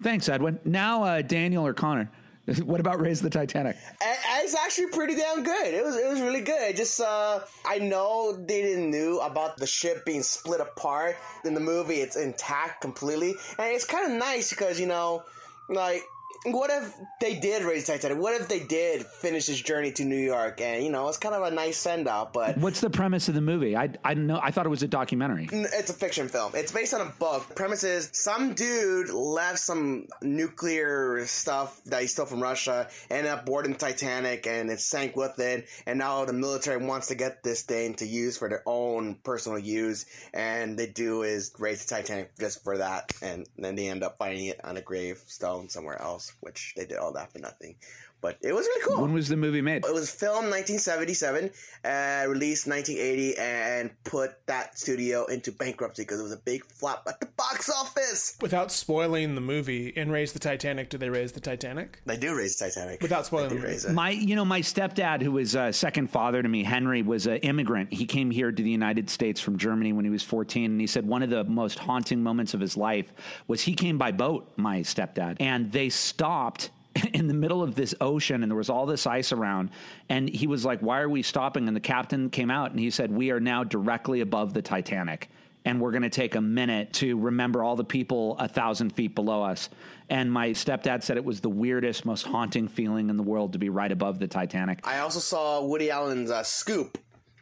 Thanks, 0.02 0.30
Edwin. 0.30 0.58
Now, 0.64 1.04
uh, 1.04 1.22
Daniel 1.22 1.68
or 1.68 1.74
Connor. 1.74 2.10
What 2.64 2.80
about 2.80 3.02
Raise 3.02 3.20
the 3.22 3.30
Titanic? 3.30 3.76
It's 4.02 4.56
actually 4.56 4.88
pretty 4.88 5.16
damn 5.16 5.44
good. 5.44 5.74
It 5.74 5.84
was 5.84 5.98
it 5.98 6.10
was 6.10 6.22
really 6.22 6.42
good. 6.42 6.78
Just 6.78 7.02
uh, 7.02 7.42
I 7.66 7.80
know 7.80 8.34
they 8.34 8.62
didn't 8.62 8.90
knew 8.90 9.20
about 9.20 9.58
the 9.58 9.68
ship 9.68 10.06
being 10.06 10.24
split 10.24 10.62
apart 10.62 11.18
in 11.44 11.54
the 11.54 11.62
movie. 11.62 11.96
It's 11.96 12.16
intact 12.16 12.82
completely, 12.82 13.36
and 13.58 13.68
it's 13.68 13.86
kind 13.86 14.10
of 14.10 14.18
nice 14.18 14.50
because 14.50 14.80
you 14.80 14.88
know, 14.88 15.24
like 15.70 16.04
what 16.46 16.70
if 16.70 16.94
they 17.22 17.40
did 17.40 17.64
raise 17.64 17.88
Titanic? 17.88 18.18
What 18.18 18.40
if 18.40 18.48
they 18.48 18.60
did 18.60 19.06
finish 19.06 19.48
his 19.48 19.62
journey 19.62 19.92
to 19.94 20.04
New 20.04 20.18
York? 20.18 20.60
And 20.60 20.84
you 20.84 20.92
know, 20.92 21.08
it's 21.08 21.18
kind 21.18 21.36
of 21.36 21.44
a 21.44 21.52
nice 21.52 21.78
send 21.78 22.08
off. 22.08 22.34
But 22.34 22.58
what's 22.58 22.82
the 22.82 22.90
premise 22.90 23.30
of 23.30 23.36
the 23.36 23.42
movie? 23.42 23.78
I 23.78 23.90
I 24.04 24.14
know. 24.14 24.40
I 24.42 24.52
thought 24.52 24.66
it 24.66 24.70
was 24.70 24.84
a 24.84 24.88
documentary. 24.88 25.48
It's 25.52 25.90
a 25.90 25.94
fiction 25.94 26.28
film. 26.28 26.54
It's 26.56 26.72
based 26.72 26.94
on 26.94 27.02
a 27.02 27.12
book. 27.20 27.56
Premise 27.56 27.84
is 27.84 28.10
some 28.14 28.54
dude 28.54 29.10
left 29.10 29.60
some 29.60 30.08
nuclear 30.22 31.26
stuff 31.26 31.82
that 31.86 32.02
he 32.02 32.08
stole 32.08 32.26
from 32.26 32.42
Russia, 32.42 32.90
ended 33.10 33.32
up 33.32 33.46
boarding 33.46 33.76
Titanic, 33.76 34.46
and 34.46 34.70
it 34.70 34.80
sank 34.80 35.16
with 35.16 35.40
it. 35.40 35.68
And 35.86 36.00
now 36.00 36.26
the 36.26 36.34
military 36.34 36.86
wants 36.86 37.08
to 37.08 37.16
get 37.16 37.44
this 37.44 37.62
thing 37.62 37.96
to 37.96 38.06
use 38.06 38.38
for 38.38 38.50
their 38.50 38.64
own 38.66 39.16
personal 39.24 39.60
use, 39.60 40.06
and 40.34 40.78
they 40.78 40.88
do 40.88 41.24
is 41.24 41.54
raise 41.58 41.86
the 41.86 41.96
Titanic 41.96 42.38
just 42.38 42.64
for 42.64 42.78
that, 42.78 43.14
and 43.22 43.48
then 43.58 43.76
they 43.76 43.88
end 43.88 44.04
up 44.04 44.18
finding 44.18 44.48
it 44.48 44.60
on 44.64 44.78
a 44.78 44.82
gravestone 44.82 45.70
somewhere 45.70 46.02
else 46.02 46.33
which 46.42 46.74
they 46.76 46.86
did 46.86 46.98
all 46.98 47.14
that 47.14 47.32
for 47.32 47.40
nothing. 47.40 47.76
But 48.24 48.38
it 48.42 48.56
was 48.56 48.66
really 48.66 48.84
cool. 48.86 49.02
When 49.02 49.12
was 49.12 49.28
the 49.28 49.36
movie 49.36 49.62
made? 49.62 49.86
It 49.86 49.94
was 49.94 50.10
filmed 50.10 50.50
1977, 50.50 51.52
uh, 51.84 52.24
released 52.30 52.68
1980, 52.68 53.38
and 53.38 53.92
put 54.06 54.46
that 54.46 54.80
studio 54.80 55.26
into 55.26 55.52
bankruptcy 55.52 56.04
because 56.04 56.22
it 56.22 56.24
was 56.24 56.32
a 56.32 56.38
big 56.38 56.66
flop 56.66 57.04
at 57.06 57.20
the 57.20 57.26
box 57.36 57.70
office. 57.70 58.38
Without 58.40 58.72
spoiling 58.72 59.36
the 59.36 59.42
movie, 59.42 59.90
in 59.90 60.10
Raise 60.10 60.32
the 60.32 60.40
Titanic, 60.40 60.90
do 60.90 60.98
they 60.98 61.10
raise 61.10 61.34
the 61.34 61.42
Titanic? 61.42 62.00
They 62.06 62.16
do 62.16 62.34
raise 62.34 62.56
the 62.56 62.70
Titanic. 62.70 63.02
Without 63.02 63.26
spoiling 63.26 63.50
the 63.50 63.56
movie. 63.56 63.92
My, 63.92 64.12
you 64.12 64.38
know, 64.38 64.46
my 64.46 64.62
stepdad, 64.62 65.22
who 65.22 65.34
was 65.34 65.56
a 65.56 65.74
second 65.74 66.10
father 66.10 66.42
to 66.42 66.48
me, 66.48 66.64
Henry, 66.64 67.02
was 67.02 67.28
an 67.28 67.40
immigrant. 67.40 67.92
He 67.92 68.06
came 68.06 68.32
here 68.32 68.54
to 68.54 68.64
the 68.64 68.72
United 68.72 69.10
States 69.10 69.42
from 69.42 69.58
Germany 69.58 69.92
when 69.92 70.06
he 70.06 70.12
was 70.12 70.24
14, 70.24 70.72
and 70.72 70.80
he 70.80 70.88
said 70.88 71.06
one 71.06 71.24
of 71.24 71.30
the 71.30 71.44
most 71.44 71.78
haunting 71.78 72.24
moments 72.24 72.54
of 72.54 72.62
his 72.62 72.78
life 72.78 73.12
was 73.50 73.64
he 73.64 73.74
came 73.74 73.98
by 73.98 74.14
boat, 74.14 74.50
my 74.56 74.80
stepdad, 74.80 75.36
and 75.42 75.74
they 75.74 75.90
stopped 75.90 76.70
in 77.14 77.28
the 77.28 77.34
middle 77.34 77.64
of 77.64 77.76
this 77.76 77.96
ocean 78.02 78.44
and 78.44 78.52
there 78.52 78.58
was 78.58 78.70
all 78.70 78.86
this 78.86 79.08
ice 79.08 79.32
around. 79.32 79.70
And 80.10 80.30
he 80.30 80.48
was 80.48 80.66
like, 80.66 80.80
Why 80.80 81.02
are 81.02 81.10
we 81.10 81.24
stopping? 81.24 81.68
And 81.68 81.76
the 81.76 81.82
captain 81.82 82.30
came 82.30 82.52
out 82.52 82.72
and 82.72 82.80
he 82.80 82.90
said, 82.90 83.12
We 83.12 83.32
are 83.32 83.40
now 83.40 83.64
directly 83.64 84.22
above 84.22 84.54
the 84.54 84.62
Titanic. 84.62 85.30
And 85.66 85.80
we're 85.80 85.92
going 85.92 86.04
to 86.04 86.10
take 86.10 86.36
a 86.36 86.42
minute 86.42 86.92
to 86.94 87.18
remember 87.18 87.64
all 87.64 87.78
the 87.78 87.86
people 87.86 88.38
a 88.38 88.50
thousand 88.50 88.90
feet 88.92 89.16
below 89.16 89.44
us. 89.44 89.70
And 90.10 90.30
my 90.30 90.50
stepdad 90.50 91.04
said 91.04 91.16
it 91.16 91.24
was 91.24 91.40
the 91.40 91.50
weirdest, 91.50 92.06
most 92.06 92.28
haunting 92.28 92.68
feeling 92.68 93.10
in 93.10 93.16
the 93.16 93.24
world 93.24 93.54
to 93.54 93.60
be 93.60 93.70
right 93.70 93.92
above 93.92 94.20
the 94.20 94.28
Titanic. 94.28 94.80
I 94.84 95.00
also 95.00 95.20
saw 95.20 95.64
Woody 95.64 95.90
Allen's 95.90 96.32
uh, 96.32 96.44
Scoop 96.44 96.98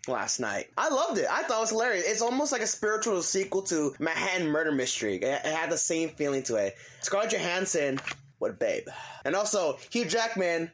last 0.07 0.39
night. 0.39 0.67
I 0.77 0.89
loved 0.89 1.17
it. 1.17 1.25
I 1.29 1.41
thought 1.43 1.57
it 1.57 1.61
was 1.61 1.69
hilarious. 1.71 2.05
It's 2.07 2.21
almost 2.21 2.51
like 2.51 2.61
a 2.61 2.67
spiritual 2.67 3.21
sequel 3.23 3.63
to 3.63 3.95
Manhattan 3.99 4.47
Murder 4.47 4.71
Mystery. 4.71 5.15
It, 5.15 5.45
had 5.45 5.71
the 5.71 5.77
same 5.77 6.09
feeling 6.09 6.43
to 6.43 6.55
it. 6.57 6.75
Scarlett 7.01 7.31
Johansson 7.31 7.99
what 8.41 8.51
a 8.51 8.55
babe. 8.55 8.87
And 9.23 9.35
also, 9.35 9.77
Hugh 9.91 10.05
Jackman, 10.05 10.71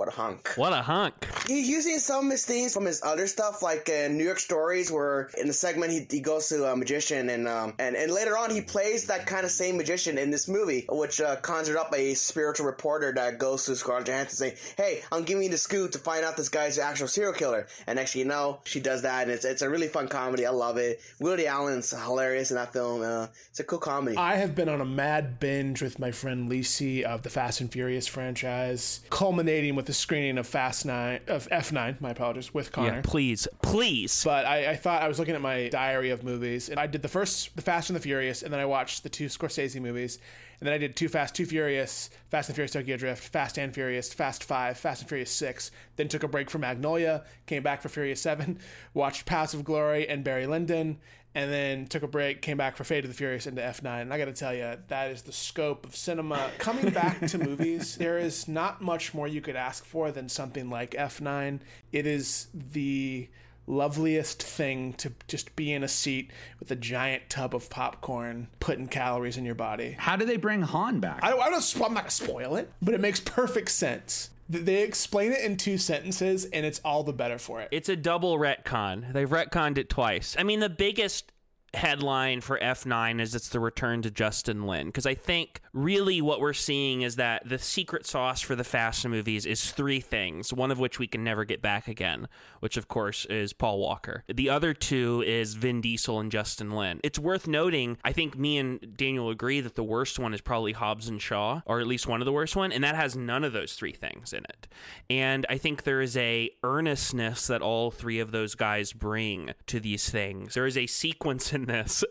What 0.00 0.08
a 0.08 0.12
hunk. 0.12 0.54
What 0.56 0.72
a 0.72 0.80
hunk. 0.80 1.12
He's 1.46 1.68
using 1.68 1.98
some 1.98 2.24
of 2.24 2.30
his 2.30 2.46
themes 2.46 2.72
from 2.72 2.86
his 2.86 3.02
other 3.02 3.26
stuff, 3.26 3.62
like 3.62 3.90
in 3.90 4.16
New 4.16 4.24
York 4.24 4.38
Stories, 4.38 4.90
where 4.90 5.28
in 5.36 5.46
the 5.46 5.52
segment 5.52 5.92
he, 5.92 6.06
he 6.10 6.20
goes 6.20 6.48
to 6.48 6.64
a 6.72 6.74
magician, 6.74 7.28
and 7.28 7.46
um 7.46 7.74
and, 7.78 7.94
and 7.94 8.10
later 8.10 8.38
on 8.38 8.50
he 8.50 8.62
plays 8.62 9.04
that 9.08 9.26
kind 9.26 9.44
of 9.44 9.50
same 9.50 9.76
magician 9.76 10.16
in 10.16 10.30
this 10.30 10.48
movie, 10.48 10.86
which 10.88 11.20
uh, 11.20 11.36
conjured 11.36 11.76
up 11.76 11.92
a 11.94 12.14
spiritual 12.14 12.64
reporter 12.64 13.12
that 13.12 13.36
goes 13.38 13.66
to 13.66 13.76
Scarlett 13.76 14.06
Johansson 14.06 14.36
saying, 14.38 14.56
"Hey, 14.78 15.02
I'm 15.12 15.24
giving 15.24 15.42
you 15.42 15.50
the 15.50 15.58
scoop 15.58 15.90
to 15.90 15.98
find 15.98 16.24
out 16.24 16.34
this 16.34 16.48
guy's 16.48 16.76
the 16.76 16.82
actual 16.82 17.06
serial 17.06 17.34
killer." 17.34 17.66
And 17.86 17.98
actually, 17.98 18.22
you 18.22 18.28
know, 18.28 18.60
she 18.64 18.80
does 18.80 19.02
that, 19.02 19.24
and 19.24 19.30
it's 19.30 19.44
it's 19.44 19.60
a 19.60 19.68
really 19.68 19.88
fun 19.88 20.08
comedy. 20.08 20.46
I 20.46 20.50
love 20.50 20.78
it. 20.78 21.00
Woody 21.20 21.46
Allen's 21.46 21.90
hilarious 21.90 22.50
in 22.50 22.56
that 22.56 22.72
film. 22.72 23.02
Uh, 23.02 23.26
it's 23.50 23.60
a 23.60 23.64
cool 23.64 23.78
comedy. 23.78 24.16
I 24.16 24.36
have 24.36 24.54
been 24.54 24.70
on 24.70 24.80
a 24.80 24.86
mad 24.86 25.38
binge 25.38 25.82
with 25.82 25.98
my 25.98 26.10
friend 26.10 26.50
Lisi 26.50 27.02
of 27.02 27.22
the 27.22 27.28
Fast 27.28 27.60
and 27.60 27.70
Furious 27.70 28.06
franchise, 28.06 29.00
culminating 29.10 29.74
with 29.74 29.89
the 29.90 29.94
screening 29.94 30.38
of 30.38 30.46
Fast 30.46 30.86
Nine 30.86 31.18
of 31.26 31.48
F 31.50 31.72
Nine. 31.72 31.96
My 31.98 32.10
apologies 32.10 32.54
with 32.54 32.70
Connor. 32.70 32.94
Yeah, 32.94 33.00
please, 33.02 33.48
please. 33.60 34.22
But 34.22 34.46
I, 34.46 34.70
I 34.70 34.76
thought 34.76 35.02
I 35.02 35.08
was 35.08 35.18
looking 35.18 35.34
at 35.34 35.40
my 35.40 35.68
diary 35.68 36.10
of 36.10 36.22
movies, 36.22 36.68
and 36.68 36.78
I 36.78 36.86
did 36.86 37.02
the 37.02 37.08
first, 37.08 37.56
the 37.56 37.62
Fast 37.62 37.90
and 37.90 37.96
the 37.96 38.00
Furious, 38.00 38.42
and 38.44 38.52
then 38.52 38.60
I 38.60 38.66
watched 38.66 39.02
the 39.02 39.08
two 39.08 39.26
Scorsese 39.26 39.80
movies, 39.80 40.20
and 40.60 40.68
then 40.68 40.74
I 40.74 40.78
did 40.78 40.94
Too 40.94 41.08
Fast, 41.08 41.34
Too 41.34 41.44
Furious, 41.44 42.08
Fast 42.28 42.48
and 42.48 42.54
Furious 42.54 42.70
Tokyo 42.70 42.96
Drift, 42.96 43.32
Fast 43.32 43.58
and 43.58 43.74
Furious, 43.74 44.14
Fast 44.14 44.44
Five, 44.44 44.78
Fast 44.78 45.02
and 45.02 45.08
Furious 45.08 45.32
Six. 45.32 45.72
Then 45.96 46.06
took 46.06 46.22
a 46.22 46.28
break 46.28 46.50
from 46.50 46.60
Magnolia, 46.60 47.24
came 47.46 47.64
back 47.64 47.82
for 47.82 47.88
Furious 47.88 48.20
Seven, 48.20 48.60
watched 48.94 49.26
Paths 49.26 49.54
of 49.54 49.64
Glory 49.64 50.08
and 50.08 50.22
Barry 50.22 50.46
Lyndon, 50.46 50.98
and 51.34 51.50
then 51.50 51.86
took 51.86 52.02
a 52.02 52.08
break, 52.08 52.42
came 52.42 52.56
back 52.56 52.76
for 52.76 52.84
Fate 52.84 53.04
of 53.04 53.10
the 53.10 53.16
Furious 53.16 53.46
into 53.46 53.62
F9. 53.62 54.02
And 54.02 54.12
I 54.12 54.18
got 54.18 54.24
to 54.24 54.32
tell 54.32 54.54
you, 54.54 54.76
that 54.88 55.10
is 55.10 55.22
the 55.22 55.32
scope 55.32 55.86
of 55.86 55.94
cinema. 55.94 56.50
Coming 56.58 56.90
back 56.90 57.24
to 57.28 57.38
movies, 57.44 57.96
there 57.96 58.18
is 58.18 58.48
not 58.48 58.82
much 58.82 59.14
more 59.14 59.28
you 59.28 59.40
could 59.40 59.56
ask 59.56 59.84
for 59.84 60.10
than 60.10 60.28
something 60.28 60.68
like 60.68 60.92
F9. 60.92 61.60
It 61.92 62.06
is 62.06 62.48
the 62.72 63.28
loveliest 63.66 64.42
thing 64.42 64.92
to 64.94 65.12
just 65.28 65.54
be 65.54 65.72
in 65.72 65.84
a 65.84 65.88
seat 65.88 66.32
with 66.58 66.70
a 66.72 66.76
giant 66.76 67.30
tub 67.30 67.54
of 67.54 67.70
popcorn 67.70 68.48
putting 68.58 68.88
calories 68.88 69.36
in 69.36 69.44
your 69.44 69.54
body. 69.54 69.94
How 69.98 70.16
do 70.16 70.24
they 70.24 70.36
bring 70.36 70.62
Han 70.62 70.98
back? 70.98 71.20
I, 71.22 71.32
I 71.32 71.50
don't, 71.50 71.74
I'm 71.76 71.94
not 71.94 72.02
gonna 72.02 72.10
spoil 72.10 72.56
it, 72.56 72.72
but 72.82 72.94
it 72.94 73.00
makes 73.00 73.20
perfect 73.20 73.70
sense. 73.70 74.30
Th- 74.50 74.64
They 74.64 74.82
explain 74.82 75.32
it 75.32 75.40
in 75.40 75.56
two 75.56 75.78
sentences, 75.78 76.44
and 76.46 76.64
it's 76.66 76.80
all 76.84 77.02
the 77.02 77.12
better 77.12 77.38
for 77.38 77.60
it. 77.60 77.68
It's 77.70 77.88
a 77.88 77.96
double 77.96 78.38
retcon. 78.38 79.12
They've 79.12 79.28
retconned 79.28 79.78
it 79.78 79.88
twice. 79.88 80.36
I 80.38 80.42
mean, 80.42 80.60
the 80.60 80.68
biggest 80.68 81.32
headline 81.74 82.40
for 82.40 82.58
F9 82.58 83.20
is 83.20 83.34
it's 83.34 83.48
the 83.48 83.60
return 83.60 84.02
to 84.02 84.10
Justin 84.10 84.66
Lin. 84.66 84.86
Because 84.86 85.06
I 85.06 85.14
think 85.14 85.60
really 85.72 86.20
what 86.20 86.40
we're 86.40 86.52
seeing 86.52 87.02
is 87.02 87.16
that 87.16 87.48
the 87.48 87.58
secret 87.58 88.06
sauce 88.06 88.40
for 88.40 88.56
the 88.56 88.64
Fast 88.64 89.06
movies 89.06 89.46
is 89.46 89.70
three 89.70 90.00
things, 90.00 90.52
one 90.52 90.70
of 90.70 90.78
which 90.78 90.98
we 90.98 91.06
can 91.06 91.22
never 91.22 91.44
get 91.44 91.62
back 91.62 91.88
again, 91.88 92.28
which 92.60 92.76
of 92.76 92.88
course 92.88 93.24
is 93.26 93.52
Paul 93.52 93.78
Walker. 93.78 94.24
The 94.28 94.50
other 94.50 94.74
two 94.74 95.22
is 95.26 95.54
Vin 95.54 95.80
Diesel 95.80 96.18
and 96.18 96.30
Justin 96.30 96.70
Lin. 96.70 97.00
It's 97.04 97.18
worth 97.18 97.46
noting, 97.46 97.98
I 98.04 98.12
think 98.12 98.36
me 98.36 98.58
and 98.58 98.96
Daniel 98.96 99.30
agree 99.30 99.60
that 99.60 99.76
the 99.76 99.84
worst 99.84 100.18
one 100.18 100.34
is 100.34 100.40
probably 100.40 100.72
Hobbs 100.72 101.08
and 101.08 101.22
Shaw, 101.22 101.60
or 101.66 101.80
at 101.80 101.86
least 101.86 102.06
one 102.06 102.20
of 102.20 102.26
the 102.26 102.32
worst 102.32 102.56
one, 102.56 102.72
and 102.72 102.82
that 102.84 102.96
has 102.96 103.16
none 103.16 103.44
of 103.44 103.52
those 103.52 103.74
three 103.74 103.92
things 103.92 104.32
in 104.32 104.44
it. 104.44 104.66
And 105.08 105.46
I 105.48 105.58
think 105.58 105.84
there 105.84 106.00
is 106.00 106.16
a 106.16 106.50
earnestness 106.64 107.46
that 107.46 107.62
all 107.62 107.90
three 107.90 108.18
of 108.18 108.32
those 108.32 108.54
guys 108.54 108.92
bring 108.92 109.52
to 109.66 109.78
these 109.78 110.10
things. 110.10 110.54
There 110.54 110.66
is 110.66 110.76
a 110.76 110.86
sequence 110.86 111.52
in 111.52 111.59
this 111.66 112.04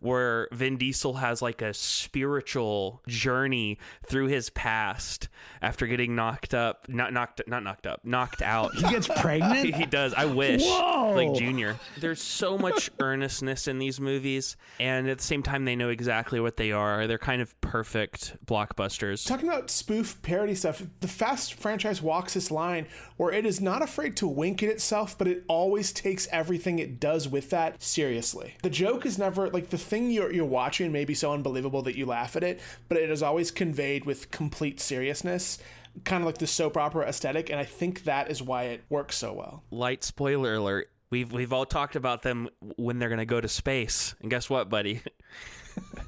where 0.00 0.48
Vin 0.52 0.76
Diesel 0.76 1.14
has 1.14 1.42
like 1.42 1.62
a 1.62 1.74
spiritual 1.74 3.02
journey 3.06 3.78
through 4.06 4.26
his 4.26 4.50
past 4.50 5.28
after 5.62 5.86
getting 5.86 6.14
knocked 6.14 6.54
up, 6.54 6.88
not 6.88 7.12
knocked, 7.12 7.42
not 7.46 7.62
knocked 7.62 7.86
up, 7.86 8.00
knocked 8.04 8.42
out. 8.42 8.74
he 8.74 8.82
gets 8.82 9.08
pregnant? 9.08 9.56
He 9.76 9.84
does. 9.84 10.14
I 10.14 10.24
wish. 10.24 10.62
Whoa. 10.64 11.12
Like 11.14 11.34
Junior. 11.34 11.76
There's 12.00 12.20
so 12.22 12.56
much 12.56 12.90
earnestness 13.00 13.68
in 13.68 13.78
these 13.78 14.00
movies, 14.00 14.56
and 14.80 15.08
at 15.08 15.18
the 15.18 15.24
same 15.24 15.42
time, 15.42 15.64
they 15.64 15.76
know 15.76 15.90
exactly 15.90 16.40
what 16.40 16.56
they 16.56 16.72
are. 16.72 17.06
They're 17.06 17.18
kind 17.18 17.42
of 17.42 17.58
perfect 17.60 18.36
blockbusters. 18.46 19.26
Talking 19.26 19.48
about 19.48 19.70
spoof 19.70 20.20
parody 20.22 20.54
stuff, 20.54 20.82
the 21.00 21.08
Fast 21.08 21.54
franchise 21.54 22.00
walks 22.00 22.34
this 22.34 22.50
line 22.50 22.86
where 23.16 23.32
it 23.32 23.44
is 23.44 23.60
not 23.60 23.82
afraid 23.82 24.16
to 24.18 24.26
wink 24.26 24.62
at 24.62 24.68
itself, 24.68 25.16
but 25.18 25.26
it 25.26 25.44
always 25.48 25.92
takes 25.92 26.28
everything 26.30 26.78
it 26.78 27.00
does 27.00 27.28
with 27.28 27.50
that 27.50 27.82
seriously. 27.82 28.54
The 28.62 28.70
joke 28.70 28.95
is 29.04 29.18
never 29.18 29.50
like 29.50 29.70
the 29.70 29.78
thing 29.78 30.10
you're, 30.10 30.32
you're 30.32 30.44
watching 30.44 30.92
may 30.92 31.04
be 31.04 31.14
so 31.14 31.32
unbelievable 31.32 31.82
that 31.82 31.96
you 31.96 32.06
laugh 32.06 32.36
at 32.36 32.42
it, 32.42 32.60
but 32.88 32.96
it 32.96 33.10
is 33.10 33.22
always 33.22 33.50
conveyed 33.50 34.04
with 34.04 34.30
complete 34.30 34.80
seriousness, 34.80 35.58
kind 36.04 36.22
of 36.22 36.26
like 36.26 36.38
the 36.38 36.46
soap 36.46 36.76
opera 36.76 37.06
aesthetic, 37.06 37.50
and 37.50 37.58
I 37.58 37.64
think 37.64 38.04
that 38.04 38.30
is 38.30 38.42
why 38.42 38.64
it 38.64 38.84
works 38.88 39.16
so 39.16 39.32
well. 39.32 39.64
Light 39.70 40.04
spoiler 40.04 40.54
alert. 40.54 40.88
We've 41.10 41.30
we've 41.30 41.52
all 41.52 41.66
talked 41.66 41.96
about 41.96 42.22
them 42.22 42.48
when 42.76 42.98
they're 42.98 43.08
going 43.08 43.18
to 43.18 43.26
go 43.26 43.40
to 43.40 43.48
space, 43.48 44.14
and 44.20 44.30
guess 44.30 44.48
what, 44.48 44.68
buddy? 44.68 45.02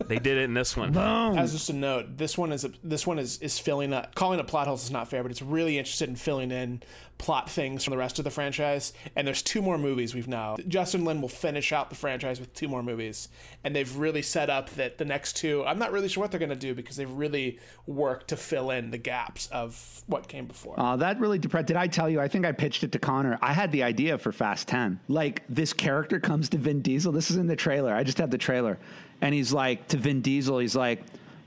they 0.09 0.19
did 0.19 0.39
it 0.39 0.43
in 0.43 0.55
this 0.55 0.77
one. 0.77 0.97
As 0.97 1.53
just 1.53 1.71
a 1.71 1.73
note, 1.73 2.17
this 2.17 2.37
one 2.37 2.53
is 2.53 2.67
this 2.83 3.07
one 3.07 3.19
is 3.19 3.39
is 3.39 3.59
filling 3.59 3.93
up. 3.93 4.15
Calling 4.15 4.41
it 4.41 4.47
plot 4.47 4.67
holes 4.67 4.85
is 4.85 4.91
not 4.91 5.09
fair, 5.09 5.23
but 5.23 5.31
it's 5.31 5.43
really 5.43 5.79
interested 5.79 6.09
in 6.09 6.17
filling 6.17 6.51
in 6.51 6.83
plot 7.19 7.51
things 7.51 7.83
from 7.83 7.91
the 7.91 7.99
rest 7.99 8.19
of 8.19 8.25
the 8.25 8.31
franchise. 8.31 8.93
And 9.17 9.27
there's 9.27 9.43
two 9.43 9.61
more 9.61 9.77
movies 9.77 10.15
we've 10.15 10.29
now. 10.29 10.57
Justin 10.69 11.05
Lin 11.05 11.21
will 11.21 11.29
finish 11.29 11.73
out 11.73 11.91
the 11.91 11.97
franchise 11.97 12.39
with 12.39 12.55
two 12.55 12.69
more 12.69 12.83
movies, 12.83 13.29
and 13.65 13.75
they've 13.75 13.97
really 13.97 14.23
set 14.23 14.51
up 14.51 14.71
that 14.71 14.99
the 14.99 15.05
next 15.05 15.37
two. 15.37 15.65
I'm 15.65 15.79
not 15.79 15.93
really 15.93 16.09
sure 16.09 16.23
what 16.23 16.31
they're 16.31 16.41
going 16.41 16.51
to 16.51 16.57
do 16.57 16.75
because 16.75 16.97
they've 16.97 17.11
really 17.11 17.59
worked 17.87 18.29
to 18.29 18.37
fill 18.37 18.71
in 18.71 18.91
the 18.91 18.99
gaps 18.99 19.49
of 19.49 20.03
what 20.07 20.29
came 20.29 20.47
before. 20.47 20.75
Oh, 20.79 20.97
that 20.97 21.19
really 21.21 21.39
depressed. 21.39 21.67
Did 21.67 21.77
I 21.77 21.87
tell 21.87 22.09
you? 22.09 22.21
I 22.21 22.29
think 22.29 22.47
I 22.47 22.53
pitched 22.53 22.85
it 22.85 22.93
to 22.93 22.99
Connor. 22.99 23.39
I 23.43 23.53
had 23.53 23.73
the 23.73 23.83
idea 23.83 24.17
for 24.19 24.33
Fast 24.33 24.69
10. 24.69 25.01
Like, 25.09 25.43
this 25.49 25.73
character 25.73 26.21
comes 26.21 26.49
to 26.51 26.59
Vin 26.59 26.83
Diesel. 26.83 27.13
This 27.13 27.31
is 27.31 27.37
in 27.37 27.47
the 27.47 27.57
trailer. 27.57 27.95
I 27.95 28.05
just 28.05 28.19
have 28.19 28.31
the 28.31 28.39
trailer. 28.39 28.79
And 29.21 29.35
he's 29.35 29.53
like, 29.53 29.89
to 29.89 29.97
Vin 29.97 30.21
Diesel, 30.21 30.59
he's 30.59 30.77
like, 30.77 31.03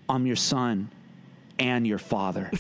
I'm 0.10 0.26
your 0.26 0.36
son 0.36 0.90
and 1.58 1.88
your 1.88 2.00
father. 2.00 2.52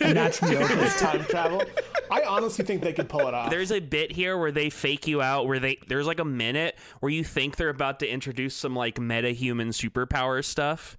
And 0.00 0.16
that's 0.16 0.40
the 0.40 0.56
opening. 0.62 0.84
It's 0.84 1.00
time 1.00 1.24
travel. 1.24 1.62
I 2.10 2.22
honestly 2.22 2.64
think 2.64 2.82
they 2.82 2.92
could 2.92 3.08
pull 3.08 3.26
it 3.28 3.34
off. 3.34 3.50
There's 3.50 3.70
a 3.70 3.80
bit 3.80 4.12
here 4.12 4.38
where 4.38 4.52
they 4.52 4.70
fake 4.70 5.06
you 5.06 5.20
out 5.20 5.46
where 5.46 5.58
they 5.58 5.78
there's 5.88 6.06
like 6.06 6.20
a 6.20 6.24
minute 6.24 6.76
where 7.00 7.10
you 7.10 7.24
think 7.24 7.56
they're 7.56 7.68
about 7.68 8.00
to 8.00 8.08
introduce 8.08 8.54
some 8.54 8.74
like 8.74 8.98
meta 8.98 9.30
human 9.30 9.70
superpower 9.70 10.44
stuff. 10.44 10.96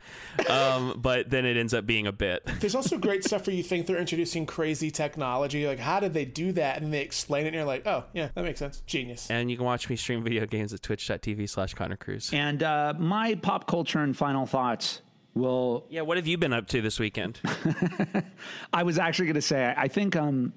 Um, 0.50 0.95
but 1.02 1.30
then 1.30 1.45
it 1.45 1.58
ends 1.58 1.74
up 1.74 1.86
being 1.86 2.08
a 2.08 2.12
bit. 2.12 2.45
There's 2.60 2.76
also 2.76 2.97
great 2.97 3.24
stuff 3.24 3.47
where 3.47 3.56
you 3.56 3.64
think 3.64 3.88
they're 3.88 3.97
introducing 3.97 4.45
crazy 4.45 4.91
technology. 4.91 5.66
Like, 5.66 5.80
how 5.80 6.00
did 6.00 6.14
they 6.14 6.26
do 6.26 6.52
that? 6.54 6.82
And 6.82 6.93
they 6.93 7.02
explain 7.02 7.45
it, 7.45 7.50
and 7.50 7.56
you're 7.56 7.66
like, 7.66 7.88
oh, 7.88 8.06
yeah, 8.14 8.30
that 8.36 8.43
makes 8.43 8.60
sense. 8.60 8.82
Genius. 8.86 9.30
And 9.30 9.50
you 9.50 9.58
can 9.58 9.66
watch 9.66 9.89
me 9.89 9.95
stream 9.95 10.24
video 10.24 10.45
games 10.45 10.74
at 10.74 10.82
twitch.tv 10.82 11.50
slash 11.50 11.74
Connor 11.74 11.97
Cruz. 11.97 12.30
And 12.34 12.62
uh, 12.64 12.93
my 12.97 13.36
pop 13.36 13.68
culture 13.68 14.00
and 14.00 14.16
final 14.16 14.45
thoughts 14.45 15.02
will 15.40 15.86
Yeah, 15.90 16.02
what 16.02 16.18
have 16.18 16.28
you 16.28 16.38
been 16.38 16.54
up 16.54 16.68
to 16.68 16.82
this 16.82 17.00
weekend? 17.00 17.40
I 18.74 18.84
was 18.84 19.00
actually 19.00 19.26
going 19.26 19.36
to 19.36 19.42
say, 19.42 19.74
I 19.76 19.88
think, 19.88 20.16
um, 20.16 20.54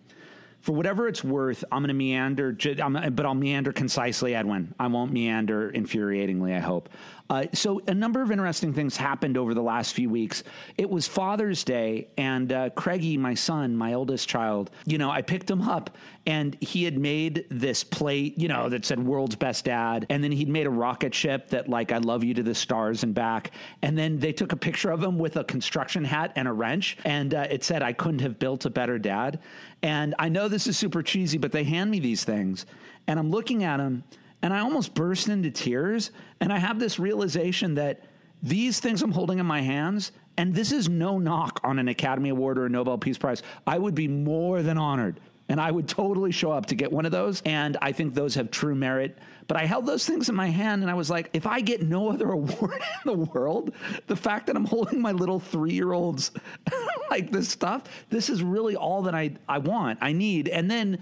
for 0.62 0.72
whatever 0.72 1.08
it's 1.08 1.24
worth, 1.24 1.64
I'm 1.72 1.82
going 1.82 1.88
to 1.88 1.94
meander, 1.94 2.52
but 2.52 3.26
I'll 3.26 3.34
meander 3.34 3.72
concisely, 3.72 4.34
Edwin. 4.34 4.74
I 4.78 4.86
won't 4.86 5.12
meander 5.12 5.72
infuriatingly, 5.72 6.56
I 6.56 6.60
hope. 6.60 6.88
Uh, 7.28 7.46
so, 7.54 7.80
a 7.86 7.94
number 7.94 8.20
of 8.20 8.30
interesting 8.30 8.74
things 8.74 8.96
happened 8.96 9.38
over 9.38 9.54
the 9.54 9.62
last 9.62 9.94
few 9.94 10.10
weeks. 10.10 10.44
It 10.76 10.90
was 10.90 11.08
Father's 11.08 11.64
Day, 11.64 12.08
and 12.18 12.52
uh, 12.52 12.70
Craigie, 12.70 13.16
my 13.16 13.32
son, 13.32 13.74
my 13.74 13.94
oldest 13.94 14.28
child, 14.28 14.70
you 14.84 14.98
know, 14.98 15.10
I 15.10 15.22
picked 15.22 15.50
him 15.50 15.62
up, 15.62 15.96
and 16.26 16.56
he 16.60 16.84
had 16.84 16.98
made 16.98 17.46
this 17.48 17.84
plate, 17.84 18.36
you 18.38 18.48
know, 18.48 18.68
that 18.68 18.84
said 18.84 19.04
"World's 19.04 19.36
Best 19.36 19.64
Dad," 19.64 20.04
and 20.10 20.22
then 20.22 20.30
he'd 20.30 20.48
made 20.48 20.66
a 20.66 20.70
rocket 20.70 21.14
ship 21.14 21.48
that, 21.48 21.70
like, 21.70 21.90
"I 21.90 21.98
love 21.98 22.22
you 22.22 22.34
to 22.34 22.42
the 22.42 22.54
stars 22.54 23.02
and 23.02 23.14
back," 23.14 23.52
and 23.80 23.96
then 23.96 24.18
they 24.18 24.32
took 24.32 24.52
a 24.52 24.56
picture 24.56 24.90
of 24.90 25.02
him 25.02 25.18
with 25.18 25.36
a 25.36 25.44
construction 25.44 26.04
hat 26.04 26.32
and 26.36 26.46
a 26.46 26.52
wrench, 26.52 26.98
and 27.04 27.32
uh, 27.32 27.46
it 27.48 27.64
said, 27.64 27.82
"I 27.82 27.94
couldn't 27.94 28.20
have 28.20 28.38
built 28.38 28.66
a 28.66 28.70
better 28.70 28.98
dad." 28.98 29.38
And 29.83 30.14
I 30.18 30.28
know 30.28 30.49
this 30.49 30.66
is 30.66 30.78
super 30.78 31.03
cheesy, 31.03 31.39
but 31.39 31.53
they 31.53 31.64
hand 31.64 31.91
me 31.91 31.99
these 31.99 32.24
things, 32.24 32.66
and 33.07 33.18
I'm 33.18 33.30
looking 33.30 33.64
at 33.64 33.78
them 33.78 34.05
and 34.43 34.53
I 34.53 34.59
almost 34.59 34.95
burst 34.95 35.28
into 35.28 35.51
tears. 35.51 36.11
And 36.41 36.53
I 36.53 36.59
have 36.59 36.78
this 36.78 36.99
realization 36.99 37.76
that 37.76 38.03
these 38.43 38.80
things 38.80 39.03
I'm 39.03 39.12
holding 39.12 39.39
in 39.39 39.47
my 39.47 39.61
hands, 39.61 40.12
and 40.37 40.55
this 40.55 40.72
is 40.72 40.89
no 40.89 41.18
knock 41.18 41.61
on 41.62 41.78
an 41.78 41.89
Academy 41.89 42.30
Award 42.30 42.59
or 42.59 42.66
a 42.66 42.68
Nobel 42.68 42.99
Peace 42.99 43.18
Prize, 43.18 43.43
I 43.66 43.78
would 43.78 43.95
be 43.95 44.09
more 44.09 44.62
than 44.62 44.78
honored. 44.78 45.20
And 45.49 45.61
I 45.61 45.70
would 45.70 45.87
totally 45.87 46.33
show 46.33 46.51
up 46.51 46.66
to 46.66 46.74
get 46.74 46.91
one 46.91 47.05
of 47.05 47.12
those. 47.12 47.43
And 47.45 47.76
I 47.83 47.93
think 47.93 48.14
those 48.14 48.35
have 48.35 48.51
true 48.51 48.74
merit. 48.74 49.18
But 49.49 49.57
I 49.57 49.66
held 49.66 49.86
those 49.86 50.07
things 50.07 50.28
in 50.28 50.34
my 50.34 50.49
hand 50.49 50.82
and 50.82 50.90
I 50.90 50.95
was 50.95 51.11
like, 51.11 51.30
if 51.32 51.47
I 51.47 51.61
get 51.61 51.82
no 51.82 52.11
other 52.11 52.30
award 52.32 52.74
in 52.74 53.05
the 53.05 53.14
world, 53.14 53.72
the 54.07 54.16
fact 54.16 54.47
that 54.47 54.57
I'm 54.57 54.64
holding 54.64 55.01
my 55.01 55.12
little 55.12 55.40
three 55.40 55.72
year 55.72 55.93
olds 55.93 56.30
like 57.11 57.30
this 57.30 57.49
stuff, 57.49 57.84
this 58.11 58.28
is 58.28 58.43
really 58.43 58.76
all 58.76 59.03
that 59.03 59.14
I, 59.14 59.32
I 59.49 59.59
want, 59.59 59.99
I 60.03 60.12
need. 60.12 60.49
And 60.49 60.70
then 60.70 60.99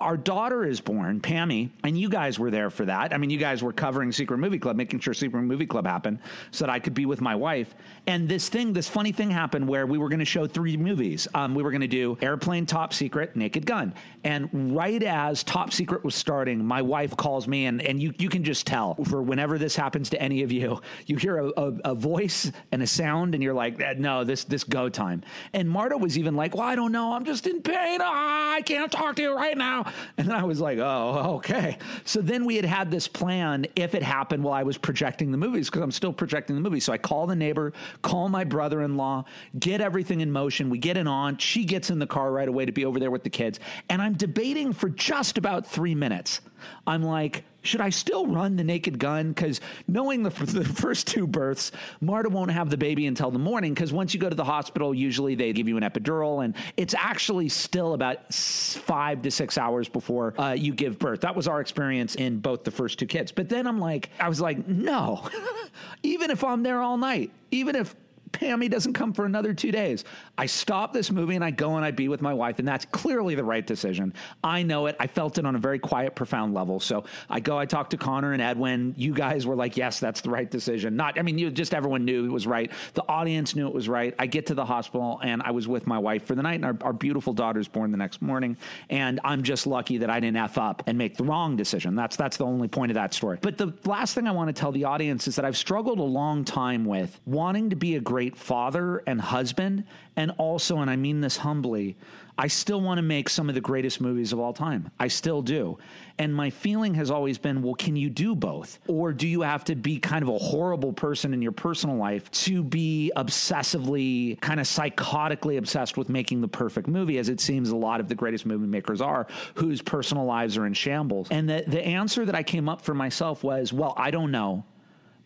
our 0.00 0.16
daughter 0.16 0.64
is 0.64 0.80
born, 0.80 1.20
Pammy, 1.20 1.70
and 1.84 1.98
you 1.98 2.08
guys 2.08 2.38
were 2.38 2.50
there 2.50 2.70
for 2.70 2.84
that. 2.86 3.12
I 3.12 3.18
mean, 3.18 3.30
you 3.30 3.38
guys 3.38 3.62
were 3.62 3.72
covering 3.72 4.12
Secret 4.12 4.38
Movie 4.38 4.58
Club, 4.58 4.76
making 4.76 5.00
sure 5.00 5.14
Secret 5.14 5.42
Movie 5.42 5.66
Club 5.66 5.86
happened 5.86 6.18
so 6.50 6.64
that 6.64 6.70
I 6.72 6.78
could 6.78 6.94
be 6.94 7.06
with 7.06 7.20
my 7.20 7.34
wife. 7.34 7.74
And 8.06 8.28
this 8.28 8.48
thing, 8.48 8.72
this 8.72 8.88
funny 8.88 9.12
thing 9.12 9.30
happened 9.30 9.68
where 9.68 9.86
we 9.86 9.98
were 9.98 10.08
going 10.08 10.20
to 10.20 10.24
show 10.24 10.46
three 10.46 10.76
movies. 10.76 11.28
Um, 11.34 11.54
we 11.54 11.62
were 11.62 11.70
going 11.70 11.80
to 11.82 11.86
do 11.88 12.16
Airplane, 12.22 12.66
Top 12.66 12.92
Secret, 12.92 13.36
Naked 13.36 13.66
Gun. 13.66 13.94
And 14.24 14.74
right 14.74 15.02
as 15.02 15.44
Top 15.44 15.72
Secret 15.72 16.04
was 16.04 16.14
starting, 16.14 16.64
my 16.64 16.82
wife 16.82 17.16
calls 17.16 17.46
me, 17.46 17.66
and, 17.66 17.82
and 17.82 18.00
you, 18.00 18.14
you 18.18 18.28
can 18.28 18.44
just 18.44 18.66
tell 18.66 18.94
for 19.04 19.22
whenever 19.22 19.58
this 19.58 19.76
happens 19.76 20.10
to 20.10 20.22
any 20.22 20.42
of 20.42 20.52
you, 20.52 20.80
you 21.06 21.16
hear 21.16 21.38
a, 21.38 21.48
a, 21.56 21.72
a 21.84 21.94
voice 21.94 22.50
and 22.72 22.82
a 22.82 22.86
sound, 22.86 23.34
and 23.34 23.42
you're 23.42 23.54
like, 23.54 23.80
"Eh, 23.80 23.94
no, 23.98 24.24
this, 24.24 24.44
this 24.44 24.64
go 24.64 24.88
time. 24.88 25.22
And 25.52 25.68
Marta 25.68 25.96
was 25.96 26.18
even 26.18 26.36
like, 26.36 26.54
well, 26.54 26.66
I 26.66 26.74
don't 26.74 26.92
know. 26.92 27.12
I'm 27.12 27.24
just 27.24 27.46
in 27.46 27.62
pain. 27.62 28.00
Ah, 28.02 28.54
I 28.54 28.62
can't 28.62 28.90
talk 28.90 29.16
to 29.16 29.22
you 29.22 29.34
right 29.34 29.56
now. 29.56 29.89
And 30.16 30.28
then 30.28 30.34
I 30.34 30.44
was 30.44 30.60
like, 30.60 30.78
oh, 30.78 31.36
okay. 31.36 31.78
So 32.04 32.20
then 32.20 32.44
we 32.44 32.56
had 32.56 32.64
had 32.64 32.90
this 32.90 33.08
plan 33.08 33.66
if 33.76 33.94
it 33.94 34.02
happened 34.02 34.44
while 34.44 34.54
I 34.54 34.62
was 34.62 34.78
projecting 34.78 35.32
the 35.32 35.38
movies 35.38 35.68
because 35.68 35.82
I'm 35.82 35.90
still 35.90 36.12
projecting 36.12 36.56
the 36.56 36.62
movie. 36.62 36.80
So 36.80 36.92
I 36.92 36.98
call 36.98 37.26
the 37.26 37.36
neighbor, 37.36 37.72
call 38.02 38.28
my 38.28 38.44
brother 38.44 38.82
in 38.82 38.96
law, 38.96 39.24
get 39.58 39.80
everything 39.80 40.20
in 40.20 40.30
motion. 40.30 40.70
We 40.70 40.78
get 40.78 40.96
an 40.96 41.06
aunt. 41.06 41.40
She 41.40 41.64
gets 41.64 41.90
in 41.90 41.98
the 41.98 42.06
car 42.06 42.32
right 42.32 42.48
away 42.48 42.66
to 42.66 42.72
be 42.72 42.84
over 42.84 42.98
there 42.98 43.10
with 43.10 43.24
the 43.24 43.30
kids. 43.30 43.60
And 43.88 44.00
I'm 44.00 44.14
debating 44.14 44.72
for 44.72 44.88
just 44.88 45.38
about 45.38 45.66
three 45.66 45.94
minutes. 45.94 46.40
I'm 46.86 47.02
like, 47.02 47.44
should 47.62 47.80
I 47.80 47.90
still 47.90 48.26
run 48.26 48.56
the 48.56 48.64
naked 48.64 48.98
gun? 48.98 49.28
Because 49.28 49.60
knowing 49.86 50.22
the, 50.22 50.30
the 50.30 50.64
first 50.64 51.06
two 51.06 51.26
births, 51.26 51.72
Marta 52.00 52.28
won't 52.28 52.50
have 52.50 52.70
the 52.70 52.76
baby 52.76 53.06
until 53.06 53.30
the 53.30 53.38
morning. 53.38 53.74
Because 53.74 53.92
once 53.92 54.14
you 54.14 54.20
go 54.20 54.28
to 54.28 54.34
the 54.34 54.44
hospital, 54.44 54.94
usually 54.94 55.34
they 55.34 55.52
give 55.52 55.68
you 55.68 55.76
an 55.76 55.82
epidural, 55.82 56.44
and 56.44 56.54
it's 56.76 56.94
actually 56.94 57.48
still 57.48 57.94
about 57.94 58.32
five 58.32 59.22
to 59.22 59.30
six 59.30 59.58
hours 59.58 59.88
before 59.88 60.38
uh, 60.40 60.52
you 60.52 60.72
give 60.72 60.98
birth. 60.98 61.20
That 61.20 61.36
was 61.36 61.48
our 61.48 61.60
experience 61.60 62.14
in 62.14 62.38
both 62.38 62.64
the 62.64 62.70
first 62.70 62.98
two 62.98 63.06
kids. 63.06 63.32
But 63.32 63.48
then 63.48 63.66
I'm 63.66 63.78
like, 63.78 64.10
I 64.18 64.28
was 64.28 64.40
like, 64.40 64.66
no, 64.66 65.28
even 66.02 66.30
if 66.30 66.42
I'm 66.44 66.62
there 66.62 66.80
all 66.80 66.96
night, 66.96 67.30
even 67.50 67.76
if 67.76 67.94
Pammy 68.32 68.70
doesn't 68.70 68.92
come 68.92 69.12
for 69.12 69.24
another 69.24 69.52
two 69.52 69.72
days. 69.72 70.04
I 70.38 70.46
stop 70.46 70.92
this 70.92 71.10
movie 71.10 71.34
and 71.34 71.44
I 71.44 71.50
go 71.50 71.76
and 71.76 71.84
I 71.84 71.90
be 71.90 72.08
with 72.08 72.22
my 72.22 72.32
wife, 72.32 72.58
and 72.58 72.66
that's 72.66 72.84
clearly 72.86 73.34
the 73.34 73.44
right 73.44 73.66
decision. 73.66 74.14
I 74.42 74.62
know 74.62 74.86
it. 74.86 74.96
I 74.98 75.06
felt 75.06 75.38
it 75.38 75.46
on 75.46 75.56
a 75.56 75.58
very 75.58 75.78
quiet, 75.78 76.14
profound 76.14 76.54
level. 76.54 76.80
So 76.80 77.04
I 77.28 77.40
go, 77.40 77.58
I 77.58 77.66
talk 77.66 77.90
to 77.90 77.96
Connor 77.96 78.32
and 78.32 78.42
Edwin. 78.42 78.94
You 78.96 79.14
guys 79.14 79.46
were 79.46 79.56
like, 79.56 79.76
yes, 79.76 80.00
that's 80.00 80.20
the 80.20 80.30
right 80.30 80.50
decision. 80.50 80.96
Not, 80.96 81.18
I 81.18 81.22
mean, 81.22 81.38
you 81.38 81.50
just 81.50 81.74
everyone 81.74 82.04
knew 82.04 82.24
it 82.24 82.32
was 82.32 82.46
right. 82.46 82.70
The 82.94 83.06
audience 83.08 83.54
knew 83.54 83.66
it 83.66 83.74
was 83.74 83.88
right. 83.88 84.14
I 84.18 84.26
get 84.26 84.46
to 84.46 84.54
the 84.54 84.64
hospital 84.64 85.20
and 85.22 85.42
I 85.42 85.50
was 85.50 85.66
with 85.66 85.86
my 85.86 85.98
wife 85.98 86.26
for 86.26 86.34
the 86.34 86.42
night, 86.42 86.54
and 86.54 86.64
our, 86.64 86.76
our 86.82 86.92
beautiful 86.92 87.32
daughter's 87.32 87.68
born 87.68 87.90
the 87.90 87.98
next 87.98 88.22
morning. 88.22 88.56
And 88.88 89.20
I'm 89.24 89.42
just 89.42 89.66
lucky 89.66 89.98
that 89.98 90.10
I 90.10 90.20
didn't 90.20 90.36
F 90.36 90.58
up 90.58 90.82
and 90.86 90.96
make 90.96 91.16
the 91.16 91.24
wrong 91.24 91.56
decision. 91.56 91.94
That's 91.94 92.16
that's 92.16 92.36
the 92.36 92.46
only 92.46 92.68
point 92.68 92.90
of 92.90 92.94
that 92.94 93.14
story. 93.14 93.38
But 93.40 93.58
the 93.58 93.72
last 93.84 94.14
thing 94.14 94.28
I 94.28 94.30
want 94.30 94.54
to 94.54 94.58
tell 94.58 94.72
the 94.72 94.84
audience 94.84 95.26
is 95.26 95.36
that 95.36 95.44
I've 95.44 95.56
struggled 95.56 95.98
a 95.98 96.02
long 96.02 96.44
time 96.44 96.84
with 96.84 97.18
wanting 97.26 97.70
to 97.70 97.76
be 97.76 97.96
a 97.96 98.00
great 98.00 98.19
father 98.28 99.02
and 99.06 99.20
husband, 99.20 99.84
and 100.16 100.32
also, 100.36 100.78
and 100.78 100.90
I 100.90 100.96
mean 100.96 101.22
this 101.22 101.38
humbly, 101.38 101.96
I 102.36 102.46
still 102.46 102.80
want 102.80 102.96
to 102.96 103.02
make 103.02 103.28
some 103.28 103.50
of 103.50 103.54
the 103.54 103.60
greatest 103.60 104.00
movies 104.00 104.32
of 104.32 104.40
all 104.40 104.54
time. 104.54 104.90
I 104.98 105.08
still 105.08 105.42
do. 105.42 105.78
And 106.18 106.34
my 106.34 106.48
feeling 106.48 106.94
has 106.94 107.10
always 107.10 107.36
been, 107.36 107.60
well, 107.60 107.74
can 107.74 107.96
you 107.96 108.08
do 108.08 108.34
both? 108.34 108.78
Or 108.86 109.12
do 109.12 109.28
you 109.28 109.42
have 109.42 109.64
to 109.64 109.74
be 109.74 109.98
kind 109.98 110.22
of 110.22 110.30
a 110.30 110.38
horrible 110.38 110.94
person 110.94 111.34
in 111.34 111.42
your 111.42 111.52
personal 111.52 111.96
life 111.96 112.30
to 112.30 112.62
be 112.62 113.12
obsessively, 113.14 114.40
kind 114.40 114.58
of 114.58 114.66
psychotically 114.66 115.58
obsessed 115.58 115.98
with 115.98 116.08
making 116.08 116.40
the 116.40 116.48
perfect 116.48 116.88
movie, 116.88 117.18
as 117.18 117.28
it 117.28 117.40
seems 117.40 117.70
a 117.70 117.76
lot 117.76 118.00
of 118.00 118.08
the 118.08 118.14
greatest 118.14 118.46
movie 118.46 118.66
makers 118.66 119.02
are, 119.02 119.26
whose 119.54 119.82
personal 119.82 120.24
lives 120.24 120.56
are 120.56 120.64
in 120.64 120.72
shambles? 120.72 121.28
And 121.30 121.46
the, 121.46 121.64
the 121.66 121.84
answer 121.86 122.24
that 122.24 122.34
I 122.34 122.42
came 122.42 122.70
up 122.70 122.80
for 122.80 122.94
myself 122.94 123.44
was, 123.44 123.70
well, 123.70 123.92
I 123.98 124.10
don't 124.10 124.30
know, 124.30 124.64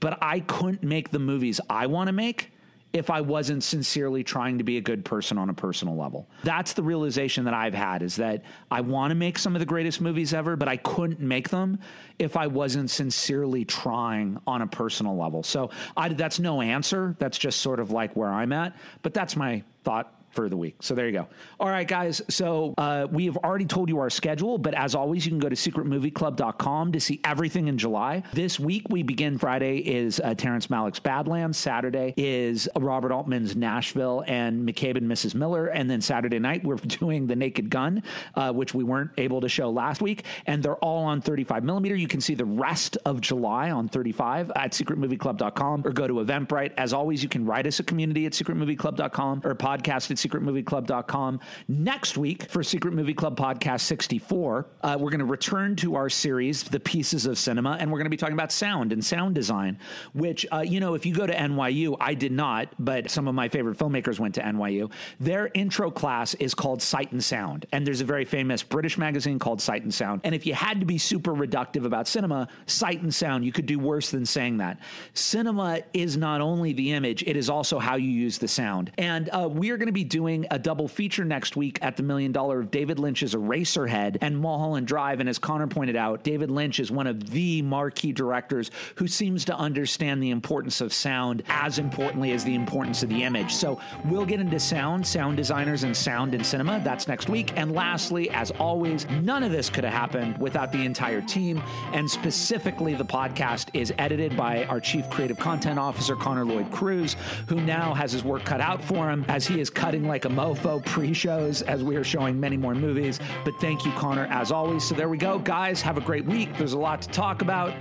but 0.00 0.18
I 0.20 0.40
couldn't 0.40 0.82
make 0.82 1.10
the 1.10 1.20
movies 1.20 1.60
I 1.70 1.86
want 1.86 2.08
to 2.08 2.12
make 2.12 2.50
if 2.94 3.10
I 3.10 3.20
wasn't 3.20 3.64
sincerely 3.64 4.22
trying 4.22 4.58
to 4.58 4.64
be 4.64 4.78
a 4.78 4.80
good 4.80 5.04
person 5.04 5.36
on 5.36 5.50
a 5.50 5.52
personal 5.52 5.96
level. 5.96 6.28
That's 6.44 6.74
the 6.74 6.82
realization 6.82 7.44
that 7.44 7.52
I've 7.52 7.74
had 7.74 8.02
is 8.02 8.16
that 8.16 8.44
I 8.70 8.82
want 8.82 9.10
to 9.10 9.16
make 9.16 9.36
some 9.36 9.56
of 9.56 9.60
the 9.60 9.66
greatest 9.66 10.00
movies 10.00 10.32
ever, 10.32 10.54
but 10.54 10.68
I 10.68 10.76
couldn't 10.76 11.18
make 11.18 11.48
them 11.48 11.80
if 12.20 12.36
I 12.36 12.46
wasn't 12.46 12.90
sincerely 12.90 13.64
trying 13.64 14.38
on 14.46 14.62
a 14.62 14.68
personal 14.68 15.16
level. 15.16 15.42
So 15.42 15.70
I, 15.96 16.10
that's 16.10 16.38
no 16.38 16.62
answer. 16.62 17.16
That's 17.18 17.36
just 17.36 17.60
sort 17.60 17.80
of 17.80 17.90
like 17.90 18.14
where 18.14 18.32
I'm 18.32 18.52
at. 18.52 18.76
But 19.02 19.12
that's 19.12 19.34
my 19.34 19.64
thought 19.82 20.14
for 20.34 20.48
the 20.48 20.56
week. 20.56 20.76
So 20.80 20.94
there 20.94 21.06
you 21.06 21.12
go. 21.12 21.28
All 21.60 21.68
right, 21.68 21.86
guys. 21.86 22.20
So 22.28 22.74
uh, 22.76 23.06
we 23.10 23.26
have 23.26 23.36
already 23.38 23.64
told 23.64 23.88
you 23.88 23.98
our 24.00 24.10
schedule, 24.10 24.58
but 24.58 24.74
as 24.74 24.94
always, 24.94 25.24
you 25.24 25.30
can 25.30 25.38
go 25.38 25.48
to 25.48 25.56
secretmovieclub.com 25.56 26.92
to 26.92 27.00
see 27.00 27.20
everything 27.24 27.68
in 27.68 27.78
July. 27.78 28.22
This 28.32 28.58
week, 28.60 28.86
we 28.90 29.02
begin 29.02 29.38
Friday 29.38 29.78
is 29.78 30.20
uh, 30.20 30.34
Terrence 30.34 30.66
Malick's 30.66 31.00
Badlands. 31.00 31.56
Saturday 31.56 32.14
is 32.16 32.68
Robert 32.76 33.12
Altman's 33.12 33.56
Nashville 33.56 34.24
and 34.26 34.68
McCabe 34.68 34.96
and 34.96 35.10
Mrs. 35.10 35.34
Miller. 35.34 35.66
And 35.66 35.90
then 35.90 36.00
Saturday 36.00 36.38
night, 36.38 36.64
we're 36.64 36.76
doing 36.76 37.26
The 37.26 37.36
Naked 37.36 37.70
Gun, 37.70 38.02
uh, 38.34 38.52
which 38.52 38.74
we 38.74 38.84
weren't 38.84 39.10
able 39.18 39.40
to 39.40 39.48
show 39.48 39.70
last 39.70 40.02
week. 40.02 40.24
And 40.46 40.62
they're 40.62 40.76
all 40.76 41.04
on 41.04 41.20
35 41.20 41.64
millimeter. 41.64 41.94
You 41.94 42.08
can 42.08 42.20
see 42.20 42.34
the 42.34 42.44
rest 42.44 42.98
of 43.04 43.20
July 43.20 43.70
on 43.70 43.88
35 43.88 44.52
at 44.56 44.72
secretmovieclub.com 44.72 45.82
or 45.84 45.92
go 45.92 46.06
to 46.06 46.14
Eventbrite. 46.14 46.72
As 46.76 46.92
always, 46.92 47.22
you 47.22 47.28
can 47.28 47.46
write 47.46 47.66
us 47.66 47.80
a 47.80 47.84
community 47.84 48.26
at 48.26 48.32
secretmovieclub.com 48.32 49.42
or 49.44 49.54
podcast 49.54 50.10
at 50.10 50.16
secretmovieclub.com. 50.24 51.40
Next 51.68 52.16
week 52.16 52.44
for 52.44 52.62
Secret 52.62 52.94
Movie 52.94 53.14
Club 53.14 53.36
Podcast 53.36 53.82
64, 53.82 54.66
uh, 54.82 54.96
we're 54.98 55.10
going 55.10 55.18
to 55.20 55.24
return 55.24 55.76
to 55.76 55.96
our 55.96 56.08
series, 56.08 56.62
The 56.64 56.80
Pieces 56.80 57.26
of 57.26 57.38
Cinema, 57.38 57.76
and 57.78 57.90
we're 57.90 57.98
going 57.98 58.06
to 58.06 58.10
be 58.10 58.16
talking 58.16 58.34
about 58.34 58.52
sound 58.52 58.92
and 58.92 59.04
sound 59.04 59.34
design, 59.34 59.78
which, 60.12 60.46
uh, 60.52 60.60
you 60.60 60.80
know, 60.80 60.94
if 60.94 61.04
you 61.04 61.14
go 61.14 61.26
to 61.26 61.34
NYU, 61.34 61.96
I 62.00 62.14
did 62.14 62.32
not, 62.32 62.68
but 62.78 63.10
some 63.10 63.28
of 63.28 63.34
my 63.34 63.48
favorite 63.48 63.78
filmmakers 63.78 64.18
went 64.18 64.34
to 64.36 64.42
NYU. 64.42 64.90
Their 65.20 65.50
intro 65.54 65.90
class 65.90 66.34
is 66.34 66.54
called 66.54 66.80
Sight 66.80 67.12
and 67.12 67.22
Sound. 67.22 67.66
And 67.72 67.86
there's 67.86 68.00
a 68.00 68.04
very 68.04 68.24
famous 68.24 68.62
British 68.62 68.96
magazine 68.96 69.38
called 69.38 69.60
Sight 69.60 69.82
and 69.82 69.92
Sound. 69.92 70.20
And 70.24 70.34
if 70.34 70.46
you 70.46 70.54
had 70.54 70.80
to 70.80 70.86
be 70.86 70.98
super 70.98 71.32
reductive 71.32 71.84
about 71.84 72.08
cinema, 72.08 72.48
Sight 72.66 73.02
and 73.02 73.14
Sound, 73.14 73.44
you 73.44 73.52
could 73.52 73.66
do 73.66 73.78
worse 73.78 74.10
than 74.10 74.26
saying 74.26 74.58
that. 74.58 74.78
Cinema 75.12 75.80
is 75.92 76.16
not 76.16 76.40
only 76.40 76.72
the 76.72 76.92
image, 76.92 77.22
it 77.26 77.36
is 77.36 77.50
also 77.50 77.78
how 77.78 77.96
you 77.96 78.08
use 78.08 78.38
the 78.38 78.48
sound. 78.48 78.92
And 78.98 79.28
uh, 79.30 79.48
we 79.50 79.70
are 79.70 79.76
going 79.76 79.86
to 79.86 79.92
be 79.92 80.04
doing 80.14 80.46
a 80.52 80.58
double 80.60 80.86
feature 80.86 81.24
next 81.24 81.56
week 81.56 81.76
at 81.82 81.96
the 81.96 82.02
Million 82.04 82.30
Dollar 82.30 82.60
of 82.60 82.70
David 82.70 83.00
Lynch's 83.00 83.34
Eraserhead 83.34 84.18
and 84.20 84.38
Mulholland 84.38 84.86
Drive. 84.86 85.18
And 85.18 85.28
as 85.28 85.40
Connor 85.40 85.66
pointed 85.66 85.96
out, 85.96 86.22
David 86.22 86.52
Lynch 86.52 86.78
is 86.78 86.88
one 86.92 87.08
of 87.08 87.30
the 87.30 87.62
marquee 87.62 88.12
directors 88.12 88.70
who 88.94 89.08
seems 89.08 89.44
to 89.46 89.56
understand 89.56 90.22
the 90.22 90.30
importance 90.30 90.80
of 90.80 90.94
sound 90.94 91.42
as 91.48 91.80
importantly 91.80 92.30
as 92.30 92.44
the 92.44 92.54
importance 92.54 93.02
of 93.02 93.08
the 93.08 93.24
image. 93.24 93.52
So 93.52 93.80
we'll 94.04 94.24
get 94.24 94.38
into 94.38 94.60
sound, 94.60 95.04
sound 95.04 95.36
designers, 95.36 95.82
and 95.82 95.96
sound 95.96 96.32
in 96.32 96.44
cinema. 96.44 96.80
That's 96.84 97.08
next 97.08 97.28
week. 97.28 97.52
And 97.56 97.72
lastly, 97.72 98.30
as 98.30 98.52
always, 98.52 99.08
none 99.20 99.42
of 99.42 99.50
this 99.50 99.68
could 99.68 99.82
have 99.82 99.92
happened 99.92 100.38
without 100.38 100.70
the 100.70 100.84
entire 100.84 101.22
team. 101.22 101.60
And 101.92 102.08
specifically, 102.08 102.94
the 102.94 103.04
podcast 103.04 103.70
is 103.74 103.92
edited 103.98 104.36
by 104.36 104.64
our 104.66 104.78
Chief 104.78 105.10
Creative 105.10 105.36
Content 105.36 105.80
Officer, 105.80 106.14
Connor 106.14 106.44
Lloyd 106.44 106.70
Cruz, 106.70 107.16
who 107.48 107.56
now 107.56 107.92
has 107.94 108.12
his 108.12 108.22
work 108.22 108.44
cut 108.44 108.60
out 108.60 108.80
for 108.80 109.10
him 109.10 109.24
as 109.26 109.44
he 109.44 109.58
is 109.58 109.70
cutting 109.70 110.03
like 110.06 110.24
a 110.24 110.28
mofo 110.28 110.84
pre 110.84 111.12
shows 111.12 111.62
as 111.62 111.82
we 111.82 111.96
are 111.96 112.04
showing 112.04 112.38
many 112.38 112.56
more 112.56 112.74
movies. 112.74 113.20
But 113.44 113.54
thank 113.60 113.84
you, 113.84 113.92
Connor, 113.92 114.26
as 114.26 114.52
always. 114.52 114.84
So 114.84 114.94
there 114.94 115.08
we 115.08 115.18
go. 115.18 115.38
Guys, 115.38 115.80
have 115.82 115.96
a 115.96 116.00
great 116.00 116.24
week. 116.24 116.56
There's 116.56 116.72
a 116.72 116.78
lot 116.78 117.02
to 117.02 117.08
talk 117.08 117.42
about. 117.42 117.74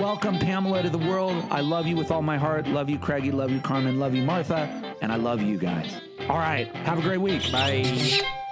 Welcome, 0.00 0.38
Pamela, 0.38 0.82
to 0.82 0.90
the 0.90 0.98
world. 0.98 1.44
I 1.50 1.60
love 1.60 1.86
you 1.86 1.96
with 1.96 2.10
all 2.10 2.22
my 2.22 2.36
heart. 2.36 2.66
Love 2.66 2.90
you, 2.90 2.98
Craigie. 2.98 3.30
Love 3.30 3.50
you, 3.50 3.60
Carmen. 3.60 3.98
Love 3.98 4.14
you, 4.14 4.22
Martha. 4.22 4.94
And 5.02 5.12
I 5.12 5.16
love 5.16 5.42
you 5.42 5.58
guys. 5.58 6.00
All 6.28 6.38
right. 6.38 6.68
Have 6.74 6.98
a 6.98 7.02
great 7.02 7.20
week. 7.20 7.50
Bye. 7.52 8.44